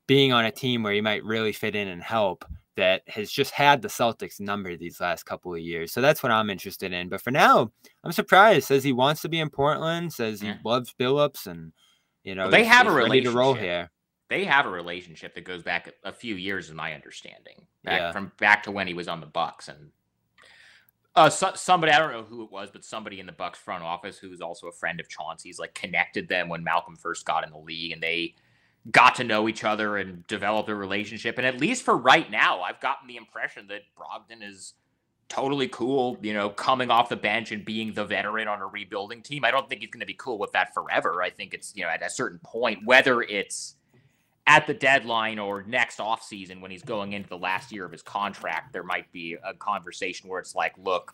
being 0.07 0.33
on 0.33 0.45
a 0.45 0.51
team 0.51 0.83
where 0.83 0.93
he 0.93 1.01
might 1.01 1.23
really 1.23 1.53
fit 1.53 1.75
in 1.75 1.87
and 1.87 2.03
help 2.03 2.45
that 2.75 3.03
has 3.07 3.31
just 3.31 3.51
had 3.51 3.81
the 3.81 3.87
Celtics 3.87 4.39
number 4.39 4.75
these 4.75 4.99
last 4.99 5.23
couple 5.23 5.53
of 5.53 5.61
years. 5.61 5.91
So 5.91 6.01
that's 6.01 6.21
what 6.21 6.31
I'm 6.31 6.49
interested 6.49 6.91
in. 6.91 7.09
But 7.09 7.21
for 7.21 7.31
now, 7.31 7.71
I'm 8.03 8.11
surprised. 8.11 8.67
Says 8.67 8.83
he 8.83 8.93
wants 8.93 9.21
to 9.21 9.29
be 9.29 9.39
in 9.39 9.49
Portland. 9.49 10.11
Says 10.11 10.41
he 10.41 10.47
yeah. 10.47 10.57
loves 10.65 10.93
Billups, 10.99 11.47
and 11.47 11.71
you 12.23 12.35
know 12.35 12.43
well, 12.43 12.51
they 12.51 12.65
have 12.65 12.87
a 12.87 12.91
relationship. 12.91 13.31
to 13.31 13.37
roll 13.37 13.53
here. 13.53 13.89
They 14.29 14.43
have 14.43 14.65
a 14.65 14.69
relationship 14.69 15.35
that 15.35 15.45
goes 15.45 15.63
back 15.63 15.93
a 16.03 16.11
few 16.11 16.35
years, 16.35 16.69
in 16.69 16.75
my 16.75 16.93
understanding, 16.93 17.67
back 17.83 17.99
yeah. 18.01 18.11
from 18.11 18.31
back 18.39 18.63
to 18.63 18.71
when 18.71 18.87
he 18.87 18.93
was 18.93 19.07
on 19.07 19.21
the 19.21 19.27
Bucks 19.27 19.67
and. 19.67 19.91
Uh, 21.15 21.29
so, 21.29 21.51
somebody 21.55 21.93
I 21.93 21.99
don't 21.99 22.11
know 22.11 22.23
who 22.23 22.43
it 22.43 22.51
was, 22.51 22.69
but 22.71 22.83
somebody 22.83 23.19
in 23.19 23.25
the 23.25 23.31
Bucks 23.31 23.57
front 23.57 23.83
office 23.83 24.17
who 24.17 24.29
was 24.29 24.41
also 24.41 24.67
a 24.67 24.71
friend 24.71 24.99
of 24.99 25.07
Chauncey's, 25.07 25.59
like 25.59 25.73
connected 25.73 26.27
them 26.27 26.49
when 26.49 26.63
Malcolm 26.63 26.97
first 26.97 27.25
got 27.25 27.45
in 27.45 27.51
the 27.51 27.57
league, 27.57 27.93
and 27.93 28.03
they 28.03 28.35
got 28.91 29.15
to 29.15 29.23
know 29.23 29.47
each 29.47 29.63
other 29.63 29.97
and 29.97 30.27
developed 30.27 30.69
a 30.69 30.75
relationship. 30.75 31.37
And 31.37 31.47
at 31.47 31.59
least 31.59 31.83
for 31.83 31.97
right 31.97 32.29
now, 32.29 32.61
I've 32.61 32.81
gotten 32.81 33.07
the 33.07 33.15
impression 33.15 33.67
that 33.67 33.81
Brogdon 33.97 34.47
is 34.47 34.73
totally 35.27 35.67
cool, 35.69 36.17
you 36.21 36.33
know, 36.33 36.49
coming 36.49 36.91
off 36.91 37.09
the 37.09 37.15
bench 37.15 37.51
and 37.51 37.65
being 37.65 37.93
the 37.93 38.05
veteran 38.05 38.47
on 38.47 38.61
a 38.61 38.67
rebuilding 38.67 39.21
team. 39.21 39.43
I 39.43 39.51
don't 39.51 39.67
think 39.67 39.81
he's 39.81 39.89
going 39.89 40.01
to 40.01 40.05
be 40.05 40.13
cool 40.13 40.37
with 40.37 40.51
that 40.51 40.73
forever. 40.73 41.23
I 41.23 41.29
think 41.29 41.53
it's, 41.53 41.75
you 41.75 41.83
know, 41.83 41.89
at 41.89 42.03
a 42.03 42.09
certain 42.09 42.39
point, 42.43 42.85
whether 42.85 43.21
it's 43.21 43.75
at 44.47 44.67
the 44.67 44.73
deadline 44.73 45.39
or 45.39 45.63
next 45.63 45.99
offseason 45.99 46.61
when 46.61 46.69
he's 46.69 46.83
going 46.83 47.13
into 47.13 47.27
the 47.29 47.37
last 47.37 47.71
year 47.71 47.85
of 47.85 47.91
his 47.91 48.01
contract, 48.01 48.73
there 48.73 48.83
might 48.83 49.11
be 49.11 49.35
a 49.43 49.53
conversation 49.53 50.29
where 50.29 50.39
it's 50.39 50.53
like, 50.53 50.73
look, 50.77 51.13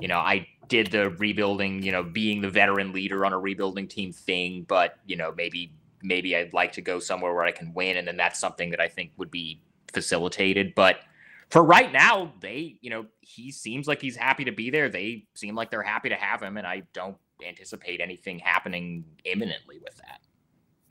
you 0.00 0.08
know, 0.08 0.18
I 0.18 0.48
did 0.68 0.88
the 0.88 1.10
rebuilding, 1.10 1.82
you 1.82 1.92
know, 1.92 2.02
being 2.02 2.40
the 2.40 2.50
veteran 2.50 2.92
leader 2.92 3.24
on 3.24 3.32
a 3.32 3.38
rebuilding 3.38 3.86
team 3.86 4.12
thing, 4.12 4.64
but, 4.66 4.98
you 5.06 5.16
know, 5.16 5.32
maybe 5.36 5.72
maybe 6.02 6.36
I'd 6.36 6.52
like 6.52 6.72
to 6.72 6.82
go 6.82 6.98
somewhere 6.98 7.32
where 7.32 7.44
I 7.44 7.50
can 7.50 7.72
win. 7.72 7.96
And 7.96 8.06
then 8.06 8.16
that's 8.16 8.38
something 8.38 8.70
that 8.70 8.80
I 8.80 8.88
think 8.88 9.12
would 9.16 9.30
be 9.30 9.62
facilitated. 9.92 10.74
But 10.74 10.98
for 11.48 11.64
right 11.64 11.90
now, 11.90 12.32
they, 12.40 12.76
you 12.82 12.90
know, 12.90 13.06
he 13.20 13.50
seems 13.50 13.88
like 13.88 14.02
he's 14.02 14.16
happy 14.16 14.44
to 14.44 14.52
be 14.52 14.70
there. 14.70 14.88
They 14.88 15.26
seem 15.34 15.54
like 15.54 15.70
they're 15.70 15.82
happy 15.82 16.10
to 16.10 16.16
have 16.16 16.42
him. 16.42 16.56
And 16.56 16.66
I 16.66 16.82
don't 16.92 17.16
anticipate 17.46 18.00
anything 18.00 18.38
happening 18.38 19.04
imminently 19.24 19.78
with 19.82 19.96
that. 19.96 20.20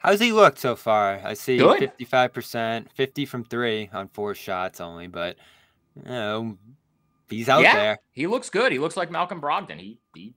How's 0.03 0.19
he 0.19 0.33
looked 0.33 0.59
so 0.59 0.75
far? 0.75 1.21
I 1.23 1.33
see 1.33 1.57
Good. 1.57 1.91
55%, 1.97 2.91
50 2.91 3.25
from 3.25 3.45
three 3.45 3.89
on 3.93 4.09
four 4.09 4.35
shots 4.35 4.81
only, 4.81 5.07
but 5.07 5.37
you 5.95 6.11
know, 6.11 6.57
he's 7.29 7.47
out 7.47 7.61
yeah, 7.61 7.75
there. 7.75 7.99
He 8.11 8.27
looks 8.27 8.49
good. 8.49 8.73
He 8.73 8.79
looks 8.79 8.97
like 8.97 9.09
Malcolm 9.09 9.39
Brogdon. 9.39 9.79
He 9.79 9.99
he 10.13 10.33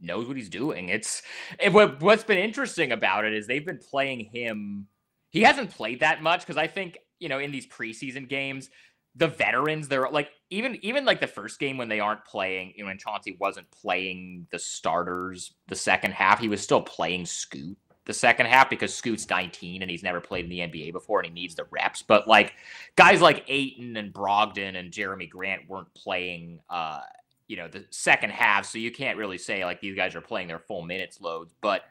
knows 0.00 0.26
what 0.26 0.36
he's 0.36 0.48
doing. 0.48 0.88
It's 0.88 1.22
it, 1.60 1.74
what 1.74 2.00
what's 2.00 2.24
been 2.24 2.38
interesting 2.38 2.92
about 2.92 3.26
it 3.26 3.34
is 3.34 3.46
they've 3.46 3.66
been 3.66 3.80
playing 3.90 4.30
him. 4.32 4.86
He 5.28 5.42
hasn't 5.42 5.70
played 5.70 6.00
that 6.00 6.22
much 6.22 6.40
because 6.40 6.56
I 6.56 6.66
think 6.66 6.96
you 7.18 7.28
know 7.28 7.38
in 7.38 7.50
these 7.50 7.66
preseason 7.66 8.26
games, 8.26 8.70
the 9.14 9.28
veterans 9.28 9.88
they're 9.88 10.08
like 10.08 10.30
even 10.48 10.82
even 10.82 11.04
like 11.04 11.20
the 11.20 11.26
first 11.26 11.58
game 11.58 11.76
when 11.76 11.88
they 11.88 12.00
aren't 12.00 12.24
playing. 12.24 12.72
You 12.76 12.84
know, 12.84 12.88
when 12.88 12.98
Chauncey 12.98 13.36
wasn't 13.38 13.70
playing 13.70 14.46
the 14.50 14.58
starters 14.58 15.52
the 15.68 15.76
second 15.76 16.12
half, 16.12 16.40
he 16.40 16.48
was 16.48 16.62
still 16.62 16.80
playing 16.80 17.26
Scoot 17.26 17.76
the 18.06 18.14
second 18.14 18.46
half 18.46 18.70
because 18.70 18.94
Scoot's 18.94 19.28
19 19.28 19.82
and 19.82 19.90
he's 19.90 20.02
never 20.02 20.20
played 20.20 20.44
in 20.44 20.50
the 20.50 20.60
NBA 20.60 20.92
before 20.92 21.20
and 21.20 21.28
he 21.28 21.34
needs 21.34 21.54
the 21.54 21.66
reps. 21.70 22.02
But 22.02 22.26
like 22.26 22.54
guys 22.94 23.20
like 23.20 23.44
Ayton 23.48 23.96
and 23.96 24.12
Brogdon 24.12 24.76
and 24.76 24.90
Jerami 24.90 25.28
Grant 25.28 25.68
weren't 25.68 25.92
playing 25.94 26.60
uh 26.70 27.00
you 27.48 27.56
know 27.56 27.68
the 27.68 27.84
second 27.90 28.30
half, 28.30 28.66
so 28.66 28.78
you 28.78 28.90
can't 28.90 29.18
really 29.18 29.38
say 29.38 29.64
like 29.64 29.80
these 29.80 29.94
guys 29.94 30.14
are 30.14 30.20
playing 30.20 30.48
their 30.48 30.58
full 30.58 30.82
minutes 30.82 31.20
loads. 31.20 31.54
But 31.60 31.82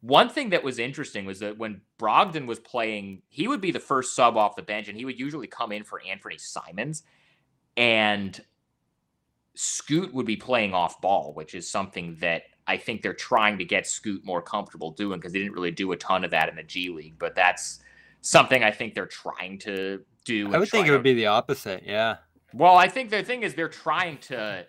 one 0.00 0.28
thing 0.28 0.50
that 0.50 0.62
was 0.62 0.78
interesting 0.78 1.26
was 1.26 1.40
that 1.40 1.58
when 1.58 1.80
Brogdon 1.98 2.46
was 2.46 2.60
playing, 2.60 3.22
he 3.28 3.48
would 3.48 3.60
be 3.60 3.72
the 3.72 3.80
first 3.80 4.14
sub 4.14 4.36
off 4.36 4.56
the 4.56 4.62
bench, 4.62 4.88
and 4.88 4.96
he 4.96 5.04
would 5.04 5.18
usually 5.18 5.46
come 5.46 5.72
in 5.72 5.84
for 5.84 6.00
Anfernee 6.00 6.40
Simons, 6.40 7.02
and 7.76 8.40
Scoot 9.54 10.14
would 10.14 10.26
be 10.26 10.36
playing 10.36 10.74
off 10.74 11.00
ball, 11.00 11.32
which 11.34 11.54
is 11.54 11.68
something 11.68 12.16
that 12.20 12.42
I 12.66 12.76
think 12.76 13.02
they're 13.02 13.14
trying 13.14 13.58
to 13.58 13.64
get 13.64 13.86
Scoot 13.86 14.24
more 14.24 14.42
comfortable 14.42 14.90
doing 14.90 15.18
because 15.18 15.32
they 15.32 15.38
didn't 15.38 15.54
really 15.54 15.70
do 15.70 15.92
a 15.92 15.96
ton 15.96 16.24
of 16.24 16.30
that 16.32 16.48
in 16.48 16.56
the 16.56 16.62
G 16.62 16.88
League. 16.90 17.18
But 17.18 17.34
that's 17.34 17.80
something 18.20 18.64
I 18.64 18.70
think 18.70 18.94
they're 18.94 19.06
trying 19.06 19.58
to 19.60 20.02
do. 20.24 20.52
I 20.52 20.58
would 20.58 20.68
think 20.68 20.88
it 20.88 20.90
would 20.90 21.02
be 21.02 21.14
the 21.14 21.26
opposite. 21.26 21.84
Yeah. 21.86 22.16
Well, 22.52 22.76
I 22.76 22.88
think 22.88 23.10
the 23.10 23.22
thing 23.22 23.42
is 23.42 23.54
they're 23.54 23.68
trying 23.68 24.18
to 24.18 24.66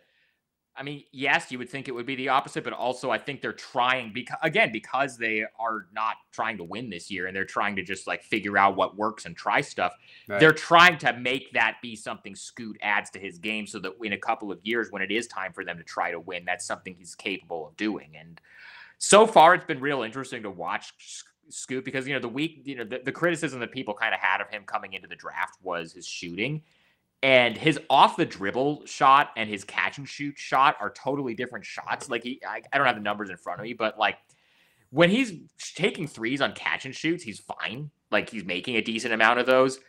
I 0.78 0.84
mean, 0.84 1.04
yes, 1.12 1.52
you 1.52 1.58
would 1.58 1.70
think 1.70 1.88
it 1.88 1.92
would 1.92 2.06
be 2.06 2.16
the 2.16 2.30
opposite, 2.30 2.64
but 2.64 2.72
also 2.72 3.10
I 3.10 3.18
think 3.18 3.42
they're 3.42 3.52
trying 3.52 4.14
because 4.14 4.38
again, 4.44 4.72
because 4.72 5.18
they 5.18 5.44
are 5.60 5.88
not 5.92 6.16
trying 6.32 6.58
to 6.58 6.64
win 6.64 6.90
this 6.90 7.10
year 7.10 7.26
and 7.26 7.36
they're 7.36 7.46
trying 7.46 7.76
to 7.78 7.84
just 7.84 8.06
like 8.06 8.22
figure 8.22 8.58
out 8.58 8.76
what 8.76 8.96
works 8.96 9.26
and 9.26 9.36
try 9.36 9.62
stuff. 9.62 9.94
Right. 10.28 10.40
They're 10.40 10.54
trying 10.54 11.00
to 11.00 11.14
make 11.14 11.52
that 11.54 11.78
be 11.82 11.96
something 11.96 12.36
Scoot 12.36 12.78
adds 12.82 13.10
to 13.12 13.20
his 13.20 13.40
game 13.40 13.66
so 13.66 13.80
that 13.80 13.94
in 14.04 14.14
a 14.14 14.18
couple 14.18 14.52
of 14.52 14.60
years 14.64 14.92
when 14.92 15.02
it 15.02 15.12
is 15.12 15.28
time 15.28 15.52
for 15.52 15.66
them 15.66 15.78
to 15.78 15.84
try 15.84 16.12
to 16.12 16.20
win, 16.20 16.46
that's 16.46 16.66
something 16.66 16.96
he's 16.96 17.16
capable 17.16 17.68
of 17.68 17.76
doing. 17.76 18.16
And 18.18 18.40
so 19.00 19.26
far 19.26 19.56
it's 19.56 19.66
been 19.66 19.82
real 19.82 20.04
interesting 20.04 20.44
to 20.44 20.52
watch 20.52 20.94
Scoot 21.50 21.86
because 21.86 22.08
you 22.08 22.14
know 22.14 22.20
the 22.20 22.28
week, 22.30 22.62
you 22.66 22.76
know, 22.76 22.84
the, 22.84 23.02
the 23.04 23.12
criticism 23.12 23.60
that 23.62 23.72
people 23.72 23.94
kind 23.94 24.14
of 24.14 24.20
had 24.20 24.42
of 24.42 24.50
him 24.50 24.64
coming 24.66 24.94
into 24.94 25.08
the 25.08 25.16
draft 25.16 25.58
was 25.64 25.94
his 25.94 26.06
shooting 26.06 26.62
and 27.24 27.58
his 27.58 27.80
off 27.90 28.16
the 28.16 28.26
dribble 28.26 28.86
shot 28.86 29.32
and 29.36 29.50
his 29.50 29.64
catch 29.64 29.98
and 29.98 30.08
shoot 30.08 30.38
shot 30.38 30.76
are 30.80 30.92
totally 30.92 31.34
different 31.34 31.66
shots. 31.66 32.10
Like 32.10 32.24
he, 32.24 32.40
I, 32.48 32.62
I, 32.72 32.78
don't 32.78 32.86
have 32.86 32.96
the 32.96 33.02
numbers 33.02 33.30
in 33.30 33.38
front 33.38 33.60
of 33.60 33.64
me, 33.64 33.74
but 33.74 33.98
like 33.98 34.18
when 34.92 35.10
he's 35.10 35.34
taking 35.76 36.08
threes 36.08 36.42
on 36.42 36.54
catch 36.54 36.86
and 36.86 36.96
shoots, 36.96 37.24
he's 37.24 37.40
fine. 37.40 37.90
Like 38.12 38.30
he's 38.30 38.46
making 38.46 38.76
a 38.76 38.82
decent 38.82 39.14
amount 39.14 39.40
of 39.40 39.46
those. 39.46 39.80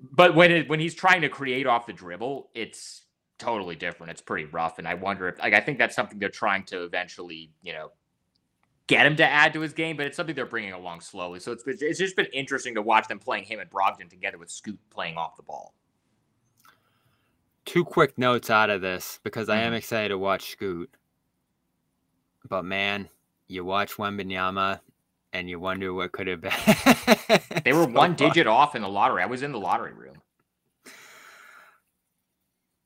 But 0.00 0.34
when 0.34 0.50
it, 0.50 0.68
when 0.68 0.80
he's 0.80 0.94
trying 0.94 1.22
to 1.22 1.28
create 1.28 1.66
off 1.66 1.86
the 1.86 1.92
dribble, 1.92 2.50
it's 2.54 3.02
totally 3.38 3.76
different. 3.76 4.10
It's 4.10 4.20
pretty 4.20 4.44
rough, 4.46 4.78
and 4.78 4.86
I 4.86 4.94
wonder 4.94 5.28
if 5.28 5.38
like 5.38 5.54
I 5.54 5.60
think 5.60 5.78
that's 5.78 5.96
something 5.96 6.18
they're 6.18 6.28
trying 6.28 6.64
to 6.64 6.82
eventually, 6.82 7.50
you 7.62 7.72
know, 7.72 7.92
get 8.88 9.06
him 9.06 9.16
to 9.16 9.24
add 9.24 9.54
to 9.54 9.60
his 9.60 9.72
game, 9.72 9.96
but 9.96 10.04
it's 10.04 10.16
something 10.16 10.34
they're 10.34 10.44
bringing 10.44 10.74
along 10.74 11.00
slowly. 11.00 11.40
So 11.40 11.52
it's 11.52 11.64
it's 11.66 11.98
just 11.98 12.14
been 12.14 12.26
interesting 12.26 12.74
to 12.74 12.82
watch 12.82 13.08
them 13.08 13.18
playing 13.18 13.44
him 13.44 13.58
and 13.58 13.70
Brogdon 13.70 14.10
together 14.10 14.36
with 14.36 14.50
Scoot 14.50 14.78
playing 14.90 15.16
off 15.16 15.36
the 15.36 15.42
ball 15.42 15.72
two 17.66 17.84
quick 17.84 18.16
notes 18.16 18.48
out 18.48 18.70
of 18.70 18.80
this 18.80 19.20
because 19.22 19.48
I 19.50 19.58
am 19.58 19.66
mm-hmm. 19.66 19.74
excited 19.74 20.08
to 20.08 20.18
watch 20.18 20.52
Scoot. 20.52 20.90
But 22.48 22.64
man, 22.64 23.10
you 23.48 23.64
watch 23.64 23.96
Wembanyama 23.96 24.80
and 25.32 25.50
you 25.50 25.60
wonder 25.60 25.92
what 25.92 26.12
could 26.12 26.28
have 26.28 26.40
been. 26.40 26.52
they 27.64 27.72
were 27.72 27.84
so 27.84 27.90
one 27.90 28.16
fun. 28.16 28.28
digit 28.28 28.46
off 28.46 28.74
in 28.74 28.82
the 28.82 28.88
lottery. 28.88 29.22
I 29.22 29.26
was 29.26 29.42
in 29.42 29.52
the 29.52 29.58
lottery 29.58 29.92
room. 29.92 30.22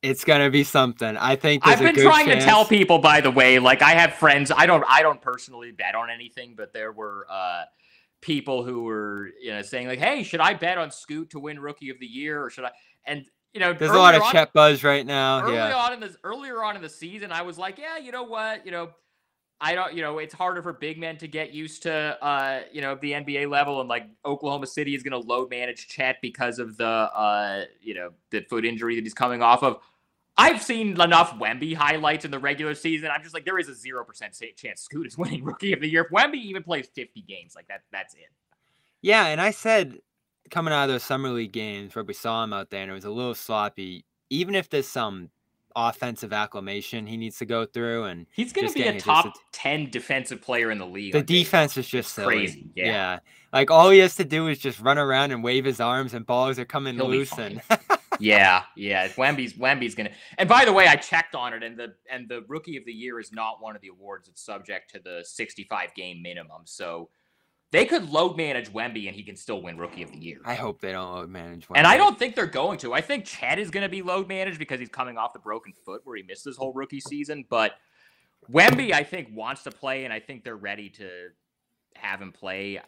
It's 0.03 0.25
gonna 0.25 0.49
be 0.49 0.65
something. 0.65 1.17
I 1.19 1.37
think 1.37 1.67
I've 1.67 1.79
been 1.79 1.95
trying 1.95 2.27
chance. 2.27 2.43
to 2.43 2.49
tell 2.49 2.65
people, 2.65 2.99
by 2.99 3.21
the 3.21 3.31
way, 3.31 3.59
like 3.59 3.83
I 3.83 3.91
have 3.91 4.15
friends. 4.15 4.51
I 4.55 4.65
don't. 4.65 4.83
I 4.89 5.03
don't 5.03 5.21
personally 5.21 5.73
bet 5.73 5.95
on 5.95 6.09
anything, 6.09 6.55
but 6.57 6.73
there 6.73 6.91
were 6.91 7.27
uh, 7.31 7.65
people 8.23 8.65
who 8.65 8.85
were, 8.85 9.29
you 9.43 9.51
know, 9.51 9.61
saying 9.61 9.89
like, 9.89 9.99
"Hey, 9.99 10.23
should 10.23 10.41
I 10.41 10.55
bet 10.55 10.79
on 10.79 10.91
Scoot 10.91 11.29
to 11.31 11.39
win 11.39 11.61
Rookie 11.61 11.91
of 11.91 12.01
the 12.01 12.07
Year, 12.07 12.43
or 12.43 12.49
should 12.49 12.65
I?" 12.65 12.71
And 13.05 13.27
you 13.53 13.61
know, 13.61 13.73
there's 13.73 13.91
a 13.91 13.99
lot 13.99 14.15
of 14.15 14.23
on, 14.23 14.33
Chet 14.33 14.53
buzz 14.53 14.85
right 14.85 15.05
now. 15.05 15.43
Early 15.43 15.55
yeah. 15.55 15.75
on 15.75 15.93
in 15.93 16.01
this, 16.01 16.17
earlier 16.23 16.63
on 16.63 16.77
in 16.77 16.83
the 16.83 16.89
season, 16.89 17.33
I 17.33 17.43
was 17.43 17.59
like, 17.59 17.79
yeah, 17.79 17.99
you 17.99 18.13
know 18.13 18.23
what, 18.23 18.65
you 18.65 18.73
know, 18.73 18.91
I 19.61 19.75
don't, 19.75 19.93
you 19.93 20.03
know, 20.03 20.19
it's 20.19 20.33
harder 20.33 20.63
for 20.63 20.73
big 20.73 20.99
men 20.99 21.19
to 21.19 21.29
get 21.29 21.53
used 21.53 21.83
to, 21.83 21.93
uh, 21.93 22.61
you 22.73 22.81
know, 22.81 22.97
the 23.01 23.13
NBA 23.13 23.51
level, 23.51 23.81
and 23.81 23.89
like 23.89 24.07
Oklahoma 24.25 24.67
City 24.67 24.95
is 24.95 25.03
going 25.03 25.21
to 25.21 25.29
load 25.29 25.51
manage 25.51 25.89
Chet 25.89 26.17
because 26.23 26.59
of 26.59 26.77
the, 26.79 26.87
uh, 26.87 27.65
you 27.83 27.95
know, 27.95 28.11
the 28.31 28.41
foot 28.43 28.65
injury 28.65 28.95
that 28.95 29.05
he's 29.05 29.15
coming 29.15 29.43
off 29.43 29.63
of. 29.63 29.79
I've 30.39 30.63
seen 30.63 30.99
enough 30.99 31.33
Wemby 31.39 31.75
highlights 31.75 32.25
in 32.25 32.31
the 32.31 32.39
regular 32.39 32.75
season. 32.75 33.11
I'm 33.13 33.23
just 33.23 33.35
like, 33.35 33.45
there 33.45 33.59
is 33.59 33.69
a 33.69 33.75
zero 33.75 34.05
percent 34.05 34.35
chance 34.57 34.81
Scoot 34.81 35.07
is 35.07 35.19
winning 35.19 35.45
Rookie 35.45 35.75
of 35.75 35.81
the 35.81 35.89
Year. 35.89 36.07
If 36.07 36.11
Wemby 36.11 36.37
even 36.37 36.63
plays 36.63 36.89
50 36.95 37.21
games, 37.23 37.55
like 37.55 37.69
that, 37.69 37.83
that's 37.93 38.15
it. 38.15 38.31
Yeah, 39.03 39.27
and 39.27 39.41
I 39.41 39.51
said 39.51 39.99
coming 40.51 40.75
out 40.75 40.85
of 40.85 40.91
those 40.91 41.03
summer 41.03 41.31
league 41.31 41.53
games 41.53 41.95
where 41.95 42.05
we 42.05 42.15
saw 42.15 42.45
him 42.45 42.53
out 42.53 42.71
there 42.71 42.83
and 42.83 42.91
it 42.91 42.95
was 42.95 43.05
a 43.05 43.11
little 43.11 43.35
sloppy. 43.35 44.05
Even 44.29 44.55
if 44.55 44.69
there's 44.69 44.89
some 44.89 45.31
offensive 45.77 46.33
acclimation 46.33 47.07
he 47.07 47.17
needs 47.17 47.39
to 47.39 47.47
go 47.47 47.65
through, 47.65 48.05
and 48.05 48.27
he's 48.33 48.53
going 48.53 48.69
to 48.69 48.75
be 48.75 48.83
a 48.83 49.01
top 49.01 49.35
ten 49.53 49.91
defensive 49.91 50.41
player 50.41 50.71
in 50.71 50.79
the 50.79 50.87
league. 50.87 51.13
The 51.13 51.23
defense 51.23 51.77
is 51.77 51.89
just 51.89 52.15
crazy. 52.17 52.71
Yeah. 52.75 52.87
yeah. 52.87 53.19
like 53.53 53.71
all 53.71 53.91
he 53.91 53.99
has 53.99 54.17
to 54.17 54.25
do 54.25 54.49
is 54.49 54.59
just 54.59 54.81
run 54.81 54.99
around 54.99 55.33
and 55.33 55.43
wave 55.43 55.65
his 55.65 55.81
arms, 55.81 56.15
and 56.15 56.27
balls 56.27 56.59
are 56.59 56.65
coming 56.65 56.97
He'll 56.97 57.09
loose. 57.09 57.33
And 57.39 57.61
yeah, 58.21 58.65
yeah, 58.77 59.09
Wemby's 59.17 59.55
Wemby's 59.55 59.95
gonna. 59.95 60.11
And 60.39 60.49
by 60.49 60.65
the 60.65 60.73
way, 60.73 60.87
I 60.87 60.97
checked 60.97 61.35
on 61.35 61.55
it, 61.55 61.63
and 61.63 61.77
the 61.77 61.95
and 62.11 62.29
the 62.29 62.45
rookie 62.49 62.77
of 62.77 62.85
the 62.85 62.93
year 62.93 63.21
is 63.21 63.33
not 63.33 63.61
one 63.61 63.77
of 63.77 63.83
the 63.83 63.89
awards 63.89 64.29
it's 64.29 64.43
subject 64.43 64.93
to 64.95 65.01
the 65.01 65.23
65 65.25 65.95
game 65.95 66.23
minimum. 66.23 66.63
So 66.65 67.11
they 67.73 67.85
could 67.85 68.11
load 68.11 68.37
manage 68.37 68.73
Wemby 68.73 69.07
and 69.07 69.15
he 69.15 69.23
can 69.23 69.37
still 69.37 69.63
win 69.63 69.79
Rookie 69.79 70.03
of 70.03 70.11
the 70.11 70.19
Year. 70.19 70.41
I 70.45 70.55
hope 70.55 70.81
they 70.81 70.93
don't 70.93 71.13
load 71.13 71.29
manage 71.29 71.69
Wemby. 71.69 71.77
And 71.77 71.87
I 71.87 71.97
don't 71.97 72.19
think 72.19 72.35
they're 72.35 72.47
going 72.47 72.79
to. 72.79 72.93
I 72.93 73.01
think 73.01 73.25
Chet 73.25 73.59
is 73.59 73.71
going 73.71 73.85
to 73.85 73.89
be 73.89 74.03
load 74.03 74.29
managed 74.29 74.59
because 74.59 74.81
he's 74.81 74.89
coming 74.89 75.17
off 75.17 75.33
the 75.33 75.39
broken 75.39 75.73
foot 75.85 76.01
where 76.05 76.17
he 76.17 76.23
missed 76.23 76.45
his 76.45 76.57
whole 76.57 76.73
rookie 76.73 77.01
season. 77.01 77.45
But 77.49 77.73
Wemby, 78.51 78.93
I 78.93 79.05
think, 79.05 79.29
wants 79.33 79.63
to 79.65 79.71
play, 79.71 80.05
and 80.05 80.13
I 80.13 80.19
think 80.19 80.43
they're 80.43 80.57
ready 80.57 80.89
to 80.91 81.09
have 81.95 82.21
him 82.21 82.33
play. 82.33 82.79
Uh, 82.79 82.83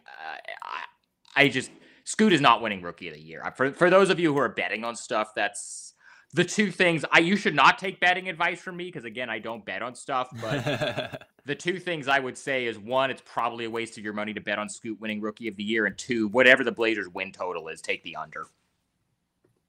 I, 0.63 1.45
I 1.45 1.49
just 1.49 1.71
Scoot 2.05 2.33
is 2.33 2.41
not 2.41 2.63
winning 2.63 2.83
Rookie 2.83 3.09
of 3.09 3.15
the 3.15 3.21
Year. 3.21 3.43
For 3.57 3.73
for 3.73 3.91
those 3.91 4.11
of 4.11 4.19
you 4.19 4.33
who 4.33 4.41
are 4.41 4.49
betting 4.49 4.85
on 4.85 4.97
stuff, 4.97 5.33
that's 5.37 5.95
the 6.35 6.45
two 6.45 6.71
things 6.71 7.05
I 7.11 7.19
you 7.19 7.37
should 7.37 7.55
not 7.55 7.79
take 7.79 8.01
betting 8.01 8.29
advice 8.29 8.61
from 8.61 8.77
me 8.77 8.87
because 8.87 9.05
again 9.05 9.29
I 9.29 9.39
don't 9.39 9.65
bet 9.65 9.83
on 9.83 9.95
stuff. 9.95 10.29
But 10.41 11.29
the 11.45 11.55
two 11.55 11.79
things 11.79 12.09
I 12.09 12.19
would 12.19 12.39
say 12.39 12.67
is 12.67 12.79
one, 12.79 13.11
it's 13.11 13.23
probably 13.25 13.67
a 13.67 13.71
waste 13.71 13.99
of 13.99 14.05
your 14.05 14.15
money 14.15 14.33
to 14.35 14.41
bet 14.41 14.59
on 14.59 14.69
Scoot 14.69 15.01
winning 15.01 15.21
Rookie 15.21 15.49
of 15.49 15.57
the 15.57 15.65
Year, 15.65 15.87
and 15.87 15.97
two, 15.97 16.29
whatever 16.29 16.65
the 16.65 16.73
Blazers 16.73 17.09
win 17.09 17.33
total 17.33 17.69
is, 17.69 17.81
take 17.81 18.03
the 18.03 18.17
under. 18.17 18.47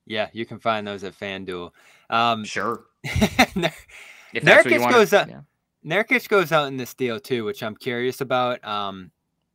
Yeah, 0.06 0.30
you 0.34 0.46
can 0.46 0.60
find 0.60 0.86
those 0.86 1.04
at 1.04 1.18
FanDuel. 1.18 1.72
Um, 2.10 2.44
sure. 2.44 2.86
if 3.04 4.44
Nurkic 4.44 4.90
goes 4.92 5.14
out. 5.14 5.30
Yeah. 5.30 5.42
Nurkic 5.86 6.28
goes 6.30 6.52
out 6.52 6.68
in 6.68 6.78
this 6.78 6.94
deal 6.94 7.20
too, 7.20 7.46
which 7.46 7.64
I'm 7.64 7.76
curious 7.76 8.22
about. 8.22 8.64
Um, 8.66 9.12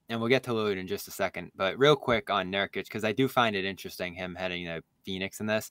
and 0.09 0.21
we'll 0.21 0.29
get 0.29 0.43
to 0.45 0.53
Lillard 0.53 0.79
in 0.79 0.87
just 0.87 1.09
a 1.09 1.11
second. 1.11 1.53
But 1.55 1.79
real 1.79 1.97
quick 1.97 2.31
on 2.31 2.51
Nurkic, 2.51 2.85
because 2.85 3.05
I 3.05 3.13
do 3.13 3.29
find 3.29 3.55
it 3.55 3.65
interesting 3.65 4.15
him 4.15 4.35
heading 4.35 4.65
to 4.67 4.83
Phoenix 5.05 5.41
in 5.41 5.47
this. 5.47 5.71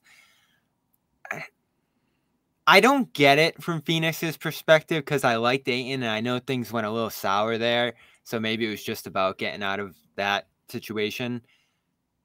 I 2.66 2.80
don't 2.80 3.10
get 3.14 3.38
it 3.38 3.62
from 3.62 3.80
Phoenix's 3.80 4.36
perspective 4.36 5.02
because 5.02 5.24
I 5.24 5.36
liked 5.36 5.68
Ayton 5.68 6.02
and 6.02 6.10
I 6.10 6.20
know 6.20 6.38
things 6.38 6.70
went 6.70 6.86
a 6.86 6.90
little 6.90 7.08
sour 7.08 7.56
there. 7.56 7.94
So 8.24 8.38
maybe 8.38 8.66
it 8.66 8.70
was 8.70 8.84
just 8.84 9.06
about 9.06 9.38
getting 9.38 9.62
out 9.62 9.80
of 9.80 9.96
that 10.16 10.48
situation. 10.68 11.40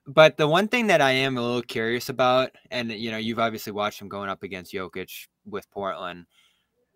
But 0.05 0.35
the 0.35 0.47
one 0.47 0.67
thing 0.67 0.87
that 0.87 0.99
I 0.99 1.11
am 1.11 1.37
a 1.37 1.41
little 1.41 1.61
curious 1.61 2.09
about, 2.09 2.51
and 2.71 2.91
you 2.91 3.09
know, 3.09 3.17
you've 3.17 3.39
obviously 3.39 3.71
watched 3.71 4.01
him 4.01 4.09
going 4.09 4.29
up 4.29 4.43
against 4.43 4.73
Jokic 4.73 5.27
with 5.45 5.71
Portland. 5.71 6.25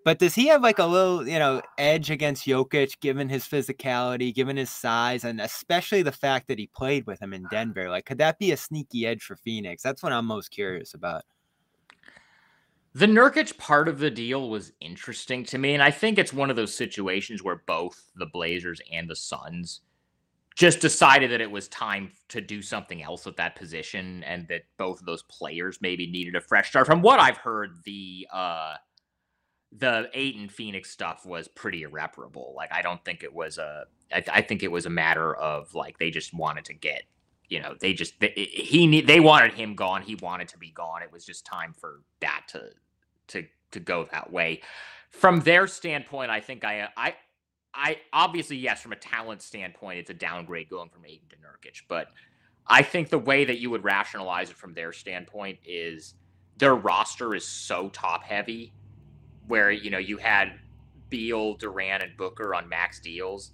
But 0.03 0.19
does 0.19 0.35
he 0.35 0.47
have 0.47 0.61
like 0.61 0.79
a 0.79 0.85
little, 0.85 1.25
you 1.25 1.39
know, 1.39 1.61
edge 1.77 2.09
against 2.11 2.45
Jokic 2.45 2.99
given 2.99 3.29
his 3.29 3.45
physicality, 3.45 4.35
given 4.35 4.57
his 4.57 4.69
size, 4.69 5.23
and 5.23 5.39
especially 5.39 6.01
the 6.01 6.11
fact 6.11 6.49
that 6.49 6.59
he 6.59 6.67
played 6.75 7.05
with 7.07 7.21
him 7.21 7.33
in 7.33 7.45
Denver? 7.49 7.89
Like, 7.89 8.05
could 8.05 8.17
that 8.17 8.39
be 8.39 8.51
a 8.51 8.57
sneaky 8.57 9.05
edge 9.05 9.23
for 9.23 9.37
Phoenix? 9.37 9.83
That's 9.83 10.03
what 10.03 10.11
I'm 10.11 10.25
most 10.25 10.49
curious 10.49 10.93
about. 10.93 11.23
The 12.97 13.05
Nurkic 13.05 13.59
part 13.59 13.87
of 13.87 13.99
the 13.99 14.09
deal 14.09 14.49
was 14.49 14.71
interesting 14.81 15.43
to 15.45 15.59
me, 15.59 15.75
and 15.75 15.83
I 15.83 15.91
think 15.91 16.17
it's 16.17 16.33
one 16.33 16.49
of 16.49 16.55
those 16.55 16.73
situations 16.73 17.43
where 17.43 17.61
both 17.67 18.09
the 18.15 18.25
Blazers 18.25 18.81
and 18.91 19.07
the 19.07 19.15
Suns 19.15 19.81
just 20.55 20.79
decided 20.79 21.29
that 21.29 21.39
it 21.39 21.51
was 21.51 21.67
time 21.67 22.11
to 22.29 22.41
do 22.41 22.59
something 22.59 23.03
else 23.03 23.27
at 23.27 23.37
that 23.37 23.55
position, 23.55 24.23
and 24.23 24.47
that 24.47 24.63
both 24.77 24.99
of 24.99 25.05
those 25.05 25.21
players 25.21 25.77
maybe 25.79 26.07
needed 26.07 26.35
a 26.35 26.41
fresh 26.41 26.69
start. 26.69 26.87
From 26.87 27.03
what 27.03 27.19
I've 27.19 27.37
heard, 27.37 27.83
the 27.85 28.27
uh, 28.33 28.73
the 29.71 30.09
Ayton 30.15 30.49
Phoenix 30.49 30.89
stuff 30.89 31.23
was 31.23 31.47
pretty 31.47 31.83
irreparable. 31.83 32.55
Like, 32.57 32.73
I 32.73 32.81
don't 32.81 33.05
think 33.05 33.21
it 33.21 33.31
was 33.31 33.59
a. 33.59 33.83
I, 34.11 34.23
I 34.33 34.41
think 34.41 34.63
it 34.63 34.71
was 34.71 34.87
a 34.87 34.89
matter 34.89 35.35
of 35.35 35.75
like 35.75 35.99
they 35.99 36.09
just 36.09 36.33
wanted 36.33 36.65
to 36.65 36.73
get 36.73 37.03
you 37.47 37.61
know 37.61 37.75
they 37.79 37.93
just 37.93 38.19
they, 38.19 38.29
he 38.29 39.01
they 39.01 39.19
wanted 39.19 39.53
him 39.53 39.75
gone 39.75 40.01
he 40.01 40.15
wanted 40.15 40.47
to 40.47 40.57
be 40.57 40.71
gone 40.71 41.01
it 41.01 41.11
was 41.11 41.23
just 41.23 41.45
time 41.45 41.73
for 41.73 42.01
that 42.19 42.41
to 42.49 42.61
to 43.27 43.45
to 43.71 43.79
go 43.79 44.07
that 44.11 44.31
way. 44.31 44.61
From 45.09 45.41
their 45.41 45.67
standpoint, 45.67 46.31
I 46.31 46.39
think 46.39 46.63
I 46.63 46.89
I 46.95 47.15
I 47.73 47.97
obviously 48.11 48.57
yes, 48.57 48.81
from 48.81 48.91
a 48.91 48.97
talent 48.97 49.41
standpoint, 49.41 49.99
it's 49.99 50.09
a 50.09 50.15
downgrade 50.15 50.69
going 50.69 50.89
from 50.89 51.05
Ayton 51.05 51.29
to 51.29 51.35
Nurkic, 51.35 51.81
but 51.87 52.07
I 52.67 52.81
think 52.81 53.09
the 53.09 53.19
way 53.19 53.45
that 53.45 53.59
you 53.59 53.69
would 53.69 53.83
rationalize 53.83 54.49
it 54.49 54.57
from 54.57 54.73
their 54.73 54.91
standpoint 54.91 55.59
is 55.65 56.15
their 56.57 56.75
roster 56.75 57.33
is 57.35 57.47
so 57.47 57.89
top 57.89 58.23
heavy, 58.23 58.73
where 59.47 59.71
you 59.71 59.89
know 59.89 59.97
you 59.97 60.17
had 60.17 60.59
Beal, 61.09 61.55
Durant, 61.55 62.03
and 62.03 62.17
Booker 62.17 62.53
on 62.53 62.67
max 62.67 62.99
deals, 62.99 63.51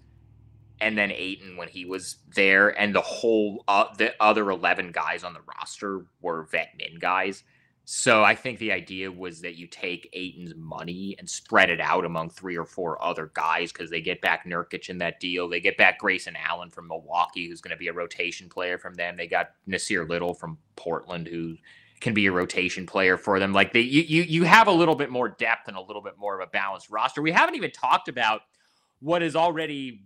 and 0.81 0.97
then 0.97 1.12
Ayton 1.12 1.57
when 1.57 1.67
he 1.67 1.86
was 1.86 2.17
there, 2.36 2.69
and 2.69 2.95
the 2.95 3.01
whole 3.01 3.63
uh, 3.67 3.86
the 3.97 4.13
other 4.19 4.49
eleven 4.49 4.91
guys 4.91 5.23
on 5.23 5.33
the 5.33 5.41
roster 5.41 6.05
were 6.21 6.43
vet 6.43 6.69
min 6.77 6.97
guys. 6.99 7.43
So 7.85 8.23
I 8.23 8.33
think 8.33 8.59
the 8.59 8.71
idea 8.71 9.11
was 9.11 9.41
that 9.41 9.55
you 9.55 9.67
take 9.67 10.09
Ayton's 10.13 10.55
money 10.55 11.15
and 11.19 11.29
spread 11.29 11.69
it 11.69 11.81
out 11.81 12.05
among 12.05 12.29
three 12.29 12.57
or 12.57 12.65
four 12.65 13.03
other 13.03 13.29
guys 13.33 13.73
because 13.73 13.89
they 13.89 13.99
get 13.99 14.21
back 14.21 14.45
Nurkic 14.45 14.87
in 14.87 14.99
that 14.99 15.19
deal. 15.19 15.49
They 15.49 15.59
get 15.59 15.75
back 15.75 15.99
Grayson 15.99 16.37
Allen 16.37 16.69
from 16.69 16.87
Milwaukee, 16.87 17.47
who's 17.47 17.59
going 17.59 17.75
to 17.75 17.77
be 17.77 17.89
a 17.89 17.93
rotation 17.93 18.47
player 18.47 18.77
from 18.77 18.93
them. 18.93 19.17
They 19.17 19.27
got 19.27 19.49
Nassir 19.67 20.07
Little 20.07 20.33
from 20.33 20.59
Portland, 20.77 21.27
who 21.27 21.57
can 21.99 22.13
be 22.13 22.25
a 22.27 22.31
rotation 22.31 22.85
player 22.85 23.17
for 23.17 23.37
them. 23.37 23.51
Like 23.51 23.73
they, 23.73 23.81
you, 23.81 24.03
you, 24.03 24.23
you 24.23 24.43
have 24.43 24.67
a 24.67 24.71
little 24.71 24.95
bit 24.95 25.09
more 25.09 25.27
depth 25.27 25.67
and 25.67 25.75
a 25.75 25.81
little 25.81 26.01
bit 26.01 26.17
more 26.17 26.39
of 26.39 26.47
a 26.47 26.49
balanced 26.49 26.89
roster. 26.89 27.21
We 27.21 27.31
haven't 27.31 27.55
even 27.55 27.71
talked 27.71 28.07
about 28.07 28.41
what 29.01 29.21
is 29.21 29.35
already 29.35 30.05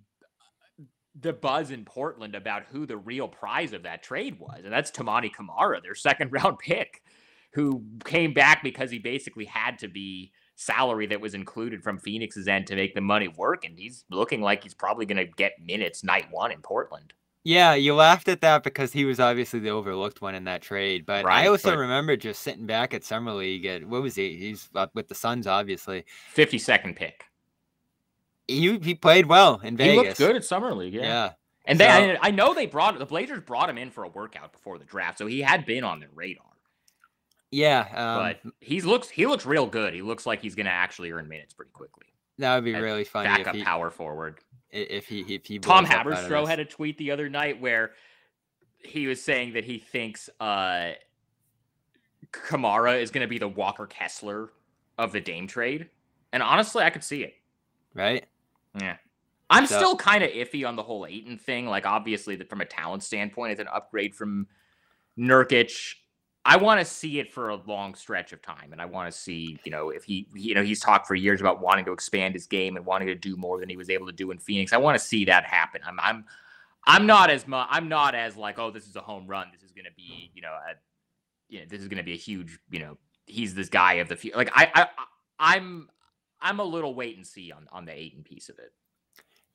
the 1.19 1.33
buzz 1.33 1.69
in 1.69 1.85
Portland 1.85 2.33
about 2.33 2.63
who 2.71 2.87
the 2.87 2.97
real 2.97 3.27
prize 3.27 3.73
of 3.73 3.83
that 3.83 4.01
trade 4.01 4.39
was, 4.39 4.61
and 4.63 4.73
that's 4.73 4.89
Toumani 4.91 5.31
Camara, 5.31 5.81
their 5.81 5.95
second 5.95 6.31
round 6.31 6.57
pick 6.59 7.01
who 7.51 7.83
came 8.05 8.33
back 8.33 8.63
because 8.63 8.91
he 8.91 8.99
basically 8.99 9.45
had 9.45 9.79
to 9.79 9.87
be 9.87 10.31
salary 10.55 11.07
that 11.07 11.21
was 11.21 11.33
included 11.33 11.83
from 11.83 11.99
Phoenix's 11.99 12.47
end 12.47 12.67
to 12.67 12.75
make 12.75 12.95
the 12.95 13.01
money 13.01 13.27
work. 13.27 13.65
And 13.65 13.77
he's 13.77 14.05
looking 14.09 14.41
like 14.41 14.63
he's 14.63 14.73
probably 14.73 15.05
going 15.05 15.17
to 15.17 15.25
get 15.25 15.53
minutes 15.63 16.03
night 16.03 16.27
one 16.31 16.51
in 16.51 16.61
Portland. 16.61 17.13
Yeah, 17.43 17.75
you 17.75 17.95
laughed 17.95 18.27
at 18.27 18.41
that 18.41 18.63
because 18.63 18.91
he 18.91 19.05
was 19.05 19.21
obviously 19.21 19.61
the 19.61 19.69
overlooked 19.69 20.21
one 20.21 20.35
in 20.35 20.43
that 20.45 20.61
trade. 20.61 21.05
But 21.05 21.23
right, 21.23 21.45
I 21.45 21.47
also 21.47 21.71
but... 21.71 21.77
remember 21.77 22.17
just 22.17 22.41
sitting 22.41 22.65
back 22.65 22.93
at 22.93 23.05
Summer 23.05 23.31
League 23.31 23.65
at 23.65 23.85
what 23.85 24.01
was 24.01 24.15
he? 24.15 24.35
He's 24.35 24.67
up 24.75 24.93
with 24.93 25.07
the 25.07 25.15
Suns, 25.15 25.47
obviously. 25.47 26.03
52nd 26.35 26.95
pick. 26.97 27.23
He, 28.47 28.77
he 28.79 28.95
played 28.95 29.27
well 29.27 29.61
in 29.63 29.77
Vegas. 29.77 29.93
He 29.93 29.97
looked 29.97 30.17
good 30.17 30.35
at 30.35 30.43
Summer 30.43 30.73
League. 30.73 30.93
Yeah. 30.93 31.03
yeah. 31.03 31.31
And 31.65 31.79
they, 31.79 31.87
I, 31.87 32.17
I 32.21 32.31
know 32.31 32.53
they 32.53 32.65
brought 32.65 32.97
the 32.97 33.05
Blazers 33.05 33.41
brought 33.41 33.69
him 33.69 33.77
in 33.77 33.91
for 33.91 34.03
a 34.03 34.09
workout 34.09 34.53
before 34.53 34.77
the 34.77 34.85
draft, 34.85 35.17
so 35.17 35.25
he 35.25 35.41
had 35.41 35.65
been 35.65 35.83
on 35.83 35.99
their 35.99 36.09
radar. 36.15 36.45
Yeah, 37.51 37.87
um, 37.93 38.43
but 38.43 38.53
he 38.59 38.81
looks 38.81 39.09
he 39.09 39.25
looks 39.25 39.45
real 39.45 39.65
good. 39.65 39.93
He 39.93 40.01
looks 40.01 40.25
like 40.25 40.41
he's 40.41 40.55
going 40.55 40.65
to 40.65 40.71
actually 40.71 41.11
earn 41.11 41.27
minutes 41.27 41.53
pretty 41.53 41.71
quickly. 41.71 42.05
That 42.39 42.55
would 42.55 42.65
be 42.65 42.75
really 42.75 43.03
funny. 43.03 43.29
Backup 43.29 43.55
he, 43.55 43.63
power 43.63 43.89
forward. 43.89 44.39
If 44.69 45.07
he 45.07 45.21
if 45.21 45.45
he 45.45 45.59
Tom 45.59 45.85
Haberstroh 45.85 46.47
had 46.47 46.59
a 46.59 46.65
tweet 46.65 46.97
the 46.97 47.11
other 47.11 47.29
night 47.29 47.61
where 47.61 47.91
he 48.79 49.07
was 49.07 49.21
saying 49.21 49.53
that 49.53 49.63
he 49.63 49.79
thinks 49.79 50.29
uh 50.39 50.91
Camara 52.31 52.95
is 52.95 53.11
going 53.11 53.21
to 53.21 53.27
be 53.27 53.37
the 53.37 53.47
Walker 53.47 53.85
Kessler 53.85 54.49
of 54.97 55.11
the 55.11 55.21
Dame 55.21 55.47
trade, 55.47 55.89
and 56.33 56.43
honestly, 56.43 56.83
I 56.83 56.89
could 56.89 57.03
see 57.03 57.23
it. 57.23 57.35
Right? 57.93 58.25
Yeah. 58.79 58.97
I'm 59.49 59.65
so, 59.65 59.77
still 59.77 59.95
kind 59.95 60.23
of 60.23 60.31
iffy 60.31 60.67
on 60.67 60.75
the 60.75 60.83
whole 60.83 61.05
Ayton 61.05 61.37
thing. 61.37 61.67
Like, 61.67 61.85
obviously, 61.85 62.35
that 62.35 62.49
from 62.49 62.61
a 62.61 62.65
talent 62.65 63.03
standpoint, 63.03 63.53
it's 63.53 63.61
an 63.61 63.67
upgrade 63.73 64.13
from 64.13 64.47
Nurkic. 65.17 65.93
I 66.49 66.55
want 66.55 66.79
to 66.79 66.85
see 66.85 67.19
it 67.19 67.33
for 67.33 67.49
a 67.49 67.55
long 67.55 67.93
stretch 67.93 68.31
of 68.31 68.41
time, 68.41 68.71
and 68.71 68.81
I 68.81 68.85
want 68.85 69.11
to 69.11 69.17
see, 69.17 69.59
you 69.65 69.71
know, 69.71 69.89
if 69.89 70.05
he, 70.05 70.29
you 70.33 70.55
know, 70.55 70.63
he's 70.63 70.79
talked 70.79 71.05
for 71.05 71.13
years 71.13 71.41
about 71.41 71.59
wanting 71.59 71.83
to 71.83 71.91
expand 71.91 72.35
his 72.35 72.47
game 72.47 72.77
and 72.77 72.85
wanting 72.85 73.09
to 73.09 73.15
do 73.15 73.35
more 73.35 73.59
than 73.59 73.67
he 73.67 73.75
was 73.75 73.89
able 73.89 74.05
to 74.05 74.13
do 74.13 74.31
in 74.31 74.37
Phoenix. 74.37 74.71
I 74.71 74.77
want 74.77 74.97
to 74.97 75.03
see 75.05 75.25
that 75.25 75.43
happen. 75.43 75.81
I'm, 75.85 75.99
I'm, 75.99 76.23
I'm 76.85 77.05
not 77.05 77.29
as 77.29 77.45
much. 77.47 77.67
I'm 77.69 77.89
not 77.89 78.15
as 78.15 78.37
like, 78.37 78.59
oh, 78.59 78.71
this 78.71 78.87
is 78.87 78.95
a 78.95 79.01
home 79.01 79.27
run. 79.27 79.47
This 79.51 79.61
is 79.61 79.73
going 79.73 79.85
to 79.85 79.91
be, 79.97 80.31
you 80.33 80.41
know, 80.41 80.53
a, 80.53 80.75
you 81.49 81.59
know, 81.59 81.65
this 81.67 81.81
is 81.81 81.89
going 81.89 81.97
to 81.97 82.03
be 82.03 82.13
a 82.13 82.17
huge, 82.17 82.57
you 82.71 82.79
know, 82.79 82.97
he's 83.25 83.53
this 83.53 83.67
guy 83.67 83.95
of 83.95 84.07
the 84.07 84.15
future. 84.15 84.37
Like 84.37 84.51
I, 84.55 84.71
I, 84.73 84.87
I'm, 85.37 85.89
I'm 86.39 86.61
a 86.61 86.63
little 86.63 86.95
wait 86.95 87.17
and 87.17 87.27
see 87.27 87.51
on 87.51 87.67
on 87.73 87.83
the 87.83 87.91
Ayton 87.91 88.23
piece 88.23 88.47
of 88.47 88.57
it. 88.59 88.71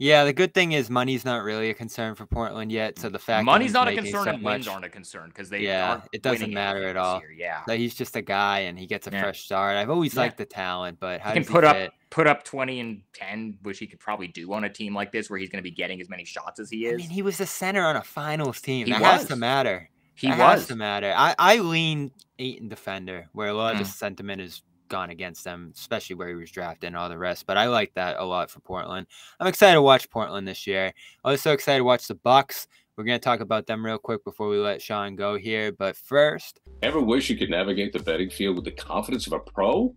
Yeah, 0.03 0.24
the 0.24 0.32
good 0.32 0.53
thing 0.53 0.72
is 0.72 0.90
money's 0.90 1.24
not 1.24 1.44
really 1.44 1.70
a 1.70 1.74
concern 1.74 2.16
for 2.16 2.26
Portland 2.26 2.72
yet. 2.72 2.98
So 2.98 3.09
the 3.09 3.20
fact 3.20 3.44
money's 3.44 3.72
not 3.72 3.86
a 3.86 3.94
concern 3.94 4.24
so 4.24 4.30
and 4.30 4.42
wins 4.42 4.66
much, 4.66 4.72
aren't 4.72 4.84
a 4.84 4.88
concern 4.88 5.28
because 5.28 5.48
they 5.48 5.61
Yeah, 5.61 6.00
it 6.12 6.22
doesn't 6.22 6.53
matter 6.53 6.88
at 6.88 6.96
all. 6.96 7.20
year. 7.20 7.30
Yeah, 7.30 7.61
that 7.68 7.78
he's 7.78 7.94
just 7.94 8.16
a 8.16 8.20
guy 8.22 8.61
and 8.61 8.76
he 8.76 8.86
gets 8.86 9.07
a 9.07 9.11
Yeah. 9.12 9.20
fresh 9.22 9.44
start. 9.44 9.76
I've 9.76 9.90
always 9.90 10.14
Yeah. 10.14 10.22
liked 10.22 10.38
the 10.38 10.44
talent, 10.44 10.98
but 10.98 11.20
how 11.20 11.30
he 11.30 11.34
can 11.44 11.44
put 11.53 11.62
he 11.62 11.70
up 11.70 11.76
fit? 11.76 11.92
put 12.11 12.26
up 12.26 12.42
twenty 12.42 12.80
and 12.80 13.03
ten, 13.12 13.57
which 13.62 13.78
he 13.78 13.86
could 13.86 14.00
probably 14.00 14.26
do 14.26 14.53
on 14.53 14.64
a 14.64 14.68
team 14.68 14.92
like 14.92 15.12
this, 15.12 15.30
where 15.30 15.38
he's 15.38 15.50
going 15.50 15.62
to 15.62 15.70
be 15.70 15.70
getting 15.70 16.00
as 16.00 16.09
many 16.09 16.24
shots 16.24 16.59
as 16.59 16.68
he 16.68 16.86
is. 16.86 16.94
I 16.94 16.96
mean, 16.96 17.11
he 17.11 17.22
was 17.22 17.38
the 17.38 17.46
center 17.46 17.84
on 17.86 17.94
a 17.94 18.03
finals 18.03 18.61
team. 18.61 18.86
He 18.86 18.92
that 18.92 19.03
has 19.03 19.26
to 19.26 19.36
matter. 19.36 19.88
he 20.16 20.26
that 20.26 20.36
has 20.36 20.59
was. 20.62 20.66
to 20.66 20.74
matter. 20.74 21.14
I, 21.16 21.36
I 21.38 21.59
lean 21.59 22.11
Ayton 22.40 22.68
defender, 22.68 23.28
where 23.34 23.46
a 23.46 23.55
lot 23.55 23.74
of 23.74 23.80
Mm. 23.80 23.84
the 23.84 23.88
sentiment 23.90 24.40
has 24.40 24.62
gone 24.93 25.09
against 25.09 25.43
them, 25.43 25.72
especially 25.74 26.14
where 26.16 26.28
he 26.28 26.34
was 26.34 26.51
drafted 26.51 26.88
and 26.88 26.97
all 26.97 27.09
the 27.09 27.16
rest. 27.16 27.47
But 27.47 27.57
I 27.57 27.66
like 27.66 27.95
that 27.95 28.18
a 28.18 28.24
lot 28.24 28.51
for 28.51 28.61
Portland. 28.61 29.07
I'm 29.40 29.47
excited 29.47 29.74
to 29.74 29.82
watch 29.82 30.11
Portland 30.11 30.47
this 30.47 30.66
year. 30.66 30.93
Also 31.24 31.53
excited 31.53 31.78
to 31.78 31.84
watch 31.84 32.07
the 32.07 32.14
Bucks. 32.14 32.68
We're 32.95 33.05
gonna 33.05 33.18
talk 33.18 33.40
about 33.40 33.66
them 33.66 33.84
real 33.84 33.97
quick 33.97 34.22
before 34.22 34.49
we 34.49 34.59
let 34.59 34.82
Sean 34.82 35.16
go 35.16 35.38
here. 35.38 35.72
But 35.72 35.97
first, 35.97 36.61
Ever 36.82 37.01
wish 37.01 37.30
you 37.30 37.38
could 37.38 37.49
navigate 37.49 37.95
the 37.95 38.01
betting 38.01 38.28
field 38.28 38.57
with 38.57 38.66
the 38.66 38.70
confidence 38.72 39.26
of 39.26 39.32
a 39.32 39.38
pro? 39.38 39.95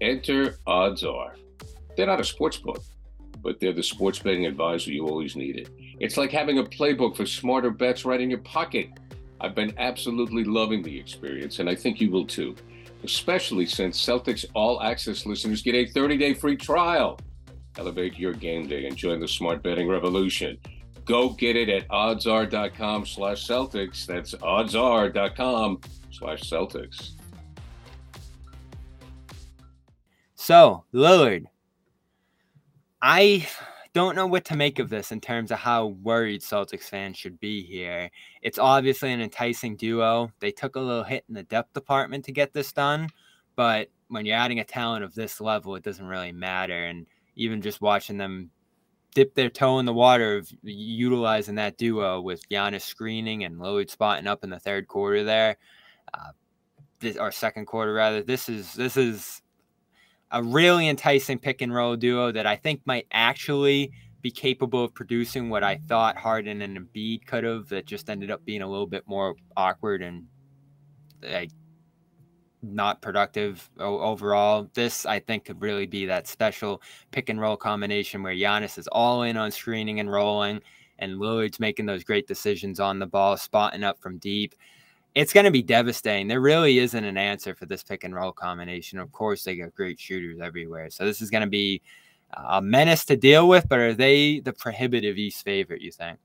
Enter 0.00 0.58
OddsR. 0.66 1.34
They're 1.94 2.06
not 2.06 2.18
a 2.18 2.24
sports 2.24 2.56
book, 2.56 2.82
but 3.42 3.60
they're 3.60 3.74
the 3.74 3.82
sports 3.82 4.18
betting 4.18 4.46
advisor 4.46 4.90
you 4.90 5.06
always 5.06 5.36
needed. 5.36 5.68
It's 6.00 6.16
like 6.16 6.30
having 6.30 6.58
a 6.58 6.64
playbook 6.64 7.14
for 7.14 7.26
smarter 7.26 7.70
bets 7.70 8.06
right 8.06 8.22
in 8.22 8.30
your 8.30 8.40
pocket. 8.40 8.88
I've 9.38 9.54
been 9.54 9.74
absolutely 9.76 10.44
loving 10.44 10.82
the 10.82 10.98
experience, 10.98 11.58
and 11.58 11.68
I 11.68 11.74
think 11.74 12.00
you 12.00 12.10
will 12.10 12.26
too, 12.26 12.56
especially 13.04 13.66
since 13.66 14.04
Celtics 14.04 14.44
All 14.54 14.82
Access 14.82 15.26
listeners 15.26 15.62
get 15.62 15.74
a 15.74 15.86
30 15.86 16.16
day 16.16 16.34
free 16.34 16.56
trial. 16.56 17.18
Elevate 17.78 18.18
your 18.18 18.34
game 18.34 18.66
day 18.68 18.86
and 18.86 18.96
join 18.96 19.20
the 19.20 19.28
smart 19.28 19.62
betting 19.62 19.88
revolution. 19.88 20.58
Go 21.04 21.30
get 21.30 21.56
it 21.56 21.68
at 21.68 21.88
oddsr.com 21.88 23.06
slash 23.06 23.46
Celtics. 23.46 24.06
That's 24.06 24.34
oddsr.com 24.34 25.80
slash 26.10 26.42
Celtics. 26.42 27.12
so 30.34 30.84
Lillard, 30.92 31.46
I 33.00 33.46
don't 33.94 34.16
know 34.16 34.26
what 34.26 34.44
to 34.46 34.56
make 34.56 34.78
of 34.78 34.88
this 34.88 35.12
in 35.12 35.20
terms 35.20 35.50
of 35.50 35.58
how 35.58 35.86
worried 35.86 36.40
Celtics 36.40 36.88
fans 36.88 37.18
should 37.18 37.38
be 37.40 37.62
here. 37.62 38.10
It's 38.40 38.58
obviously 38.58 39.12
an 39.12 39.20
enticing 39.20 39.76
duo. 39.76 40.32
They 40.40 40.50
took 40.50 40.76
a 40.76 40.80
little 40.80 41.04
hit 41.04 41.24
in 41.28 41.34
the 41.34 41.42
depth 41.42 41.74
department 41.74 42.24
to 42.24 42.32
get 42.32 42.52
this 42.52 42.72
done, 42.72 43.08
but 43.54 43.88
when 44.08 44.24
you're 44.24 44.36
adding 44.36 44.60
a 44.60 44.64
talent 44.64 45.04
of 45.04 45.14
this 45.14 45.40
level, 45.40 45.74
it 45.74 45.82
doesn't 45.82 46.06
really 46.06 46.32
matter. 46.32 46.84
And 46.84 47.06
even 47.34 47.62
just 47.62 47.80
watching 47.80 48.18
them 48.18 48.50
dip 49.14 49.34
their 49.34 49.50
toe 49.50 49.78
in 49.78 49.84
the 49.84 49.92
water 49.92 50.38
of 50.38 50.50
utilizing 50.62 51.56
that 51.56 51.76
duo 51.76 52.20
with 52.20 52.48
Giannis 52.48 52.82
screening 52.82 53.44
and 53.44 53.56
Lillard 53.58 53.90
spotting 53.90 54.26
up 54.26 54.42
in 54.42 54.50
the 54.50 54.58
third 54.58 54.88
quarter 54.88 55.24
there, 55.24 55.56
uh, 56.14 56.32
this, 57.00 57.16
or 57.16 57.30
second 57.30 57.66
quarter 57.66 57.92
rather. 57.92 58.22
This 58.22 58.48
is 58.48 58.72
this 58.74 58.96
is 58.96 59.41
a 60.32 60.42
really 60.42 60.88
enticing 60.88 61.38
pick 61.38 61.62
and 61.62 61.72
roll 61.72 61.94
duo 61.94 62.32
that 62.32 62.46
I 62.46 62.56
think 62.56 62.80
might 62.84 63.06
actually 63.12 63.92
be 64.22 64.30
capable 64.30 64.84
of 64.84 64.94
producing 64.94 65.50
what 65.50 65.62
I 65.62 65.76
thought 65.88 66.16
Harden 66.16 66.62
and 66.62 66.78
Embiid 66.78 67.26
could 67.26 67.44
have. 67.44 67.68
That 67.68 67.86
just 67.86 68.08
ended 68.08 68.30
up 68.30 68.44
being 68.44 68.62
a 68.62 68.68
little 68.68 68.86
bit 68.86 69.06
more 69.06 69.34
awkward 69.56 70.02
and 70.02 70.26
like 71.22 71.50
not 72.62 73.02
productive 73.02 73.68
overall. 73.78 74.68
This 74.74 75.04
I 75.04 75.18
think 75.18 75.44
could 75.44 75.60
really 75.60 75.86
be 75.86 76.06
that 76.06 76.28
special 76.28 76.80
pick 77.10 77.28
and 77.28 77.40
roll 77.40 77.56
combination 77.56 78.22
where 78.22 78.34
Giannis 78.34 78.78
is 78.78 78.86
all 78.88 79.22
in 79.22 79.36
on 79.36 79.50
screening 79.50 80.00
and 80.00 80.10
rolling, 80.10 80.60
and 80.98 81.14
Lillard's 81.14 81.58
making 81.58 81.86
those 81.86 82.04
great 82.04 82.28
decisions 82.28 82.78
on 82.78 83.00
the 83.00 83.06
ball, 83.06 83.36
spotting 83.36 83.82
up 83.82 84.00
from 84.00 84.18
deep. 84.18 84.54
It's 85.14 85.32
going 85.32 85.44
to 85.44 85.50
be 85.50 85.62
devastating. 85.62 86.28
There 86.28 86.40
really 86.40 86.78
isn't 86.78 87.04
an 87.04 87.18
answer 87.18 87.54
for 87.54 87.66
this 87.66 87.82
pick 87.82 88.04
and 88.04 88.14
roll 88.14 88.32
combination. 88.32 88.98
Of 88.98 89.12
course, 89.12 89.44
they 89.44 89.56
got 89.56 89.74
great 89.74 90.00
shooters 90.00 90.40
everywhere. 90.40 90.88
So 90.90 91.04
this 91.04 91.20
is 91.20 91.30
going 91.30 91.42
to 91.42 91.50
be 91.50 91.82
a 92.32 92.62
menace 92.62 93.04
to 93.06 93.16
deal 93.16 93.46
with, 93.46 93.68
but 93.68 93.78
are 93.78 93.94
they 93.94 94.40
the 94.40 94.54
prohibitive 94.54 95.18
East 95.18 95.44
favorite, 95.44 95.82
you 95.82 95.92
think? 95.92 96.18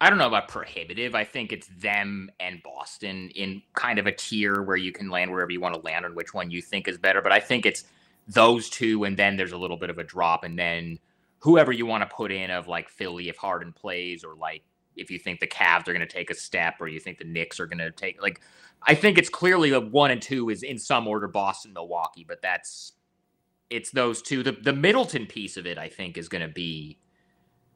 I 0.00 0.10
don't 0.10 0.18
know 0.18 0.26
about 0.26 0.48
prohibitive. 0.48 1.14
I 1.14 1.24
think 1.24 1.52
it's 1.52 1.68
them 1.78 2.30
and 2.40 2.60
Boston 2.62 3.30
in 3.34 3.62
kind 3.74 3.98
of 3.98 4.06
a 4.06 4.12
tier 4.12 4.60
where 4.62 4.76
you 4.76 4.92
can 4.92 5.08
land 5.08 5.30
wherever 5.30 5.50
you 5.50 5.60
want 5.60 5.74
to 5.74 5.80
land 5.80 6.04
on 6.04 6.14
which 6.14 6.34
one 6.34 6.50
you 6.50 6.60
think 6.60 6.88
is 6.88 6.98
better. 6.98 7.22
But 7.22 7.32
I 7.32 7.40
think 7.40 7.64
it's 7.64 7.84
those 8.28 8.68
two, 8.68 9.04
and 9.04 9.16
then 9.16 9.36
there's 9.36 9.52
a 9.52 9.56
little 9.56 9.76
bit 9.76 9.88
of 9.88 9.98
a 9.98 10.04
drop, 10.04 10.42
and 10.42 10.58
then 10.58 10.98
whoever 11.38 11.70
you 11.70 11.86
want 11.86 12.02
to 12.02 12.14
put 12.14 12.32
in 12.32 12.50
of 12.50 12.66
like 12.66 12.88
Philly 12.88 13.28
if 13.28 13.36
Harden 13.36 13.72
plays, 13.72 14.24
or 14.24 14.34
like 14.34 14.64
if 14.96 15.10
you 15.10 15.18
think 15.18 15.40
the 15.40 15.46
Cavs 15.46 15.88
are 15.88 15.92
going 15.92 16.00
to 16.00 16.06
take 16.06 16.30
a 16.30 16.34
step, 16.34 16.74
or 16.80 16.88
you 16.88 17.00
think 17.00 17.18
the 17.18 17.24
Knicks 17.24 17.60
are 17.60 17.66
going 17.66 17.78
to 17.78 17.90
take 17.90 18.20
like. 18.20 18.40
I 18.88 18.94
think 18.94 19.18
it's 19.18 19.30
clearly 19.30 19.70
the 19.70 19.80
one 19.80 20.10
and 20.10 20.20
two 20.22 20.50
is 20.50 20.62
in 20.62 20.78
some 20.78 21.08
order 21.08 21.26
Boston, 21.26 21.72
Milwaukee, 21.72 22.24
but 22.26 22.42
that's 22.42 22.92
it's 23.70 23.90
those 23.90 24.22
two. 24.22 24.42
The 24.42 24.52
the 24.52 24.72
Middleton 24.72 25.26
piece 25.26 25.56
of 25.56 25.66
it, 25.66 25.78
I 25.78 25.88
think, 25.88 26.16
is 26.16 26.28
going 26.28 26.46
to 26.46 26.52
be 26.52 26.98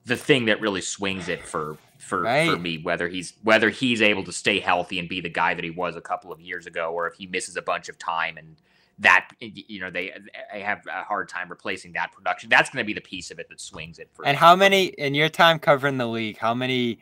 the 0.04 0.16
thing 0.16 0.46
that 0.46 0.60
really 0.60 0.80
swings 0.80 1.28
it 1.28 1.44
for 1.44 1.76
for 1.98 2.24
for 2.46 2.56
me 2.56 2.78
whether 2.78 3.08
he's 3.08 3.34
whether 3.42 3.68
he's 3.68 4.00
able 4.00 4.24
to 4.24 4.32
stay 4.32 4.58
healthy 4.58 4.98
and 4.98 5.08
be 5.08 5.20
the 5.20 5.28
guy 5.28 5.52
that 5.54 5.62
he 5.64 5.70
was 5.70 5.96
a 5.96 6.00
couple 6.00 6.32
of 6.32 6.40
years 6.40 6.66
ago 6.66 6.90
or 6.92 7.06
if 7.06 7.14
he 7.14 7.26
misses 7.26 7.56
a 7.56 7.62
bunch 7.62 7.88
of 7.88 7.98
time 7.98 8.38
and 8.38 8.56
that 9.01 9.28
you 9.40 9.80
know 9.80 9.90
they, 9.90 10.12
have 10.53 10.82
a 10.86 11.03
hard 11.03 11.28
time 11.28 11.48
replacing 11.48 11.92
that 11.92 12.12
production 12.12 12.48
that's 12.48 12.70
going 12.70 12.84
to 12.84 12.86
be 12.86 12.92
the 12.92 13.01
piece 13.01 13.30
of 13.30 13.38
it 13.38 13.48
that 13.48 13.61
swings 13.61 13.98
it 13.98 14.09
for 14.12 14.26
And 14.26 14.36
how 14.36 14.55
many 14.55 14.86
in 14.86 15.14
your 15.14 15.28
time 15.28 15.59
covering 15.59 15.98
the 15.98 16.07
league? 16.07 16.38
How 16.38 16.55
many? 16.55 17.01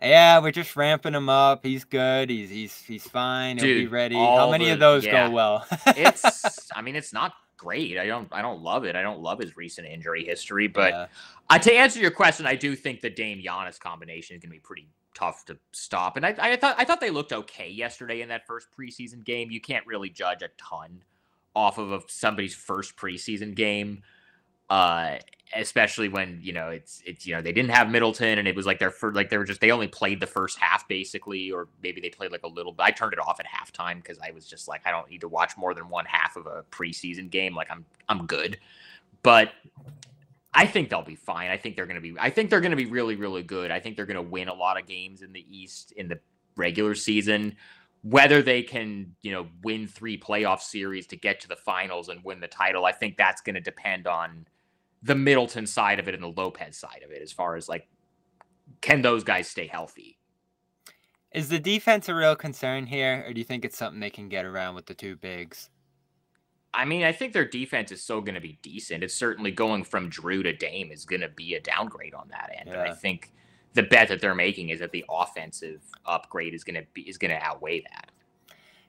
Yeah, 0.00 0.38
we're 0.38 0.52
just 0.52 0.76
ramping 0.76 1.14
him 1.14 1.28
up. 1.28 1.64
He's 1.64 1.84
good. 1.84 2.30
He's 2.30 2.50
he's 2.50 2.76
he's 2.82 3.04
fine. 3.04 3.58
He'll 3.58 3.66
be 3.66 3.86
ready. 3.86 4.14
How 4.14 4.50
many 4.50 4.66
the- 4.66 4.72
of 4.72 4.78
those 4.80 5.04
yeah. 5.04 5.28
go 5.28 5.34
well? 5.34 5.66
it's 5.86 6.70
i 6.74 6.82
mean 6.82 6.94
it's 6.94 7.12
not 7.12 7.32
great 7.56 7.98
i 7.98 8.06
don't 8.06 8.28
i 8.30 8.40
don't 8.40 8.62
love 8.62 8.84
it 8.84 8.94
i 8.94 9.02
don't 9.02 9.18
love 9.18 9.40
his 9.40 9.56
recent 9.56 9.84
injury 9.84 10.24
history 10.24 10.68
but 10.68 10.92
Yeah. 10.92 11.06
Uh, 11.50 11.58
to 11.58 11.72
answer 11.72 11.98
your 11.98 12.10
question, 12.10 12.46
I 12.46 12.56
do 12.56 12.76
think 12.76 13.00
the 13.00 13.08
Dame 13.08 13.42
Giannis 13.42 13.80
combination 13.80 14.36
is 14.36 14.42
going 14.42 14.50
to 14.50 14.56
be 14.56 14.60
pretty 14.60 14.88
tough 15.14 15.44
to 15.46 15.58
stop. 15.72 16.16
And 16.16 16.26
I, 16.26 16.34
I 16.38 16.56
thought 16.56 16.76
I 16.78 16.84
thought 16.84 17.00
they 17.00 17.10
looked 17.10 17.32
okay 17.32 17.68
yesterday 17.70 18.20
in 18.20 18.28
that 18.28 18.46
first 18.46 18.68
preseason 18.78 19.24
game. 19.24 19.50
You 19.50 19.60
can't 19.60 19.86
really 19.86 20.10
judge 20.10 20.42
a 20.42 20.48
ton 20.58 21.02
off 21.58 21.78
of 21.78 22.04
somebody's 22.08 22.54
first 22.54 22.96
preseason 22.96 23.54
game, 23.54 24.02
uh, 24.70 25.16
especially 25.56 26.08
when 26.08 26.38
you 26.40 26.52
know 26.52 26.68
it's 26.68 27.02
it's 27.04 27.26
you 27.26 27.34
know 27.34 27.42
they 27.42 27.52
didn't 27.52 27.70
have 27.70 27.90
Middleton 27.90 28.38
and 28.38 28.46
it 28.46 28.54
was 28.54 28.64
like 28.64 28.78
their 28.78 28.92
first 28.92 29.16
like 29.16 29.28
they 29.28 29.38
were 29.38 29.44
just 29.44 29.60
they 29.60 29.72
only 29.72 29.88
played 29.88 30.20
the 30.20 30.26
first 30.26 30.58
half 30.58 30.86
basically, 30.86 31.50
or 31.50 31.68
maybe 31.82 32.00
they 32.00 32.10
played 32.10 32.30
like 32.30 32.44
a 32.44 32.48
little. 32.48 32.72
Bit. 32.72 32.84
I 32.84 32.90
turned 32.92 33.12
it 33.12 33.18
off 33.18 33.40
at 33.40 33.46
halftime 33.46 33.96
because 33.96 34.18
I 34.20 34.30
was 34.30 34.46
just 34.46 34.68
like 34.68 34.82
I 34.86 34.92
don't 34.92 35.10
need 35.10 35.20
to 35.22 35.28
watch 35.28 35.56
more 35.56 35.74
than 35.74 35.88
one 35.88 36.04
half 36.04 36.36
of 36.36 36.46
a 36.46 36.62
preseason 36.70 37.28
game. 37.28 37.56
Like 37.56 37.70
I'm 37.70 37.84
I'm 38.08 38.26
good, 38.26 38.58
but 39.24 39.52
I 40.54 40.66
think 40.66 40.90
they'll 40.90 41.02
be 41.02 41.16
fine. 41.16 41.50
I 41.50 41.56
think 41.56 41.74
they're 41.74 41.86
going 41.86 42.00
to 42.00 42.00
be. 42.00 42.14
I 42.20 42.30
think 42.30 42.50
they're 42.50 42.60
going 42.60 42.70
to 42.70 42.76
be 42.76 42.86
really, 42.86 43.16
really 43.16 43.42
good. 43.42 43.70
I 43.70 43.80
think 43.80 43.96
they're 43.96 44.06
going 44.06 44.16
to 44.16 44.22
win 44.22 44.48
a 44.48 44.54
lot 44.54 44.80
of 44.80 44.86
games 44.86 45.22
in 45.22 45.32
the 45.32 45.44
East 45.50 45.92
in 45.96 46.08
the 46.08 46.20
regular 46.56 46.94
season. 46.94 47.56
Whether 48.02 48.42
they 48.42 48.62
can, 48.62 49.16
you 49.22 49.32
know, 49.32 49.48
win 49.62 49.86
three 49.88 50.18
playoff 50.18 50.60
series 50.60 51.06
to 51.08 51.16
get 51.16 51.40
to 51.40 51.48
the 51.48 51.56
finals 51.56 52.08
and 52.08 52.22
win 52.24 52.40
the 52.40 52.48
title, 52.48 52.84
I 52.84 52.92
think 52.92 53.16
that's 53.16 53.42
going 53.42 53.54
to 53.54 53.60
depend 53.60 54.06
on 54.06 54.46
the 55.02 55.14
Middleton 55.14 55.66
side 55.66 55.98
of 55.98 56.08
it 56.08 56.14
and 56.14 56.22
the 56.22 56.28
Lopez 56.28 56.76
side 56.76 57.02
of 57.04 57.10
it. 57.10 57.22
As 57.22 57.32
far 57.32 57.56
as 57.56 57.68
like, 57.68 57.88
can 58.80 59.02
those 59.02 59.24
guys 59.24 59.48
stay 59.48 59.66
healthy? 59.66 60.18
Is 61.32 61.48
the 61.48 61.58
defense 61.58 62.08
a 62.08 62.14
real 62.14 62.36
concern 62.36 62.86
here, 62.86 63.24
or 63.26 63.32
do 63.32 63.40
you 63.40 63.44
think 63.44 63.64
it's 63.64 63.76
something 63.76 64.00
they 64.00 64.10
can 64.10 64.28
get 64.28 64.44
around 64.44 64.74
with 64.74 64.86
the 64.86 64.94
two 64.94 65.16
bigs? 65.16 65.68
I 66.72 66.84
mean, 66.84 67.02
I 67.02 67.12
think 67.12 67.32
their 67.32 67.44
defense 67.44 67.92
is 67.92 68.02
still 68.02 68.20
going 68.20 68.34
to 68.34 68.40
be 68.40 68.58
decent. 68.62 69.02
It's 69.02 69.14
certainly 69.14 69.50
going 69.50 69.84
from 69.84 70.10
Jrue 70.10 70.42
to 70.44 70.52
Dame 70.52 70.92
is 70.92 71.04
going 71.04 71.22
to 71.22 71.28
be 71.28 71.54
a 71.54 71.60
downgrade 71.60 72.14
on 72.14 72.28
that 72.28 72.54
end. 72.58 72.68
And 72.68 72.80
I 72.80 72.94
think 72.94 73.32
the 73.78 73.84
bet 73.84 74.08
that 74.08 74.20
they're 74.20 74.34
making 74.34 74.70
is 74.70 74.80
that 74.80 74.90
the 74.90 75.04
offensive 75.08 75.80
upgrade 76.04 76.52
is 76.52 76.64
going 76.64 76.74
to 76.74 76.82
be 76.94 77.02
is 77.02 77.16
going 77.16 77.30
to 77.30 77.40
outweigh 77.40 77.80
that. 77.82 78.10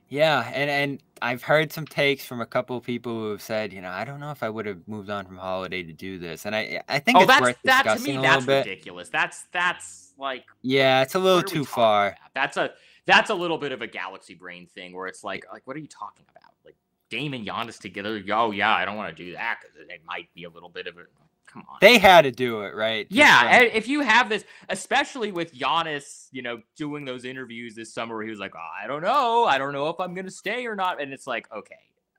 Yeah, 0.08 0.50
and 0.52 0.68
and 0.68 1.02
I've 1.22 1.44
heard 1.44 1.72
some 1.72 1.86
takes 1.86 2.24
from 2.24 2.40
a 2.40 2.46
couple 2.46 2.76
of 2.76 2.82
people 2.82 3.12
who 3.12 3.30
have 3.30 3.40
said, 3.40 3.72
you 3.72 3.80
know, 3.80 3.90
I 3.90 4.04
don't 4.04 4.18
know 4.18 4.32
if 4.32 4.42
I 4.42 4.48
would 4.50 4.66
have 4.66 4.80
moved 4.88 5.08
on 5.10 5.24
from 5.26 5.36
Holiday 5.36 5.84
to 5.84 5.92
do 5.92 6.18
this, 6.18 6.44
and 6.46 6.56
I 6.56 6.82
I 6.88 6.98
think 6.98 7.18
Oh, 7.18 7.20
it's 7.20 7.28
that's 7.28 7.40
worth 7.40 7.58
that 7.62 7.82
to 7.84 7.88
discussing 7.90 8.14
me. 8.14 8.18
a 8.18 8.20
little 8.22 8.34
That's 8.40 8.46
bit. 8.46 8.66
ridiculous. 8.66 9.08
That's 9.10 9.44
that's 9.52 10.14
like 10.18 10.44
Yeah, 10.62 11.02
it's 11.02 11.14
a 11.14 11.20
little 11.20 11.36
what 11.36 11.52
are 11.52 11.54
we 11.54 11.60
too 11.60 11.64
far. 11.64 12.06
about? 12.08 12.18
That's 12.34 12.56
a 12.56 12.70
that's 13.06 13.30
a 13.30 13.34
little 13.34 13.58
bit 13.58 13.70
of 13.70 13.82
a 13.82 13.86
galaxy 13.86 14.34
brain 14.34 14.66
thing 14.66 14.92
where 14.96 15.06
it's 15.06 15.22
like 15.22 15.46
like 15.52 15.64
what 15.68 15.76
are 15.76 15.80
you 15.80 15.86
talking 15.86 16.26
about? 16.28 16.50
Like 16.64 16.74
Dame 17.10 17.34
and 17.34 17.46
Giannis 17.46 17.78
together? 17.78 18.20
Oh 18.32 18.50
yeah, 18.50 18.74
I 18.74 18.84
don't 18.84 18.96
want 18.96 19.16
to 19.16 19.24
do 19.24 19.32
that 19.34 19.58
because 19.62 19.76
it 19.76 20.02
might 20.04 20.26
be 20.34 20.42
a 20.42 20.50
little 20.50 20.68
bit 20.70 20.88
of 20.88 20.96
a 20.96 21.04
come 21.52 21.64
on. 21.68 21.78
They 21.80 21.98
had 21.98 22.22
to 22.22 22.30
do 22.30 22.62
it, 22.62 22.74
right? 22.74 23.08
Just 23.08 23.16
Yeah, 23.18 23.40
from- 23.40 23.48
and 23.48 23.64
if 23.74 23.88
you 23.88 24.00
have 24.00 24.28
this, 24.28 24.44
especially 24.68 25.32
with 25.32 25.54
Giannis, 25.54 26.28
you 26.32 26.42
know, 26.42 26.60
doing 26.76 27.04
those 27.04 27.24
interviews 27.24 27.74
this 27.74 27.92
summer 27.92 28.16
where 28.16 28.24
he 28.24 28.30
was 28.30 28.38
like, 28.38 28.54
"Oh, 28.56 28.70
I 28.82 28.86
don't 28.86 29.02
know, 29.02 29.44
I 29.44 29.58
don't 29.58 29.72
know 29.72 29.88
if 29.88 29.98
I'm 30.00 30.14
gonna 30.14 30.30
stay 30.30 30.66
or 30.66 30.76
not, 30.76 31.00
and 31.00 31.12
it's 31.12 31.26
like, 31.26 31.50
okay, 31.52 31.74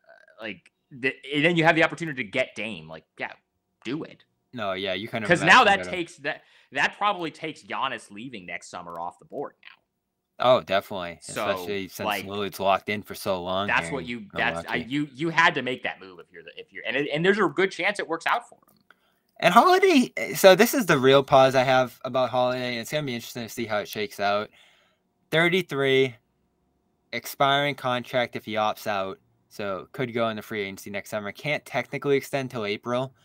uh, 0.08 0.44
like, 0.44 0.72
th- 1.02 1.16
and 1.34 1.46
then 1.46 1.56
you 1.56 1.64
have 1.64 1.76
the 1.76 1.84
opportunity 1.84 2.24
to 2.24 2.30
get 2.30 2.56
Dame, 2.56 2.88
like, 2.88 3.06
yeah, 3.18 3.34
do 3.84 4.04
it. 4.04 4.24
No, 4.54 4.74
yeah, 4.74 4.94
you 4.94 5.08
kind 5.08 5.24
of 5.24 5.30
Because 5.30 5.44
now 5.44 5.64
that 5.64 5.84
takes 5.84 6.18
that 6.18 6.44
that 6.74 6.98
probably 6.98 7.32
takes 7.32 7.64
Giannis 7.64 8.12
leaving 8.12 8.46
next 8.46 8.70
summer 8.70 9.00
off 9.00 9.20
the 9.20 9.26
board 9.26 9.54
now. 9.64 9.82
Oh, 10.44 10.62
definitely. 10.62 11.20
So, 11.22 11.48
Especially 11.48 11.88
since 11.88 12.06
like, 12.06 12.26
Lillard's 12.26 12.60
locked 12.60 12.90
in 12.90 13.04
for 13.04 13.14
so 13.14 13.42
long. 13.42 13.68
That's 13.68 13.92
what 13.92 14.06
you 14.06 14.26
that's 14.34 14.66
I, 14.68 14.78
you 14.78 15.08
you 15.14 15.30
had 15.30 15.56
to 15.56 15.62
make 15.62 15.84
that 15.84 16.02
move 16.02 16.20
if 16.20 16.32
you're 16.32 16.44
the 16.44 16.52
if 16.58 16.74
you're 16.74 16.84
and 16.86 16.96
it, 16.98 17.10
and 17.14 17.24
there's 17.24 17.38
a 17.38 17.48
good 17.48 17.72
chance 17.72 18.00
it 18.00 18.08
works 18.08 18.26
out 18.26 18.50
for 18.50 18.56
him. 18.56 18.71
And 19.42 19.56
Holiday, 19.56 20.14
so 20.36 20.54
this 20.54 20.76
is 20.76 20.86
the 20.86 21.00
real 21.00 21.24
pause 21.24 21.56
I 21.56 21.64
have 21.64 22.00
about 22.06 22.30
Holiday. 22.30 22.74
and 22.74 22.80
It's 22.80 22.92
gonna 22.92 23.08
be 23.08 23.16
interesting 23.16 23.42
to 23.42 23.50
see 23.50 23.66
how 23.66 23.80
it 23.80 23.88
shakes 23.88 24.20
out. 24.20 24.52
33, 25.32 26.16
expiring 27.12 27.74
contract 27.74 28.36
if 28.36 28.46
he 28.46 28.54
opts 28.54 28.86
out, 28.86 29.18
so 29.50 29.88
could 29.94 30.14
go 30.14 30.30
into 30.30 30.44
free 30.44 30.62
agency 30.62 30.92
next 30.92 31.10
summer. 31.10 31.32
Can't 31.32 31.66
technically 31.66 32.18
extend 32.18 32.52
till 32.52 32.66
April, 32.66 33.16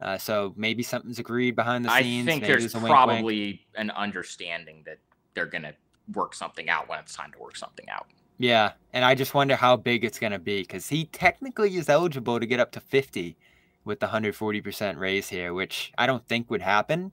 uh, 0.00 0.16
so 0.16 0.54
maybe 0.56 0.84
something's 0.84 1.18
agreed 1.18 1.56
behind 1.56 1.84
the 1.84 1.88
scenes. 1.98 2.28
I 2.28 2.30
think 2.30 2.44
there's 2.44 2.72
a 2.74 2.78
wink, 2.78 2.84
wink. 2.84 2.92
probably 2.94 3.66
an 3.74 3.90
understanding 3.90 4.84
that 4.86 4.98
they're 5.34 5.46
gonna 5.46 5.74
work 6.12 6.34
something 6.34 6.68
out 6.68 6.88
when 6.88 7.00
it's 7.00 7.16
time 7.16 7.32
to 7.32 7.38
work 7.40 7.56
something 7.56 7.88
out. 7.88 8.06
Yeah, 8.38 8.72
and 8.92 9.04
I 9.04 9.16
just 9.16 9.34
wonder 9.34 9.56
how 9.56 9.76
big 9.76 10.04
it's 10.04 10.20
gonna 10.20 10.38
be 10.38 10.60
because 10.60 10.88
he 10.88 11.06
technically 11.06 11.74
is 11.74 11.88
eligible 11.88 12.38
to 12.38 12.46
get 12.46 12.60
up 12.60 12.70
to 12.72 12.80
50 12.80 13.36
with 13.84 14.00
the 14.00 14.06
140% 14.06 14.98
raise 14.98 15.28
here, 15.28 15.54
which 15.54 15.92
I 15.98 16.06
don't 16.06 16.26
think 16.26 16.50
would 16.50 16.62
happen. 16.62 17.12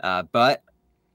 Uh, 0.00 0.22
but 0.22 0.62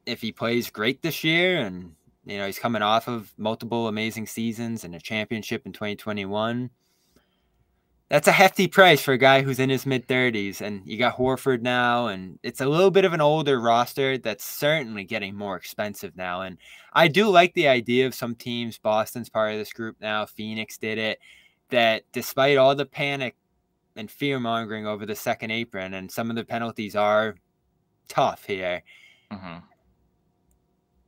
if 0.06 0.22
he 0.22 0.32
plays 0.32 0.70
great 0.70 1.02
this 1.02 1.24
year 1.24 1.60
and 1.60 1.96
you 2.26 2.38
know 2.38 2.46
he's 2.46 2.60
coming 2.60 2.82
off 2.82 3.08
of 3.08 3.32
multiple 3.38 3.88
amazing 3.88 4.28
seasons 4.28 4.84
and 4.84 4.96
a 4.96 5.00
championship 5.00 5.66
in 5.66 5.72
2021, 5.72 6.70
that's 8.12 8.28
a 8.28 8.34
hefty 8.34 8.68
price 8.68 9.02
for 9.02 9.14
a 9.14 9.18
guy 9.18 9.42
who's 9.42 9.58
in 9.58 9.70
his 9.70 9.86
mid 9.86 10.06
30s. 10.06 10.60
And 10.60 10.82
you 10.86 10.98
got 10.98 11.16
Horford 11.16 11.62
now, 11.62 12.08
and 12.08 12.40
it's 12.44 12.60
a 12.60 12.66
little 12.66 12.92
bit 12.92 13.06
of 13.06 13.14
an 13.14 13.22
older 13.22 13.58
roster 13.58 14.18
that's 14.18 14.44
certainly 14.44 15.06
getting 15.06 15.34
more 15.34 15.56
expensive 15.56 16.18
now. 16.18 16.42
And 16.42 16.58
I 16.92 17.08
do 17.08 17.30
like 17.30 17.54
the 17.54 17.70
idea 17.70 18.06
of 18.06 18.14
some 18.14 18.36
teams. 18.36 18.78
Boston's 18.78 19.30
part 19.30 19.54
of 19.54 19.60
this 19.60 19.72
group 19.72 19.96
now. 20.02 20.26
Phoenix 20.26 20.78
did 20.78 20.98
it. 20.98 21.20
That 21.70 22.04
despite 22.12 22.58
all 22.58 22.76
the 22.76 22.86
panic 22.86 23.38
and 23.96 24.10
fear 24.10 24.40
mongering 24.40 24.88
over 24.88 25.06
the 25.06 25.16
second 25.16 25.52
apron, 25.52 25.94
and 25.94 26.12
some 26.12 26.30
of 26.30 26.36
the 26.36 26.44
penalties 26.44 26.96
are 26.96 27.36
tough 28.08 28.46
here. 28.46 28.84
Mm-hmm. 29.32 29.58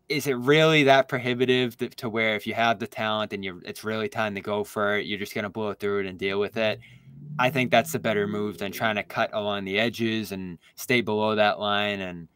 Is 0.09 0.27
it 0.27 0.33
really 0.33 0.83
that 0.83 1.07
prohibitive 1.07 1.77
to, 1.77 1.89
to 1.89 2.09
where 2.09 2.35
if 2.35 2.45
you 2.45 2.53
have 2.53 2.79
the 2.79 2.87
talent 2.87 3.33
and 3.33 3.43
you're, 3.43 3.61
it's 3.63 3.83
really 3.83 4.09
time 4.09 4.35
to 4.35 4.41
go 4.41 4.63
for 4.63 4.97
it, 4.97 5.05
you're 5.05 5.19
just 5.19 5.33
gonna 5.33 5.49
blow 5.49 5.73
through 5.73 6.01
it 6.01 6.05
and 6.05 6.19
deal 6.19 6.39
with 6.39 6.57
it? 6.57 6.79
I 7.39 7.49
think 7.49 7.71
that's 7.71 7.91
the 7.91 7.99
better 7.99 8.27
move 8.27 8.59
than 8.59 8.71
trying 8.71 8.95
to 8.95 9.03
cut 9.03 9.31
along 9.33 9.65
the 9.65 9.79
edges 9.79 10.31
and 10.31 10.59
stay 10.75 11.01
below 11.01 11.35
that 11.35 11.59
line 11.59 11.99
and 11.99 12.27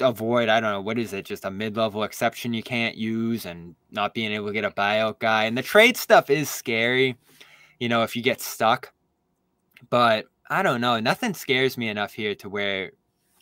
avoid 0.00 0.48
I 0.48 0.58
don't 0.58 0.72
know 0.72 0.80
what 0.80 0.98
is 0.98 1.12
it 1.12 1.24
just 1.24 1.44
a 1.44 1.50
mid-level 1.50 2.02
exception 2.02 2.52
you 2.52 2.62
can't 2.62 2.96
use 2.96 3.46
and 3.46 3.76
not 3.92 4.14
being 4.14 4.32
able 4.32 4.48
to 4.48 4.52
get 4.52 4.64
a 4.64 4.70
buyout 4.70 5.20
guy 5.20 5.44
and 5.44 5.56
the 5.56 5.62
trade 5.62 5.96
stuff 5.96 6.28
is 6.28 6.50
scary 6.50 7.16
you 7.78 7.88
know 7.88 8.02
if 8.02 8.16
you 8.16 8.22
get 8.22 8.40
stuck 8.40 8.92
but 9.90 10.26
I 10.48 10.62
don't 10.62 10.80
know 10.80 11.00
nothing 11.00 11.34
scares 11.34 11.76
me 11.76 11.88
enough 11.88 12.12
here 12.12 12.34
to 12.36 12.48
where 12.48 12.92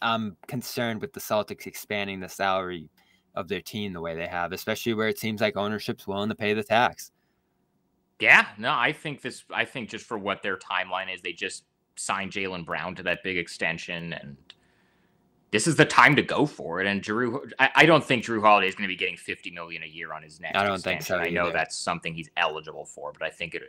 I'm 0.02 0.36
concerned 0.46 1.00
with 1.00 1.12
the 1.12 1.20
Celtics 1.20 1.66
expanding 1.66 2.20
the 2.20 2.28
salary 2.28 2.90
of 3.34 3.48
their 3.48 3.60
team 3.60 3.92
the 3.92 4.00
way 4.00 4.14
they 4.14 4.26
have 4.26 4.52
especially 4.52 4.94
where 4.94 5.08
it 5.08 5.18
seems 5.18 5.40
like 5.40 5.56
ownership's 5.56 6.06
willing 6.06 6.28
to 6.28 6.34
pay 6.34 6.54
the 6.54 6.64
tax 6.64 7.10
Yeah, 8.20 8.46
no, 8.58 8.72
I 8.72 8.92
think 8.92 9.22
this. 9.22 9.44
I 9.52 9.64
think 9.64 9.90
just 9.90 10.06
for 10.06 10.18
what 10.18 10.42
their 10.42 10.56
timeline 10.56 11.12
is, 11.12 11.20
they 11.20 11.32
just 11.32 11.64
signed 11.96 12.30
Jaylen 12.30 12.64
Brown 12.64 12.94
to 12.94 13.02
that 13.02 13.22
big 13.24 13.36
extension, 13.36 14.12
and 14.12 14.36
this 15.50 15.66
is 15.66 15.74
the 15.76 15.84
time 15.84 16.14
to 16.16 16.22
go 16.22 16.46
for 16.46 16.80
it. 16.80 16.86
And 16.86 17.02
Jrue, 17.02 17.50
I, 17.58 17.70
I 17.74 17.86
don't 17.86 18.04
think 18.04 18.24
Jrue 18.24 18.40
Holiday 18.40 18.68
is 18.68 18.74
going 18.74 18.88
to 18.88 18.92
be 18.92 18.96
getting 18.96 19.16
fifty 19.16 19.50
million 19.50 19.82
a 19.82 19.86
year 19.86 20.12
on 20.12 20.22
his 20.22 20.40
next. 20.40 20.56
I 20.56 20.64
don't 20.64 20.80
think 20.80 21.02
so 21.02 21.16
extension. 21.16 21.38
I 21.38 21.42
know 21.44 21.52
that's 21.52 21.76
something 21.76 22.14
he's 22.14 22.30
eligible 22.36 22.84
for, 22.84 23.12
but 23.12 23.26
I 23.26 23.30
think 23.30 23.54
it 23.54 23.62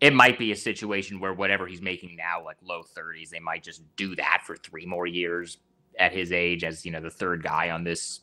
it 0.00 0.14
might 0.14 0.38
be 0.38 0.52
a 0.52 0.56
situation 0.56 1.20
where 1.20 1.32
whatever 1.34 1.66
he's 1.66 1.82
making 1.82 2.16
now, 2.16 2.44
like 2.44 2.56
low 2.62 2.82
thirties, 2.82 3.30
they 3.30 3.40
might 3.40 3.62
just 3.62 3.82
do 3.96 4.14
that 4.16 4.42
for 4.46 4.56
three 4.56 4.86
more 4.86 5.06
years 5.06 5.58
at 5.98 6.12
his 6.12 6.32
age 6.32 6.64
as 6.64 6.84
you 6.86 6.92
know 6.92 7.00
the 7.00 7.10
third 7.10 7.42
guy 7.42 7.70
on 7.70 7.84
this 7.84 8.20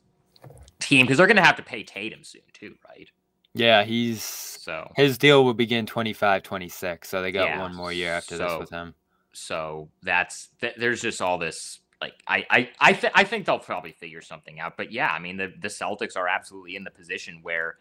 team 0.80 1.06
because 1.06 1.18
they're 1.18 1.28
going 1.28 1.38
to 1.38 1.44
have 1.44 1.58
to 1.58 1.64
pay 1.64 1.84
Tatum 1.84 2.24
soon 2.24 2.42
too, 2.54 2.76
right? 2.88 3.10
yeah 3.54 3.84
he's 3.84 4.60
So 4.60 4.92
his 4.96 5.18
deal 5.18 5.44
will 5.44 5.54
begin 5.54 5.86
25 5.86 6.44
26 6.44 7.10
so 7.10 7.22
they 7.22 7.32
got 7.32 7.48
Yeah, 7.48 7.60
one 7.60 7.74
more 7.74 7.92
year 7.92 8.12
after 8.12 8.38
this 8.38 8.58
with 8.60 8.70
him 8.70 8.94
so 9.34 9.90
that's 10.02 10.50
th- 10.62 10.76
there's 10.78 11.02
just 11.02 11.22
all 11.22 11.38
this 11.38 11.80
like 12.02 12.14
I 12.28 12.46
I 12.50 12.70
I, 12.80 12.94
th- 12.94 13.14
I 13.16 13.24
think 13.24 13.46
they'll 13.46 13.60
probably 13.60 13.92
figure 13.92 14.22
something 14.22 14.60
out. 14.60 14.78
But 14.78 14.92
yeah, 14.92 15.10
I 15.10 15.20
mean 15.20 15.38
the 15.38 15.54
the 15.60 15.68
Celtics 15.68 16.16
are 16.18 16.28
absolutely 16.28 16.76
in 16.76 16.84
the 16.84 16.92
position 16.92 17.40
where 17.42 17.78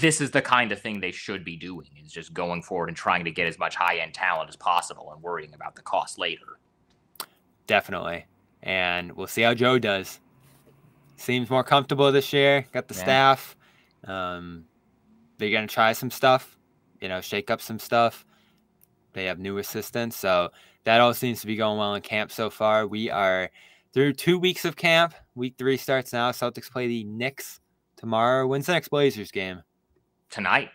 this 0.00 0.22
is 0.22 0.30
the 0.30 0.40
kind 0.40 0.72
of 0.72 0.80
thing 0.80 1.00
they 1.00 1.12
should 1.12 1.44
be 1.44 1.54
doing 1.56 1.86
is 2.02 2.10
just 2.10 2.32
going 2.32 2.62
forward 2.62 2.88
and 2.88 2.96
trying 2.96 3.24
to 3.24 3.30
get 3.30 3.46
as 3.46 3.58
much 3.58 3.74
high 3.76 3.98
end 3.98 4.14
talent 4.14 4.48
as 4.48 4.56
possible 4.56 5.12
and 5.12 5.22
worrying 5.22 5.52
about 5.54 5.76
the 5.76 5.82
cost 5.82 6.18
later. 6.18 6.58
definitely. 7.66 8.24
And 8.62 9.12
we'll 9.12 9.26
see 9.26 9.42
how 9.42 9.54
joe 9.54 9.78
does. 9.78 10.18
Seems 11.16 11.50
more 11.50 11.62
comfortable 11.64 12.10
this 12.10 12.32
year 12.32 12.66
got 12.72 12.88
the 12.88 12.94
Yeah. 12.94 13.00
staff. 13.02 13.56
Um 14.04 14.64
they're 15.38 15.50
gonna 15.52 15.66
try 15.66 15.92
some 15.92 16.10
stuff 16.10 16.56
you 17.00 17.08
know 17.08 17.20
shake 17.20 17.50
up 17.50 17.60
some 17.60 17.78
stuff. 17.78 18.24
They 19.12 19.26
have 19.26 19.38
new 19.38 19.58
assistants 19.58 20.16
so 20.16 20.50
that 20.84 21.00
all 21.00 21.12
seems 21.12 21.40
to 21.42 21.46
be 21.46 21.56
going 21.56 21.78
well 21.78 21.94
in 21.94 22.02
camp 22.02 22.32
so 22.32 22.48
far. 22.48 22.86
We 22.86 23.10
are 23.10 23.50
through 23.92 24.14
two 24.14 24.38
weeks 24.38 24.64
of 24.64 24.74
camp. 24.76 25.14
Week 25.34 25.54
three 25.58 25.76
starts 25.76 26.12
now. 26.14 26.30
Celtics 26.30 26.70
play 26.70 26.86
the 26.86 27.04
knicks 27.04 27.60
tomorrow. 27.96 28.46
When's 28.46 28.66
the 28.66 28.72
next 28.72 28.88
blazers 28.88 29.30
game 29.30 29.62
Tonight, 30.32 30.70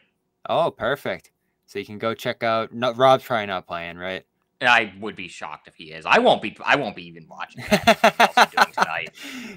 oh 0.47 0.71
perfect 0.71 1.31
so 1.65 1.79
you 1.79 1.85
can 1.85 1.97
go 1.97 2.13
check 2.13 2.41
out 2.43 2.71
no, 2.73 2.93
rob's 2.93 3.25
probably 3.25 3.47
not 3.47 3.67
playing 3.67 3.97
right 3.97 4.23
I 4.61 4.93
would 4.99 5.15
be 5.15 5.27
shocked 5.27 5.67
if 5.67 5.75
he 5.75 5.91
is. 5.91 6.05
I 6.07 6.19
won't 6.19 6.41
be. 6.41 6.57
I 6.65 6.75
won't 6.77 6.95
be 6.95 7.05
even 7.07 7.27
watching. 7.27 7.63
Tonight? 8.73 9.09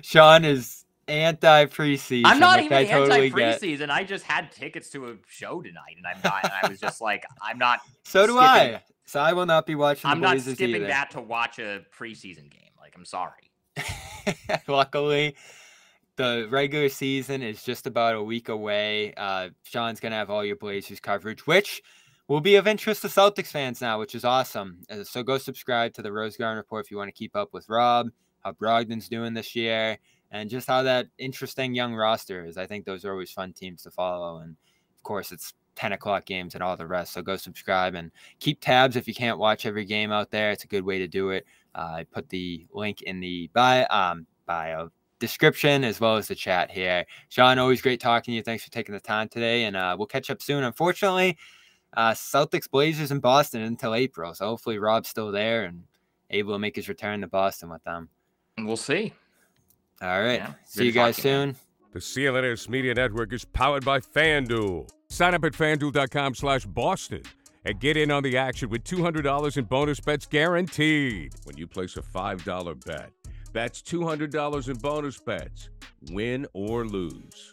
Sean 0.03 0.45
is 0.45 0.85
anti 1.09 1.67
preseason. 1.67 2.23
I'm 2.27 2.39
not 2.39 2.61
even 2.61 2.73
I 2.77 2.83
anti 2.83 2.93
totally 2.93 3.31
get. 3.31 3.61
preseason. 3.61 3.91
I 3.91 4.05
just 4.05 4.25
had 4.25 4.53
tickets 4.53 4.91
to 4.91 5.11
a 5.11 5.17
show 5.27 5.63
tonight, 5.63 5.95
and 5.97 6.07
I'm 6.07 6.21
not. 6.23 6.45
And 6.45 6.53
I 6.63 6.69
was 6.69 6.79
just 6.81 7.01
like, 7.01 7.25
I'm 7.43 7.59
not. 7.59 7.81
So 8.05 8.27
do 8.27 8.33
skipping- 8.33 8.75
I. 8.75 8.83
So 9.05 9.21
I 9.21 9.33
will 9.33 9.47
not 9.47 9.67
be 9.67 9.75
watching. 9.75 10.11
I'm 10.11 10.21
not 10.21 10.39
skipping 10.41 10.77
either. 10.77 10.87
that 10.89 11.13
to 11.13 11.21
watch 11.21 11.59
a 11.59 11.81
preseason 11.97 12.51
game. 12.51 12.71
Like, 12.79 12.95
I'm 12.97 13.05
sorry. 13.05 13.51
Luckily, 14.69 15.35
the 16.21 16.47
regular 16.51 16.91
season 16.91 17.41
is 17.41 17.63
just 17.63 17.87
about 17.87 18.15
a 18.15 18.23
week 18.23 18.51
away. 18.51 19.15
Uh, 19.17 19.49
Sean's 19.63 20.01
gonna 20.01 20.17
have 20.17 20.29
all 20.29 20.45
your 20.45 20.57
Blazers 20.57 21.01
coverage, 21.01 21.47
which 21.47 21.83
will 22.29 22.43
be 22.43 22.57
of 22.57 22.67
interest 22.67 23.01
to 23.01 23.09
Celtics 23.09 23.47
fans 23.47 23.81
now, 23.81 23.99
which 23.99 24.15
is 24.15 24.23
awesome. 24.23 24.83
Uh, 24.91 25.03
so 25.03 25.23
go 25.23 25.39
subscribe 25.39 25.95
to 25.95 26.03
the 26.03 26.13
Rose 26.13 26.37
Garden 26.37 26.59
Report 26.59 26.85
if 26.85 26.91
you 26.91 26.99
want 26.99 27.09
to 27.09 27.13
keep 27.13 27.35
up 27.35 27.55
with 27.55 27.71
Rob, 27.71 28.11
how 28.45 28.53
Brogdon's 28.53 29.09
doing 29.09 29.33
this 29.33 29.57
year, 29.57 29.97
and 30.31 30.51
just 30.51 30.69
how 30.69 30.83
that 30.83 31.07
interesting 31.17 31.75
young 31.75 31.95
roster 31.95 32.45
is. 32.45 32.59
I 32.59 32.67
think 32.67 32.85
those 32.85 33.07
are 33.07 33.13
always 33.13 33.33
fun 33.33 33.55
teams 33.55 33.83
to 33.85 33.91
follow, 33.91 34.41
and 34.41 34.51
of 34.51 35.03
course, 35.03 35.33
it's 35.33 35.55
10 35.77 35.93
o'clock 35.93 36.27
games 36.27 36.55
and 36.55 36.63
all 36.63 36.77
the 36.77 36.87
rest. 36.87 37.15
So 37.15 37.23
go 37.23 37.39
subscribe 37.39 37.95
and 37.95 38.11
keep 38.41 38.61
tabs 38.61 38.97
if 38.97 39.09
you 39.09 39.15
can't 39.15 39.39
watch 39.39 39.65
every 39.65 39.87
game 39.87 40.13
out 40.13 40.31
there. 40.31 40.51
It's 40.51 40.65
a 40.65 40.69
good 40.69 40.85
way 40.85 40.99
to 40.99 41.09
do 41.09 41.31
it. 41.31 41.47
Uh, 41.75 41.93
I 41.95 42.05
put 42.05 42.29
the 42.29 42.67
link 42.75 43.01
in 43.01 43.21
the 43.21 43.49
bio, 43.55 43.87
um, 43.89 44.27
bio 44.45 44.91
description 45.21 45.85
as 45.85 46.01
well 46.01 46.17
as 46.17 46.27
the 46.27 46.35
chat 46.35 46.71
here. 46.71 47.05
Sean, 47.29 47.59
always 47.59 47.81
great 47.81 48.01
talking 48.01 48.33
to 48.33 48.37
you. 48.37 48.43
Thanks 48.43 48.65
for 48.65 48.71
taking 48.71 48.93
the 48.93 49.01
time 49.01 49.29
today, 49.29 49.65
and 49.65 49.77
uh, 49.77 49.95
we'll 49.97 50.09
catch 50.09 50.31
up 50.31 50.43
soon. 50.43 50.65
Unfortunately, 50.65 51.39
uh, 51.97 52.11
Celtics 52.11 52.69
Blazers 52.69 53.13
in 53.13 53.21
Boston 53.21 53.63
until 53.63 53.95
April, 53.95 54.35
so 54.35 54.47
hopefully 54.47 54.79
Rob's 54.79 55.09
still 55.09 55.31
there 55.31 55.65
and 55.65 55.85
able 56.31 56.53
to 56.53 56.59
make 56.59 56.75
his 56.75 56.89
return 56.89 57.21
to 57.21 57.29
Boston 57.29 57.71
with 57.71 57.85
them. 57.85 58.09
And 58.57 58.67
we'll 58.67 58.77
see. 58.77 59.13
All 60.03 60.21
right, 60.21 60.41
Yeah, 60.41 60.53
see 60.65 60.87
you 60.87 60.93
guys 60.93 61.17
soon. 61.17 61.57
The 61.93 61.99
CLNS 61.99 62.69
Media 62.69 62.95
Network 62.95 63.33
is 63.33 63.45
powered 63.45 63.85
by 63.85 64.01
FanDuel. 64.01 64.89
Sign 65.09 65.35
up 65.35 65.45
at 65.45 65.53
fanduel.com 65.53 66.37
slash 66.37 66.65
Boston 66.65 67.23
and 67.65 67.79
get 67.81 67.97
in 67.97 68.11
on 68.11 68.23
the 68.23 68.37
action 68.37 68.71
with 68.71 68.85
$200 68.85 69.57
in 69.57 69.65
bonus 69.65 70.01
bets 70.01 70.25
guaranteed 70.25 71.33
when 71.45 71.57
you 71.57 71.67
place 71.67 71.97
a 71.97 72.03
$5 72.03 72.87
bet. 72.87 73.11
That's 73.53 73.83
$200 73.83 74.69
in 74.69 74.77
bonus 74.77 75.19
bets, 75.19 75.71
win 76.11 76.47
or 76.53 76.85
lose. 76.87 77.51